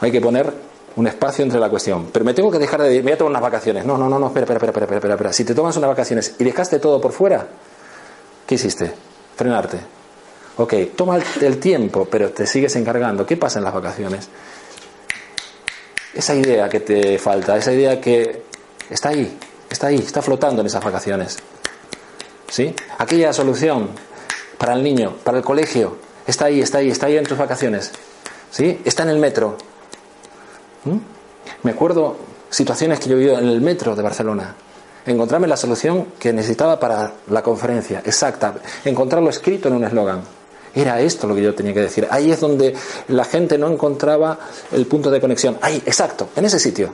Hay 0.00 0.12
que 0.12 0.20
poner 0.20 0.52
un 0.96 1.06
espacio 1.06 1.44
entre 1.44 1.58
la 1.60 1.68
cuestión. 1.68 2.08
Pero 2.12 2.24
me 2.24 2.34
tengo 2.34 2.50
que 2.50 2.58
dejar 2.58 2.82
de... 2.82 2.96
Me 2.96 3.02
voy 3.02 3.12
a 3.12 3.18
tomar 3.18 3.30
unas 3.30 3.42
vacaciones. 3.42 3.84
No, 3.84 3.98
no, 3.98 4.08
no, 4.08 4.18
no, 4.18 4.28
espera, 4.28 4.44
espera, 4.44 4.58
espera, 4.58 4.70
espera, 4.70 4.96
espera, 4.96 5.14
espera. 5.14 5.32
Si 5.32 5.44
te 5.44 5.54
tomas 5.54 5.76
unas 5.76 5.88
vacaciones 5.88 6.34
y 6.38 6.44
dejaste 6.44 6.78
todo 6.78 7.00
por 7.00 7.12
fuera, 7.12 7.46
¿qué 8.46 8.54
hiciste? 8.54 8.92
Frenarte. 9.36 9.78
Ok, 10.56 10.74
toma 10.96 11.18
el 11.40 11.58
tiempo, 11.58 12.06
pero 12.10 12.30
te 12.30 12.46
sigues 12.46 12.74
encargando. 12.76 13.26
¿Qué 13.26 13.36
pasa 13.36 13.58
en 13.58 13.64
las 13.64 13.74
vacaciones? 13.74 14.28
Esa 16.14 16.34
idea 16.34 16.68
que 16.68 16.80
te 16.80 17.18
falta, 17.18 17.56
esa 17.56 17.72
idea 17.72 18.00
que 18.00 18.42
está 18.90 19.10
ahí, 19.10 19.38
está 19.70 19.86
ahí, 19.86 19.96
está 19.96 20.20
flotando 20.20 20.60
en 20.60 20.66
esas 20.66 20.84
vacaciones. 20.84 21.38
¿Sí? 22.50 22.74
Aquella 22.98 23.32
solución 23.32 23.88
para 24.58 24.74
el 24.74 24.82
niño, 24.82 25.16
para 25.24 25.38
el 25.38 25.44
colegio, 25.44 25.96
está 26.26 26.46
ahí, 26.46 26.60
está 26.60 26.78
ahí, 26.78 26.90
está 26.90 27.06
ahí 27.06 27.16
en 27.16 27.24
tus 27.24 27.38
vacaciones. 27.38 27.92
¿Sí? 28.50 28.80
Está 28.84 29.04
en 29.04 29.10
el 29.10 29.18
metro. 29.18 29.56
¿Mm? 30.84 30.96
Me 31.62 31.70
acuerdo 31.70 32.16
situaciones 32.50 32.98
que 32.98 33.08
yo 33.08 33.16
vivido 33.16 33.38
en 33.38 33.46
el 33.46 33.60
metro 33.60 33.94
de 33.94 34.02
Barcelona. 34.02 34.54
Encontrarme 35.06 35.46
la 35.46 35.56
solución 35.56 36.08
que 36.18 36.32
necesitaba 36.32 36.78
para 36.78 37.12
la 37.28 37.42
conferencia, 37.42 38.02
exacta. 38.04 38.54
Encontrarlo 38.84 39.30
escrito 39.30 39.68
en 39.68 39.74
un 39.74 39.84
eslogan. 39.84 40.22
Era 40.74 41.00
esto 41.00 41.26
lo 41.26 41.34
que 41.34 41.42
yo 41.42 41.54
tenía 41.54 41.72
que 41.72 41.80
decir. 41.80 42.06
Ahí 42.10 42.30
es 42.30 42.40
donde 42.40 42.74
la 43.08 43.24
gente 43.24 43.56
no 43.56 43.68
encontraba 43.68 44.38
el 44.72 44.86
punto 44.86 45.10
de 45.10 45.20
conexión. 45.20 45.58
Ahí, 45.62 45.82
exacto, 45.86 46.28
en 46.36 46.44
ese 46.44 46.58
sitio. 46.58 46.92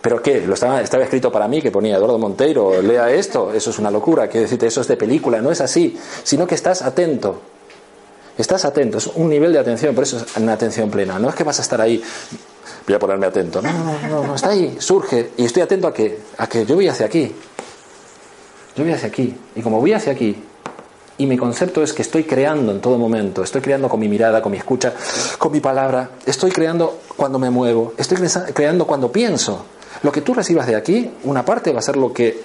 ¿Pero 0.00 0.22
qué? 0.22 0.46
¿Lo 0.46 0.54
estaba, 0.54 0.80
estaba 0.80 1.04
escrito 1.04 1.30
para 1.30 1.46
mí 1.46 1.60
que 1.60 1.70
ponía 1.70 1.96
Eduardo 1.96 2.18
Monteiro, 2.18 2.80
lea 2.80 3.10
esto? 3.10 3.52
Eso 3.52 3.70
es 3.70 3.78
una 3.78 3.90
locura, 3.90 4.28
quiero 4.28 4.42
decirte, 4.42 4.66
eso 4.66 4.80
es 4.80 4.88
de 4.88 4.96
película, 4.96 5.42
no 5.42 5.50
es 5.50 5.60
así, 5.60 5.98
sino 6.22 6.46
que 6.46 6.54
estás 6.54 6.82
atento. 6.82 7.40
Estás 8.38 8.64
atento, 8.64 8.96
es 8.96 9.06
un 9.08 9.28
nivel 9.28 9.52
de 9.52 9.58
atención, 9.58 9.94
por 9.94 10.04
eso 10.04 10.16
es 10.16 10.36
una 10.36 10.54
atención 10.54 10.90
plena. 10.90 11.18
No 11.18 11.28
es 11.28 11.34
que 11.34 11.44
vas 11.44 11.58
a 11.58 11.62
estar 11.62 11.80
ahí, 11.80 12.02
voy 12.86 12.94
a 12.94 12.98
ponerme 12.98 13.26
atento. 13.26 13.60
No, 13.60 13.70
no, 13.70 14.08
no, 14.08 14.26
no, 14.28 14.34
está 14.34 14.50
ahí, 14.50 14.76
surge, 14.78 15.32
y 15.36 15.44
estoy 15.44 15.62
atento 15.62 15.86
a 15.86 15.92
que, 15.92 16.18
a 16.38 16.46
que 16.46 16.64
yo 16.64 16.76
voy 16.76 16.88
hacia 16.88 17.04
aquí. 17.04 17.30
Yo 18.76 18.84
voy 18.84 18.94
hacia 18.94 19.08
aquí. 19.08 19.36
Y 19.54 19.60
como 19.60 19.80
voy 19.80 19.92
hacia 19.92 20.12
aquí, 20.12 20.42
y 21.18 21.26
mi 21.26 21.36
concepto 21.36 21.82
es 21.82 21.92
que 21.92 22.00
estoy 22.00 22.24
creando 22.24 22.72
en 22.72 22.80
todo 22.80 22.96
momento, 22.96 23.42
estoy 23.42 23.60
creando 23.60 23.90
con 23.90 24.00
mi 24.00 24.08
mirada, 24.08 24.40
con 24.40 24.52
mi 24.52 24.56
escucha, 24.56 24.94
con 25.36 25.52
mi 25.52 25.60
palabra, 25.60 26.12
estoy 26.24 26.50
creando 26.50 27.00
cuando 27.14 27.38
me 27.38 27.50
muevo, 27.50 27.92
estoy 27.98 28.16
creando 28.54 28.86
cuando 28.86 29.12
pienso. 29.12 29.66
Lo 30.02 30.12
que 30.12 30.20
tú 30.20 30.34
recibas 30.34 30.66
de 30.66 30.76
aquí, 30.76 31.10
una 31.24 31.44
parte 31.44 31.72
va 31.72 31.80
a 31.80 31.82
ser 31.82 31.96
lo 31.96 32.12
que 32.12 32.42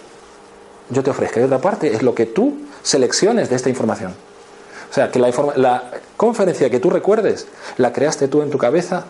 yo 0.90 1.04
te 1.04 1.10
ofrezca 1.10 1.40
y 1.40 1.44
otra 1.44 1.60
parte 1.60 1.94
es 1.94 2.04
lo 2.04 2.14
que 2.14 2.26
tú 2.26 2.58
selecciones 2.84 3.50
de 3.50 3.56
esta 3.56 3.70
información. 3.70 4.14
O 4.90 4.94
sea, 4.94 5.12
que 5.12 5.20
la, 5.20 5.32
la 5.56 5.92
conferencia 6.16 6.70
que 6.70 6.80
tú 6.80 6.90
recuerdes 6.90 7.48
la 7.78 7.92
creaste 7.92 8.28
tú 8.28 8.42
en 8.42 8.50
tu 8.50 8.58
cabeza 8.58 9.06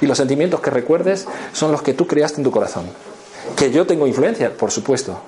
y 0.00 0.06
los 0.06 0.18
sentimientos 0.18 0.60
que 0.60 0.70
recuerdes 0.70 1.26
son 1.52 1.72
los 1.72 1.82
que 1.82 1.94
tú 1.94 2.06
creaste 2.06 2.38
en 2.38 2.44
tu 2.44 2.50
corazón. 2.50 2.86
Que 3.56 3.70
yo 3.70 3.86
tengo 3.86 4.06
influencia, 4.06 4.56
por 4.56 4.70
supuesto. 4.70 5.20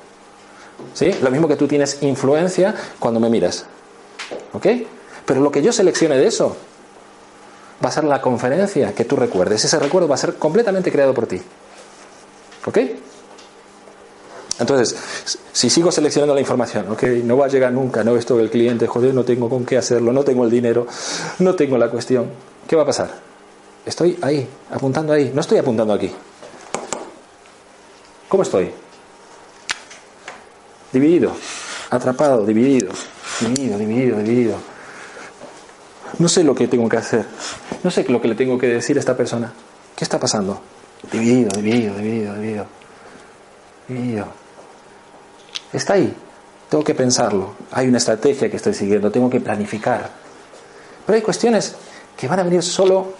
¿Sí? 0.95 1.15
Lo 1.23 1.31
mismo 1.31 1.49
que 1.49 1.57
tú 1.57 1.69
tienes 1.69 2.03
influencia 2.03 2.75
cuando 2.99 3.21
me 3.21 3.29
miras. 3.29 3.67
¿Ok? 4.53 4.67
Pero 5.27 5.41
lo 5.41 5.53
que 5.53 5.63
yo 5.63 5.73
seleccione 5.73 6.17
de 6.17 6.27
eso 6.27 6.57
va 7.85 7.89
a 7.89 7.93
ser 7.93 8.05
la 8.05 8.21
conferencia 8.21 8.95
que 8.95 9.05
tú 9.05 9.17
recuerdes. 9.17 9.65
Ese 9.65 9.79
recuerdo 9.79 10.09
va 10.09 10.15
a 10.15 10.19
ser 10.19 10.35
completamente 10.35 10.91
creado 10.91 11.15
por 11.15 11.27
ti. 11.27 11.41
¿Ok? 12.67 12.79
Entonces, 14.59 14.97
si 15.53 15.71
sigo 15.71 15.91
seleccionando 15.91 16.35
la 16.35 16.41
información, 16.41 16.87
no 17.25 17.37
va 17.37 17.47
a 17.47 17.49
llegar 17.49 17.73
nunca, 17.73 18.05
no 18.05 18.17
esto 18.17 18.37
del 18.37 18.51
cliente, 18.51 18.87
joder, 18.87 19.13
no 19.13 19.25
tengo 19.25 19.49
con 19.49 19.65
qué 19.65 19.77
hacerlo, 19.77 20.13
no 20.13 20.23
tengo 20.23 20.45
el 20.45 20.51
dinero, 20.51 20.87
no 21.41 21.55
tengo 21.55 21.77
la 21.79 21.89
cuestión, 21.89 22.31
¿qué 22.69 22.77
va 22.77 22.83
a 22.83 22.87
pasar? 22.87 23.11
Estoy 23.85 24.19
ahí, 24.23 24.47
apuntando 24.71 25.13
ahí, 25.13 25.33
no 25.35 25.41
estoy 25.41 25.59
apuntando 25.59 25.93
aquí. 25.93 26.13
¿Cómo 28.29 28.45
estoy? 28.45 28.71
Dividido, 30.93 31.33
atrapado, 31.91 32.47
dividido, 32.47 32.93
dividido, 33.41 33.79
dividido, 33.79 34.19
dividido. 34.19 34.57
No 36.19 36.29
sé 36.29 36.45
lo 36.45 36.55
que 36.55 36.69
tengo 36.69 36.89
que 36.89 36.99
hacer, 36.99 37.27
no 37.83 37.91
sé 37.91 38.05
lo 38.09 38.21
que 38.21 38.29
le 38.29 38.35
tengo 38.37 38.59
que 38.59 38.69
decir 38.69 38.97
a 38.97 39.01
esta 39.01 39.17
persona. 39.17 39.53
¿Qué 39.97 40.05
está 40.05 40.21
pasando? 40.21 40.61
Dividido, 41.11 41.51
dividido, 41.51 41.95
dividido, 41.97 42.35
dividido. 42.35 42.67
Dividido. 43.89 44.27
Está 45.73 45.95
ahí. 45.95 46.15
Tengo 46.69 46.85
que 46.85 46.95
pensarlo. 46.95 47.55
Hay 47.73 47.89
una 47.89 47.99
estrategia 47.99 48.51
que 48.51 48.57
estoy 48.57 48.75
siguiendo. 48.75 49.11
Tengo 49.11 49.29
que 49.29 49.41
planificar. 49.41 50.11
Pero 51.05 51.17
hay 51.17 51.23
cuestiones 51.23 51.75
que 52.17 52.29
van 52.29 52.39
a 52.39 52.43
venir 52.45 52.63
solo, 52.63 53.15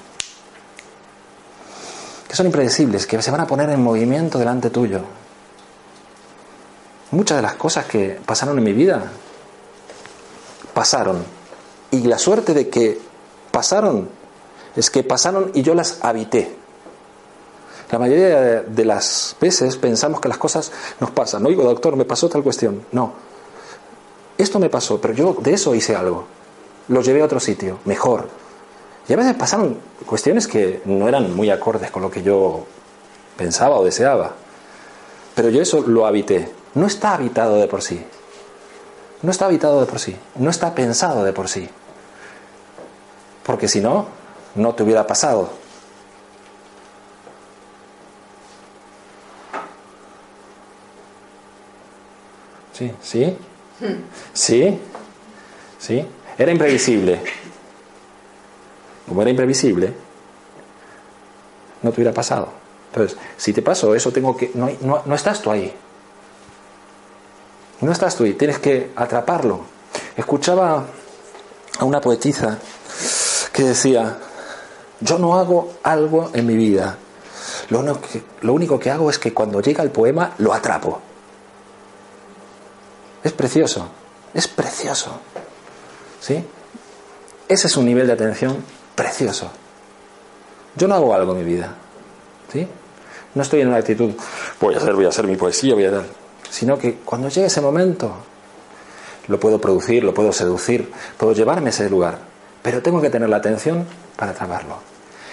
que 2.29 2.37
son 2.37 2.47
impredecibles, 2.47 3.07
que 3.07 3.21
se 3.21 3.31
van 3.31 3.41
a 3.41 3.47
poner 3.47 3.69
en 3.71 3.83
movimiento 3.83 4.39
delante 4.39 4.71
tuyo. 4.71 5.01
Muchas 7.11 7.39
de 7.39 7.43
las 7.43 7.55
cosas 7.55 7.85
que 7.87 8.21
pasaron 8.25 8.57
en 8.59 8.65
mi 8.65 8.73
vida 8.73 9.03
pasaron. 10.73 11.23
Y 11.91 12.03
la 12.05 12.19
suerte 12.19 12.55
de 12.55 12.69
que 12.71 12.99
pasaron 13.51 14.09
es 14.75 14.89
que 14.91 15.03
pasaron 15.03 15.51
y 15.53 15.63
yo 15.63 15.75
las 15.75 15.99
habité. 16.03 16.62
La 17.93 17.99
mayoría 17.99 18.63
de, 18.63 18.85
las 18.87 19.37
veces 19.39 19.77
pensamos 19.77 20.19
que 20.19 20.29
las 20.29 20.39
cosas 20.39 20.73
nos 20.99 21.11
pasan. 21.11 21.43
No 21.43 21.51
digo, 21.51 21.63
doctor, 21.63 21.95
me 21.95 22.07
pasó 22.07 22.27
tal 22.27 22.43
cuestión. 22.43 22.87
No. 22.91 23.13
Esto 24.39 24.59
me 24.59 24.71
pasó, 24.71 24.99
pero 24.99 25.13
yo 25.13 25.37
de 25.39 25.53
eso 25.53 25.75
hice 25.75 25.95
algo. 25.95 26.25
Lo 26.89 27.03
llevé 27.03 27.21
a 27.21 27.27
otro 27.27 27.39
sitio, 27.39 27.81
mejor. 27.85 28.29
Y 29.07 29.13
a 29.13 29.17
veces 29.17 29.35
pasaron 29.35 29.77
cuestiones 30.07 30.49
que 30.49 30.81
no 30.87 31.07
eran 31.07 31.37
muy 31.37 31.51
acordes 31.51 31.91
con 31.91 32.01
lo 32.01 32.11
que 32.11 32.23
yo 32.23 32.65
pensaba 33.37 33.77
o 33.77 33.85
deseaba. 33.85 34.33
Pero 35.35 35.51
yo 35.51 35.61
eso 35.61 35.83
lo 35.83 36.07
habité. 36.07 36.51
No 36.75 36.87
está 36.87 37.13
habitado 37.13 37.57
de 37.57 37.69
por 37.69 37.83
sí. 37.83 38.03
No 39.21 39.31
está 39.31 39.45
habitado 39.45 39.81
de 39.81 39.87
por 39.87 39.99
sí. 39.99 40.17
No 40.37 40.49
está 40.49 40.75
pensado 40.75 41.25
de 41.25 41.35
por 41.35 41.47
sí. 41.47 41.69
Porque 43.43 43.69
si 43.69 43.83
no, 43.83 44.07
no 44.55 44.75
te 44.75 44.83
hubiera 44.83 45.07
pasado. 45.07 45.62
Sí, 53.03 53.37
sí, 54.33 54.79
sí. 55.79 56.07
Era 56.39 56.51
imprevisible. 56.51 57.21
Como 59.07 59.21
era 59.23 59.31
imprevisible, 59.31 59.93
no 61.83 61.91
te 61.91 61.97
hubiera 61.97 62.15
pasado. 62.15 62.49
Entonces, 62.93 63.19
si 63.37 63.53
te 63.53 63.63
pasó 63.63 63.95
eso, 63.95 64.11
tengo 64.11 64.37
que. 64.37 64.51
No, 64.55 64.71
no, 65.05 65.15
estás 65.15 65.43
tú 65.43 65.51
ahí. 65.51 65.75
No 67.81 67.93
estás 67.93 68.17
tú 68.17 68.25
ahí, 68.25 68.35
tienes 68.35 68.59
que 68.59 68.91
atraparlo. 68.97 69.61
Escuchaba 70.17 70.87
a 71.79 71.85
una 71.85 72.01
poetisa 72.01 72.59
que 73.53 73.65
decía: 73.65 74.19
Yo 75.01 75.19
no 75.19 75.37
hago 75.37 75.75
algo 75.83 76.31
en 76.33 76.47
mi 76.47 76.57
vida. 76.57 76.97
Lo 77.71 78.53
único 78.53 78.79
que 78.79 78.91
hago 78.91 79.11
es 79.11 79.19
que 79.19 79.33
cuando 79.35 79.61
llega 79.61 79.83
el 79.83 79.91
poema 79.91 80.35
lo 80.39 80.53
atrapo. 80.53 81.01
Es 83.25 83.33
precioso, 83.33 83.89
es 84.35 84.49
precioso. 84.49 85.21
¿Sí? 86.21 86.45
Ese 87.49 87.67
es 87.67 87.77
un 87.77 87.85
nivel 87.85 88.07
de 88.07 88.13
atención 88.15 88.57
precioso. 88.95 89.51
Yo 90.77 90.89
no 90.89 90.95
hago 90.95 91.15
algo 91.15 91.33
en 91.33 91.39
mi 91.39 91.45
vida. 91.45 91.75
¿Sí? 92.53 92.67
No 93.35 93.43
estoy 93.43 93.61
en 93.61 93.69
una 93.69 93.79
actitud, 93.79 94.13
voy 94.61 94.75
a 94.75 94.79
hacer, 94.79 94.95
voy 94.95 95.07
a 95.07 95.09
hacer 95.09 95.27
mi 95.27 95.37
poesía, 95.37 95.75
voy 95.75 95.85
a 95.85 95.91
dar. 95.91 96.05
Sino 96.51 96.79
que 96.79 96.97
cuando 96.97 97.29
llegue 97.29 97.47
ese 97.47 97.61
momento, 97.61 98.13
lo 99.29 99.41
puedo 99.41 99.61
producir, 99.61 100.05
lo 100.05 100.13
puedo 100.13 100.33
seducir, 100.33 100.93
puedo 101.17 101.33
llevarme 101.33 101.69
a 101.69 101.71
ese 101.71 101.89
lugar. 101.89 102.19
Pero 102.63 102.83
tengo 102.83 103.01
que 103.01 103.11
tener 103.11 103.29
la 103.29 103.39
atención 103.39 103.87
para 104.17 104.33
atraparlo. 104.33 104.77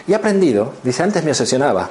Y 0.08 0.14
he 0.14 0.16
aprendido, 0.16 0.74
dice, 0.84 1.04
antes 1.04 1.24
me 1.24 1.32
obsesionaba. 1.32 1.90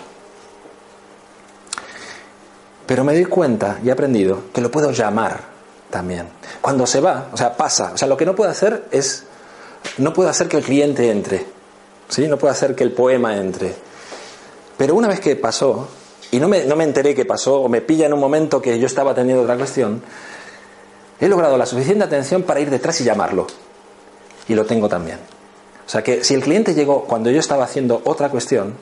Pero 2.86 3.04
me 3.04 3.12
doy 3.12 3.26
cuenta 3.26 3.78
y 3.84 3.88
he 3.88 3.92
aprendido 3.92 4.44
que 4.52 4.62
lo 4.62 4.70
puedo 4.70 4.92
llamar 4.92 5.57
también. 5.90 6.28
Cuando 6.60 6.86
se 6.86 7.00
va, 7.00 7.28
o 7.32 7.36
sea, 7.36 7.56
pasa. 7.56 7.92
O 7.94 7.98
sea, 7.98 8.08
lo 8.08 8.16
que 8.16 8.26
no 8.26 8.34
puedo 8.34 8.50
hacer 8.50 8.84
es, 8.90 9.24
no 9.98 10.12
puedo 10.12 10.28
hacer 10.28 10.48
que 10.48 10.56
el 10.56 10.64
cliente 10.64 11.10
entre. 11.10 11.46
¿Sí? 12.08 12.26
No 12.26 12.38
puedo 12.38 12.52
hacer 12.52 12.74
que 12.74 12.84
el 12.84 12.92
poema 12.92 13.36
entre. 13.36 13.74
Pero 14.76 14.94
una 14.94 15.08
vez 15.08 15.20
que 15.20 15.36
pasó, 15.36 15.88
y 16.30 16.38
no 16.38 16.48
me, 16.48 16.64
no 16.64 16.76
me 16.76 16.84
enteré 16.84 17.14
que 17.14 17.24
pasó, 17.24 17.62
o 17.62 17.68
me 17.68 17.80
pilla 17.80 18.06
en 18.06 18.12
un 18.12 18.20
momento 18.20 18.62
que 18.62 18.78
yo 18.78 18.86
estaba 18.86 19.14
teniendo 19.14 19.42
otra 19.42 19.56
cuestión, 19.56 20.02
he 21.20 21.28
logrado 21.28 21.56
la 21.58 21.66
suficiente 21.66 22.04
atención 22.04 22.42
para 22.42 22.60
ir 22.60 22.70
detrás 22.70 23.00
y 23.00 23.04
llamarlo. 23.04 23.46
Y 24.48 24.54
lo 24.54 24.64
tengo 24.64 24.88
también. 24.88 25.18
O 25.86 25.90
sea 25.90 26.02
que 26.02 26.22
si 26.22 26.34
el 26.34 26.42
cliente 26.42 26.74
llegó 26.74 27.04
cuando 27.04 27.30
yo 27.30 27.40
estaba 27.40 27.64
haciendo 27.64 28.02
otra 28.04 28.28
cuestión, 28.28 28.74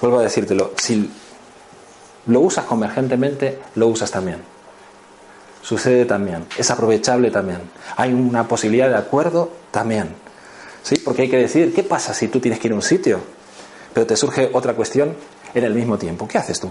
vuelvo 0.00 0.18
a 0.18 0.22
decírtelo, 0.22 0.72
si 0.76 1.10
lo 2.26 2.40
usas 2.40 2.64
convergentemente, 2.66 3.58
lo 3.74 3.88
usas 3.88 4.10
también. 4.10 4.53
Sucede 5.64 6.04
también, 6.04 6.44
es 6.58 6.70
aprovechable 6.70 7.30
también. 7.30 7.58
Hay 7.96 8.12
una 8.12 8.46
posibilidad 8.46 8.90
de 8.90 8.96
acuerdo 8.96 9.50
también. 9.70 10.14
¿Sí? 10.82 10.96
Porque 11.02 11.22
hay 11.22 11.30
que 11.30 11.38
decidir, 11.38 11.72
¿qué 11.74 11.82
pasa 11.82 12.12
si 12.12 12.28
tú 12.28 12.38
tienes 12.38 12.60
que 12.60 12.68
ir 12.68 12.72
a 12.72 12.76
un 12.76 12.82
sitio, 12.82 13.18
pero 13.94 14.06
te 14.06 14.14
surge 14.14 14.50
otra 14.52 14.74
cuestión 14.74 15.16
en 15.54 15.64
el 15.64 15.72
mismo 15.72 15.96
tiempo? 15.96 16.28
¿Qué 16.28 16.36
haces 16.36 16.60
tú? 16.60 16.70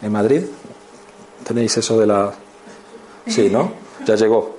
En 0.00 0.10
Madrid 0.10 0.44
tenéis 1.46 1.76
eso 1.76 2.00
de 2.00 2.06
la... 2.06 2.32
Sí, 3.26 3.50
¿no? 3.50 3.72
Ya 4.06 4.14
llegó. 4.16 4.56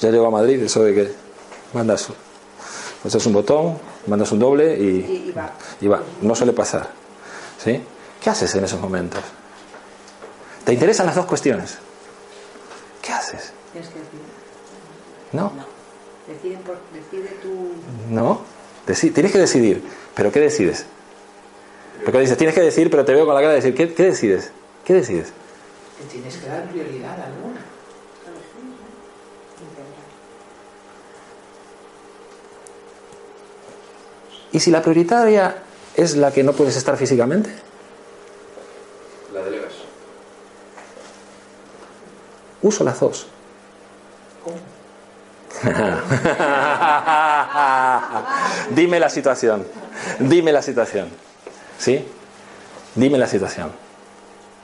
Ya 0.00 0.10
llegó 0.10 0.26
a 0.28 0.30
Madrid 0.30 0.62
eso 0.62 0.84
de 0.84 0.94
que 0.94 1.12
mandas, 1.72 2.08
mandas 3.02 3.26
un 3.26 3.32
botón, 3.32 3.78
mandas 4.06 4.30
un 4.30 4.38
doble 4.38 4.76
y, 4.78 4.84
Y, 4.84 5.26
y 5.30 5.32
va. 5.32 5.50
y 5.80 5.86
va. 5.88 6.00
No 6.22 6.34
suele 6.36 6.52
pasar. 6.52 6.88
¿Sí? 7.62 7.80
¿Qué 8.22 8.30
haces 8.30 8.54
en 8.54 8.64
esos 8.64 8.80
momentos? 8.80 9.20
¿Te 10.64 10.72
interesan 10.72 11.06
las 11.06 11.16
dos 11.16 11.26
cuestiones? 11.26 11.78
¿Qué 13.04 13.12
haces? 13.12 13.52
Tienes 13.72 13.90
que 13.90 13.98
decidir. 13.98 14.20
¿No? 15.32 15.52
Decide, 16.26 16.56
por, 16.64 16.78
decide 16.92 17.36
tú. 17.42 17.72
¿No? 18.08 18.40
Deci- 18.86 19.12
tienes 19.12 19.30
que 19.32 19.38
decidir. 19.38 19.82
¿Pero 20.14 20.32
qué 20.32 20.40
decides? 20.40 20.86
Porque 22.04 22.20
dices, 22.20 22.36
tienes 22.38 22.54
que 22.54 22.62
decir, 22.62 22.90
pero 22.90 23.04
te 23.04 23.12
veo 23.12 23.26
con 23.26 23.34
la 23.34 23.40
cara 23.40 23.50
de 23.52 23.56
decir, 23.56 23.74
¿qué, 23.74 23.92
qué 23.92 24.04
decides? 24.04 24.50
¿Qué 24.84 24.94
decides? 24.94 25.32
Que 25.98 26.04
tienes 26.12 26.36
que 26.36 26.46
dar 26.46 26.64
prioridad 26.70 27.18
a 27.20 27.26
alguna. 27.26 27.60
¿Y 34.52 34.60
si 34.60 34.70
la 34.70 34.82
prioritaria 34.82 35.62
es 35.96 36.16
la 36.16 36.32
que 36.32 36.42
no 36.44 36.52
puedes 36.52 36.76
estar 36.76 36.96
físicamente? 36.96 37.50
La 39.32 39.42
delegas. 39.42 39.72
Uso 42.64 42.82
las 42.82 42.98
dos. 42.98 43.26
Dime 48.74 48.98
la 48.98 49.10
situación. 49.10 49.66
Dime 50.18 50.50
la 50.50 50.62
situación. 50.62 51.08
¿Sí? 51.78 52.02
Dime 52.94 53.18
la 53.18 53.26
situación. 53.26 53.70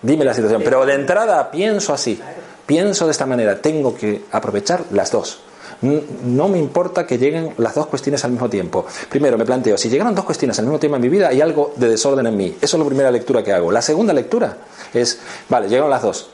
Dime 0.00 0.24
la 0.24 0.32
situación. 0.32 0.62
Pero 0.64 0.86
de 0.86 0.94
entrada 0.94 1.50
pienso 1.50 1.92
así. 1.92 2.18
Pienso 2.64 3.04
de 3.04 3.12
esta 3.12 3.26
manera. 3.26 3.60
Tengo 3.60 3.94
que 3.94 4.24
aprovechar 4.32 4.84
las 4.92 5.12
dos. 5.12 5.42
No 5.82 6.48
me 6.48 6.58
importa 6.58 7.06
que 7.06 7.18
lleguen 7.18 7.52
las 7.58 7.74
dos 7.74 7.86
cuestiones 7.86 8.24
al 8.24 8.30
mismo 8.30 8.48
tiempo. 8.48 8.86
Primero 9.10 9.36
me 9.36 9.44
planteo, 9.44 9.76
si 9.76 9.90
llegaron 9.90 10.14
dos 10.14 10.24
cuestiones 10.24 10.58
al 10.58 10.64
mismo 10.64 10.78
tiempo 10.78 10.96
en 10.96 11.02
mi 11.02 11.10
vida, 11.10 11.28
hay 11.28 11.42
algo 11.42 11.74
de 11.76 11.90
desorden 11.90 12.26
en 12.26 12.36
mí. 12.36 12.56
Eso 12.62 12.76
es 12.76 12.82
la 12.82 12.86
primera 12.86 13.10
lectura 13.10 13.42
que 13.42 13.52
hago. 13.52 13.70
La 13.70 13.82
segunda 13.82 14.14
lectura 14.14 14.56
es, 14.94 15.20
vale, 15.50 15.68
llegaron 15.68 15.90
las 15.90 16.02
dos. 16.02 16.30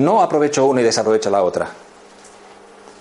No 0.00 0.22
aprovecho 0.22 0.64
una 0.64 0.80
y 0.80 0.84
desaprovecho 0.84 1.28
la 1.28 1.42
otra. 1.42 1.68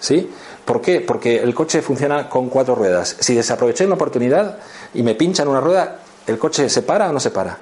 ¿Sí? 0.02 0.30
¿Por 0.66 0.82
qué? 0.82 1.00
Porque 1.00 1.38
el 1.38 1.56
coche 1.56 1.82
funciona 1.82 2.28
con 2.30 2.50
cuatro 2.50 2.76
ruedas. 2.76 3.16
Si 3.22 3.34
desaproveché 3.34 3.86
una 3.86 3.96
oportunidad 3.96 4.60
y 4.94 5.02
me 5.02 5.16
pinchan 5.16 5.48
una 5.48 5.62
rueda, 5.62 6.00
¿el 6.28 6.38
coche 6.38 6.68
se 6.70 6.82
para 6.82 7.10
o 7.10 7.14
no 7.14 7.22
se 7.22 7.32
para? 7.32 7.58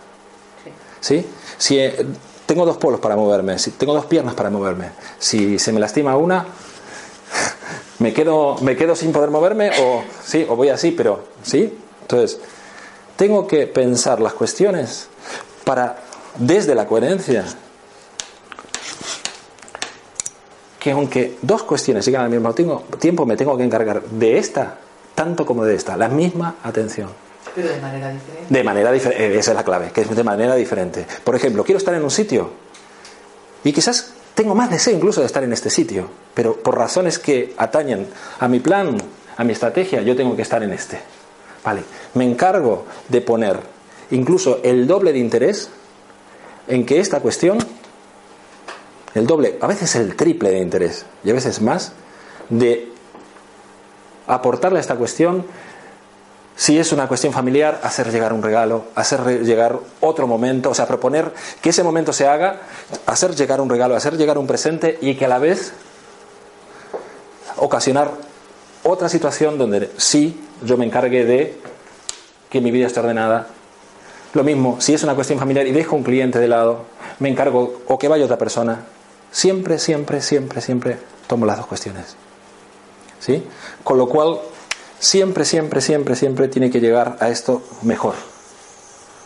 ¿Sí? 1.00 1.24
Si 1.56 1.78
eh, 1.78 2.04
tengo 2.48 2.66
dos 2.66 2.78
polos 2.78 3.00
para 3.00 3.16
moverme, 3.16 3.60
si 3.60 3.72
tengo 3.72 3.94
dos 3.94 4.08
piernas 4.08 4.34
para 4.34 4.50
moverme, 4.50 4.90
si 5.20 5.60
se 5.60 5.72
me 5.72 5.80
lastima 5.80 6.18
una, 6.18 6.44
me 8.00 8.14
quedo, 8.14 8.56
me 8.62 8.76
quedo 8.76 8.96
sin 8.96 9.12
poder 9.12 9.30
moverme 9.30 9.70
o 9.80 10.04
sí, 10.26 10.48
o 10.50 10.56
voy 10.56 10.70
así, 10.70 10.90
pero 10.90 11.26
¿sí? 11.44 11.78
Entonces, 12.02 12.40
tengo 13.16 13.46
que 13.46 13.68
pensar 13.68 14.20
las 14.20 14.34
cuestiones 14.34 15.10
para 15.64 15.98
desde 16.40 16.74
la 16.74 16.88
coherencia 16.88 17.46
que 20.88 20.92
aunque 20.94 21.38
dos 21.42 21.64
cuestiones 21.64 22.06
sigan 22.06 22.24
al 22.24 22.30
mismo 22.30 22.54
tiempo, 22.98 23.26
me 23.26 23.36
tengo 23.36 23.58
que 23.58 23.64
encargar 23.66 24.04
de 24.04 24.38
esta 24.38 24.78
tanto 25.14 25.46
como 25.46 25.66
de 25.66 25.76
esta, 25.76 25.98
la 25.98 26.08
misma 26.08 26.56
atención. 26.64 27.10
Pero 27.54 27.68
de 27.68 27.82
manera 27.82 28.10
diferente. 28.10 28.54
De 28.54 28.64
manera 28.64 28.92
diferente, 28.94 29.26
eh, 29.26 29.38
esa 29.38 29.52
es 29.52 29.58
la 29.58 29.66
clave, 29.66 29.92
que 29.92 30.02
es 30.02 30.16
de 30.16 30.24
manera 30.24 30.56
diferente. 30.56 31.06
Por 31.26 31.36
ejemplo, 31.36 31.66
quiero 31.66 31.78
estar 31.78 31.94
en 31.94 32.04
un 32.04 32.10
sitio 32.10 32.52
y 33.66 33.74
quizás 33.74 34.14
tengo 34.34 34.56
más 34.56 34.70
deseo 34.70 34.96
incluso 34.96 35.20
de 35.20 35.26
estar 35.26 35.44
en 35.44 35.52
este 35.52 35.70
sitio, 35.70 36.08
pero 36.34 36.56
por 36.56 36.78
razones 36.78 37.20
que 37.20 37.54
atañen 37.58 38.08
a 38.40 38.48
mi 38.48 38.62
plan, 38.62 38.96
a 39.36 39.44
mi 39.44 39.52
estrategia, 39.52 40.04
yo 40.04 40.16
tengo 40.16 40.38
que 40.38 40.44
estar 40.44 40.64
en 40.64 40.72
este. 40.72 41.02
Vale, 41.66 41.82
me 42.14 42.24
encargo 42.24 42.86
de 43.10 43.20
poner 43.20 43.60
incluso 44.12 44.62
el 44.64 44.88
doble 44.88 45.12
de 45.12 45.20
interés 45.20 45.70
en 46.70 46.86
que 46.86 47.02
esta 47.02 47.20
cuestión, 47.20 47.58
el 49.14 49.28
doble, 49.28 49.58
a 49.62 49.68
veces 49.68 49.96
el 49.96 50.16
triple 50.16 50.52
de 50.52 50.60
interés 50.60 51.06
y 51.24 51.30
a 51.30 51.34
veces 51.34 51.62
más, 51.62 51.94
de 52.50 52.92
aportarle 54.28 54.78
a 54.78 54.82
esta 54.82 54.96
cuestión 54.96 55.46
si 56.58 56.80
es 56.80 56.92
una 56.92 57.08
cuestión 57.08 57.34
familiar, 57.34 57.80
hacer 57.84 58.12
llegar 58.12 58.34
un 58.34 58.42
regalo, 58.42 58.86
hacer 58.96 59.44
llegar 59.44 59.80
otro 60.02 60.26
momento, 60.26 60.72
o 60.72 60.74
sea, 60.74 60.88
proponer 60.88 61.32
que 61.62 61.70
ese 61.70 61.84
momento 61.84 62.14
se 62.14 62.28
haga, 62.28 62.62
hacer 63.06 63.36
llegar 63.36 63.62
un 63.62 63.70
regalo, 63.70 63.96
hacer 63.96 64.18
llegar 64.18 64.40
un 64.40 64.48
presente 64.48 64.98
y 65.00 65.14
que 65.14 65.26
a 65.26 65.28
la 65.28 65.38
vez 65.38 65.74
ocasionar 67.58 68.10
otra 68.82 69.08
situación 69.08 69.60
donde 69.60 69.92
sí 69.98 70.44
yo 70.64 70.78
me 70.78 70.86
encargue 70.86 71.26
de 71.26 71.60
que 72.50 72.60
mi 72.60 72.72
vida 72.72 72.88
esté 72.88 73.02
ordenada. 73.02 73.48
Lo 74.34 74.44
mismo, 74.44 74.78
si 74.80 74.96
es 74.96 75.04
una 75.04 75.14
cuestión 75.14 75.38
familiar 75.38 75.68
y 75.68 75.72
dejo 75.72 75.96
un 75.96 76.04
cliente 76.04 76.40
de 76.40 76.48
lado, 76.48 76.86
me 77.20 77.30
encargo 77.30 77.82
o 77.88 78.00
que 78.00 78.08
vaya 78.08 78.26
otra 78.26 78.38
persona. 78.38 78.84
Siempre, 79.38 79.78
siempre, 79.78 80.20
siempre, 80.20 80.62
siempre 80.62 80.98
tomo 81.28 81.46
las 81.46 81.58
dos 81.58 81.68
cuestiones. 81.68 82.16
¿Sí? 83.20 83.44
Con 83.84 84.00
lo 84.00 84.10
cual, 84.10 84.40
siempre, 84.98 85.46
siempre, 85.46 85.80
siempre, 85.80 86.16
siempre 86.16 86.48
tiene 86.48 86.72
que 86.72 86.80
llegar 86.80 87.18
a 87.20 87.30
esto 87.30 87.62
mejor. 87.84 88.16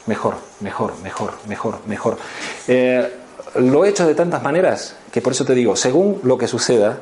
Mejor, 0.07 0.35
mejor, 0.59 0.99
mejor, 1.01 1.31
mejor, 1.47 1.79
mejor. 1.87 2.17
Eh, 2.67 3.09
lo 3.55 3.85
he 3.85 3.89
hecho 3.89 4.05
de 4.05 4.13
tantas 4.13 4.43
maneras 4.43 4.97
que 5.13 5.21
por 5.21 5.31
eso 5.31 5.45
te 5.45 5.55
digo, 5.55 5.77
según 5.77 6.19
lo 6.23 6.37
que 6.37 6.49
suceda, 6.49 6.97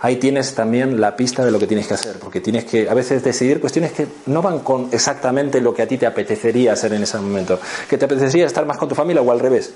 ahí 0.00 0.16
tienes 0.16 0.54
también 0.54 1.02
la 1.02 1.16
pista 1.16 1.44
de 1.44 1.50
lo 1.50 1.58
que 1.58 1.66
tienes 1.66 1.86
que 1.86 1.92
hacer, 1.92 2.18
porque 2.18 2.40
tienes 2.40 2.64
que 2.64 2.88
a 2.88 2.94
veces 2.94 3.22
decidir 3.22 3.60
cuestiones 3.60 3.92
que 3.92 4.06
no 4.24 4.40
van 4.40 4.60
con 4.60 4.88
exactamente 4.90 5.60
lo 5.60 5.74
que 5.74 5.82
a 5.82 5.86
ti 5.86 5.98
te 5.98 6.06
apetecería 6.06 6.72
hacer 6.72 6.94
en 6.94 7.02
ese 7.02 7.18
momento, 7.18 7.60
que 7.90 7.98
te 7.98 8.06
apetecería 8.06 8.46
estar 8.46 8.64
más 8.64 8.78
con 8.78 8.88
tu 8.88 8.94
familia 8.94 9.20
o 9.20 9.30
al 9.30 9.38
revés. 9.38 9.70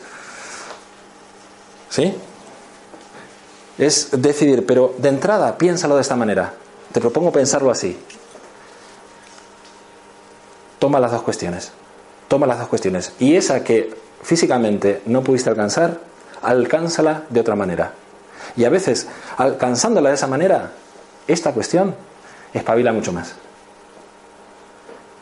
¿Sí? 1.90 2.14
Es 3.82 4.10
decidir, 4.12 4.64
pero 4.64 4.94
de 4.96 5.08
entrada 5.08 5.58
piénsalo 5.58 5.96
de 5.96 6.02
esta 6.02 6.14
manera. 6.14 6.54
Te 6.92 7.00
propongo 7.00 7.32
pensarlo 7.32 7.68
así. 7.68 7.98
Toma 10.78 11.00
las 11.00 11.10
dos 11.10 11.22
cuestiones. 11.22 11.72
Toma 12.28 12.46
las 12.46 12.60
dos 12.60 12.68
cuestiones. 12.68 13.12
Y 13.18 13.34
esa 13.34 13.64
que 13.64 13.92
físicamente 14.22 15.02
no 15.06 15.24
pudiste 15.24 15.50
alcanzar, 15.50 15.98
alcánzala 16.42 17.24
de 17.28 17.40
otra 17.40 17.56
manera. 17.56 17.92
Y 18.56 18.64
a 18.66 18.70
veces, 18.70 19.08
alcanzándola 19.36 20.10
de 20.10 20.14
esa 20.14 20.28
manera, 20.28 20.70
esta 21.26 21.52
cuestión 21.52 21.96
espabila 22.54 22.92
mucho 22.92 23.12
más. 23.12 23.32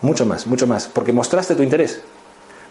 Mucho 0.02 0.26
más, 0.26 0.46
mucho 0.46 0.66
más. 0.66 0.86
Porque 0.86 1.14
mostraste 1.14 1.54
tu 1.54 1.62
interés. 1.62 2.02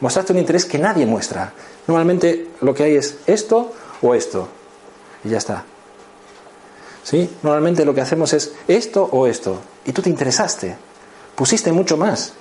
Mostraste 0.02 0.34
un 0.34 0.40
interés 0.40 0.66
que 0.66 0.78
nadie 0.78 1.08
muestra. 1.08 1.52
Normalmente 1.88 2.50
lo 2.62 2.76
que 2.76 2.84
hay 2.84 2.96
es 2.96 3.18
esto 3.26 3.74
o 4.04 4.14
esto. 4.14 4.50
Y 5.24 5.30
ya 5.30 5.40
está. 5.40 5.66
¿Sí? 7.10 7.28
Normalmente 7.42 7.86
lo 7.86 7.96
que 7.96 8.02
hacemos 8.02 8.34
es 8.34 8.54
esto 8.68 9.10
o 9.12 9.26
esto. 9.26 9.60
Y 9.84 9.94
tú 9.94 10.04
te 10.04 10.12
interesaste. 10.12 10.76
Pusiste 11.34 11.72
mucho 11.72 11.98
más. 11.98 12.34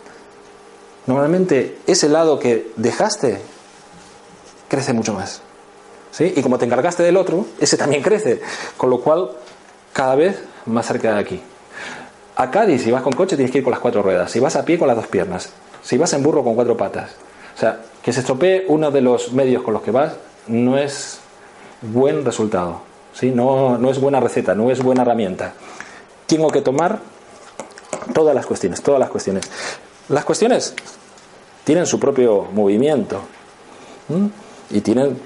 Normalmente 1.06 1.78
ese 1.86 2.10
lado 2.10 2.38
que 2.38 2.70
dejaste 2.76 3.40
crece 4.68 4.92
mucho 4.92 5.14
más. 5.14 5.40
¿Sí? 6.10 6.34
Y 6.36 6.42
como 6.42 6.58
te 6.58 6.66
encargaste 6.66 7.02
del 7.02 7.16
otro, 7.16 7.46
ese 7.58 7.78
también 7.78 8.02
crece. 8.02 8.42
Con 8.76 8.90
lo 8.90 9.00
cual, 9.00 9.30
cada 9.94 10.14
vez 10.16 10.38
más 10.66 10.84
cerca 10.84 11.14
de 11.14 11.18
aquí. 11.18 11.40
A 12.36 12.50
Cádiz, 12.50 12.82
si 12.82 12.90
vas 12.90 13.00
con 13.00 13.14
coche, 13.14 13.36
tienes 13.36 13.50
que 13.50 13.58
ir 13.58 13.64
con 13.64 13.70
las 13.70 13.80
cuatro 13.80 14.02
ruedas. 14.02 14.30
Si 14.30 14.38
vas 14.38 14.54
a 14.56 14.66
pie, 14.66 14.78
con 14.78 14.86
las 14.86 14.98
dos 14.98 15.06
piernas. 15.06 15.48
Si 15.82 15.96
vas 15.96 16.12
en 16.12 16.22
burro, 16.22 16.44
con 16.44 16.54
cuatro 16.54 16.76
patas. 16.76 17.12
O 17.56 17.58
sea, 17.58 17.80
que 18.02 18.12
se 18.12 18.20
estropee 18.20 18.66
uno 18.68 18.90
de 18.90 19.00
los 19.00 19.32
medios 19.32 19.62
con 19.62 19.72
los 19.72 19.82
que 19.82 19.92
vas 19.92 20.12
no 20.46 20.76
es 20.76 21.20
buen 21.80 22.22
resultado. 22.22 22.87
¿Sí? 23.18 23.30
No, 23.30 23.78
no 23.78 23.90
es 23.90 24.00
buena 24.00 24.20
receta, 24.20 24.54
no 24.54 24.70
es 24.70 24.82
buena 24.82 25.02
herramienta. 25.02 25.54
Tengo 26.26 26.50
que 26.50 26.60
tomar 26.60 27.00
todas 28.14 28.34
las 28.34 28.46
cuestiones, 28.46 28.82
todas 28.82 29.00
las 29.00 29.10
cuestiones. 29.10 29.50
Las 30.08 30.24
cuestiones 30.24 30.74
tienen 31.64 31.86
su 31.86 31.98
propio 31.98 32.46
movimiento 32.52 33.20
y 34.70 34.80
tienen 34.80 35.18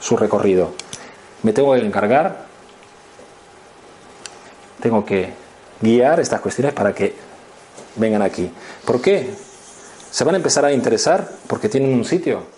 su 0.00 0.16
recorrido. 0.16 0.72
Me 1.42 1.52
tengo 1.52 1.74
que 1.74 1.80
encargar, 1.80 2.46
tengo 4.80 5.04
que 5.04 5.32
guiar 5.80 6.20
estas 6.20 6.40
cuestiones 6.40 6.74
para 6.74 6.94
que 6.94 7.14
vengan 7.96 8.22
aquí. 8.22 8.50
¿Por 8.84 9.00
qué? 9.00 9.30
Se 10.10 10.24
van 10.24 10.34
a 10.34 10.38
empezar 10.38 10.64
a 10.64 10.72
interesar 10.72 11.28
porque 11.46 11.68
tienen 11.68 11.92
un 11.92 12.04
sitio 12.04 12.55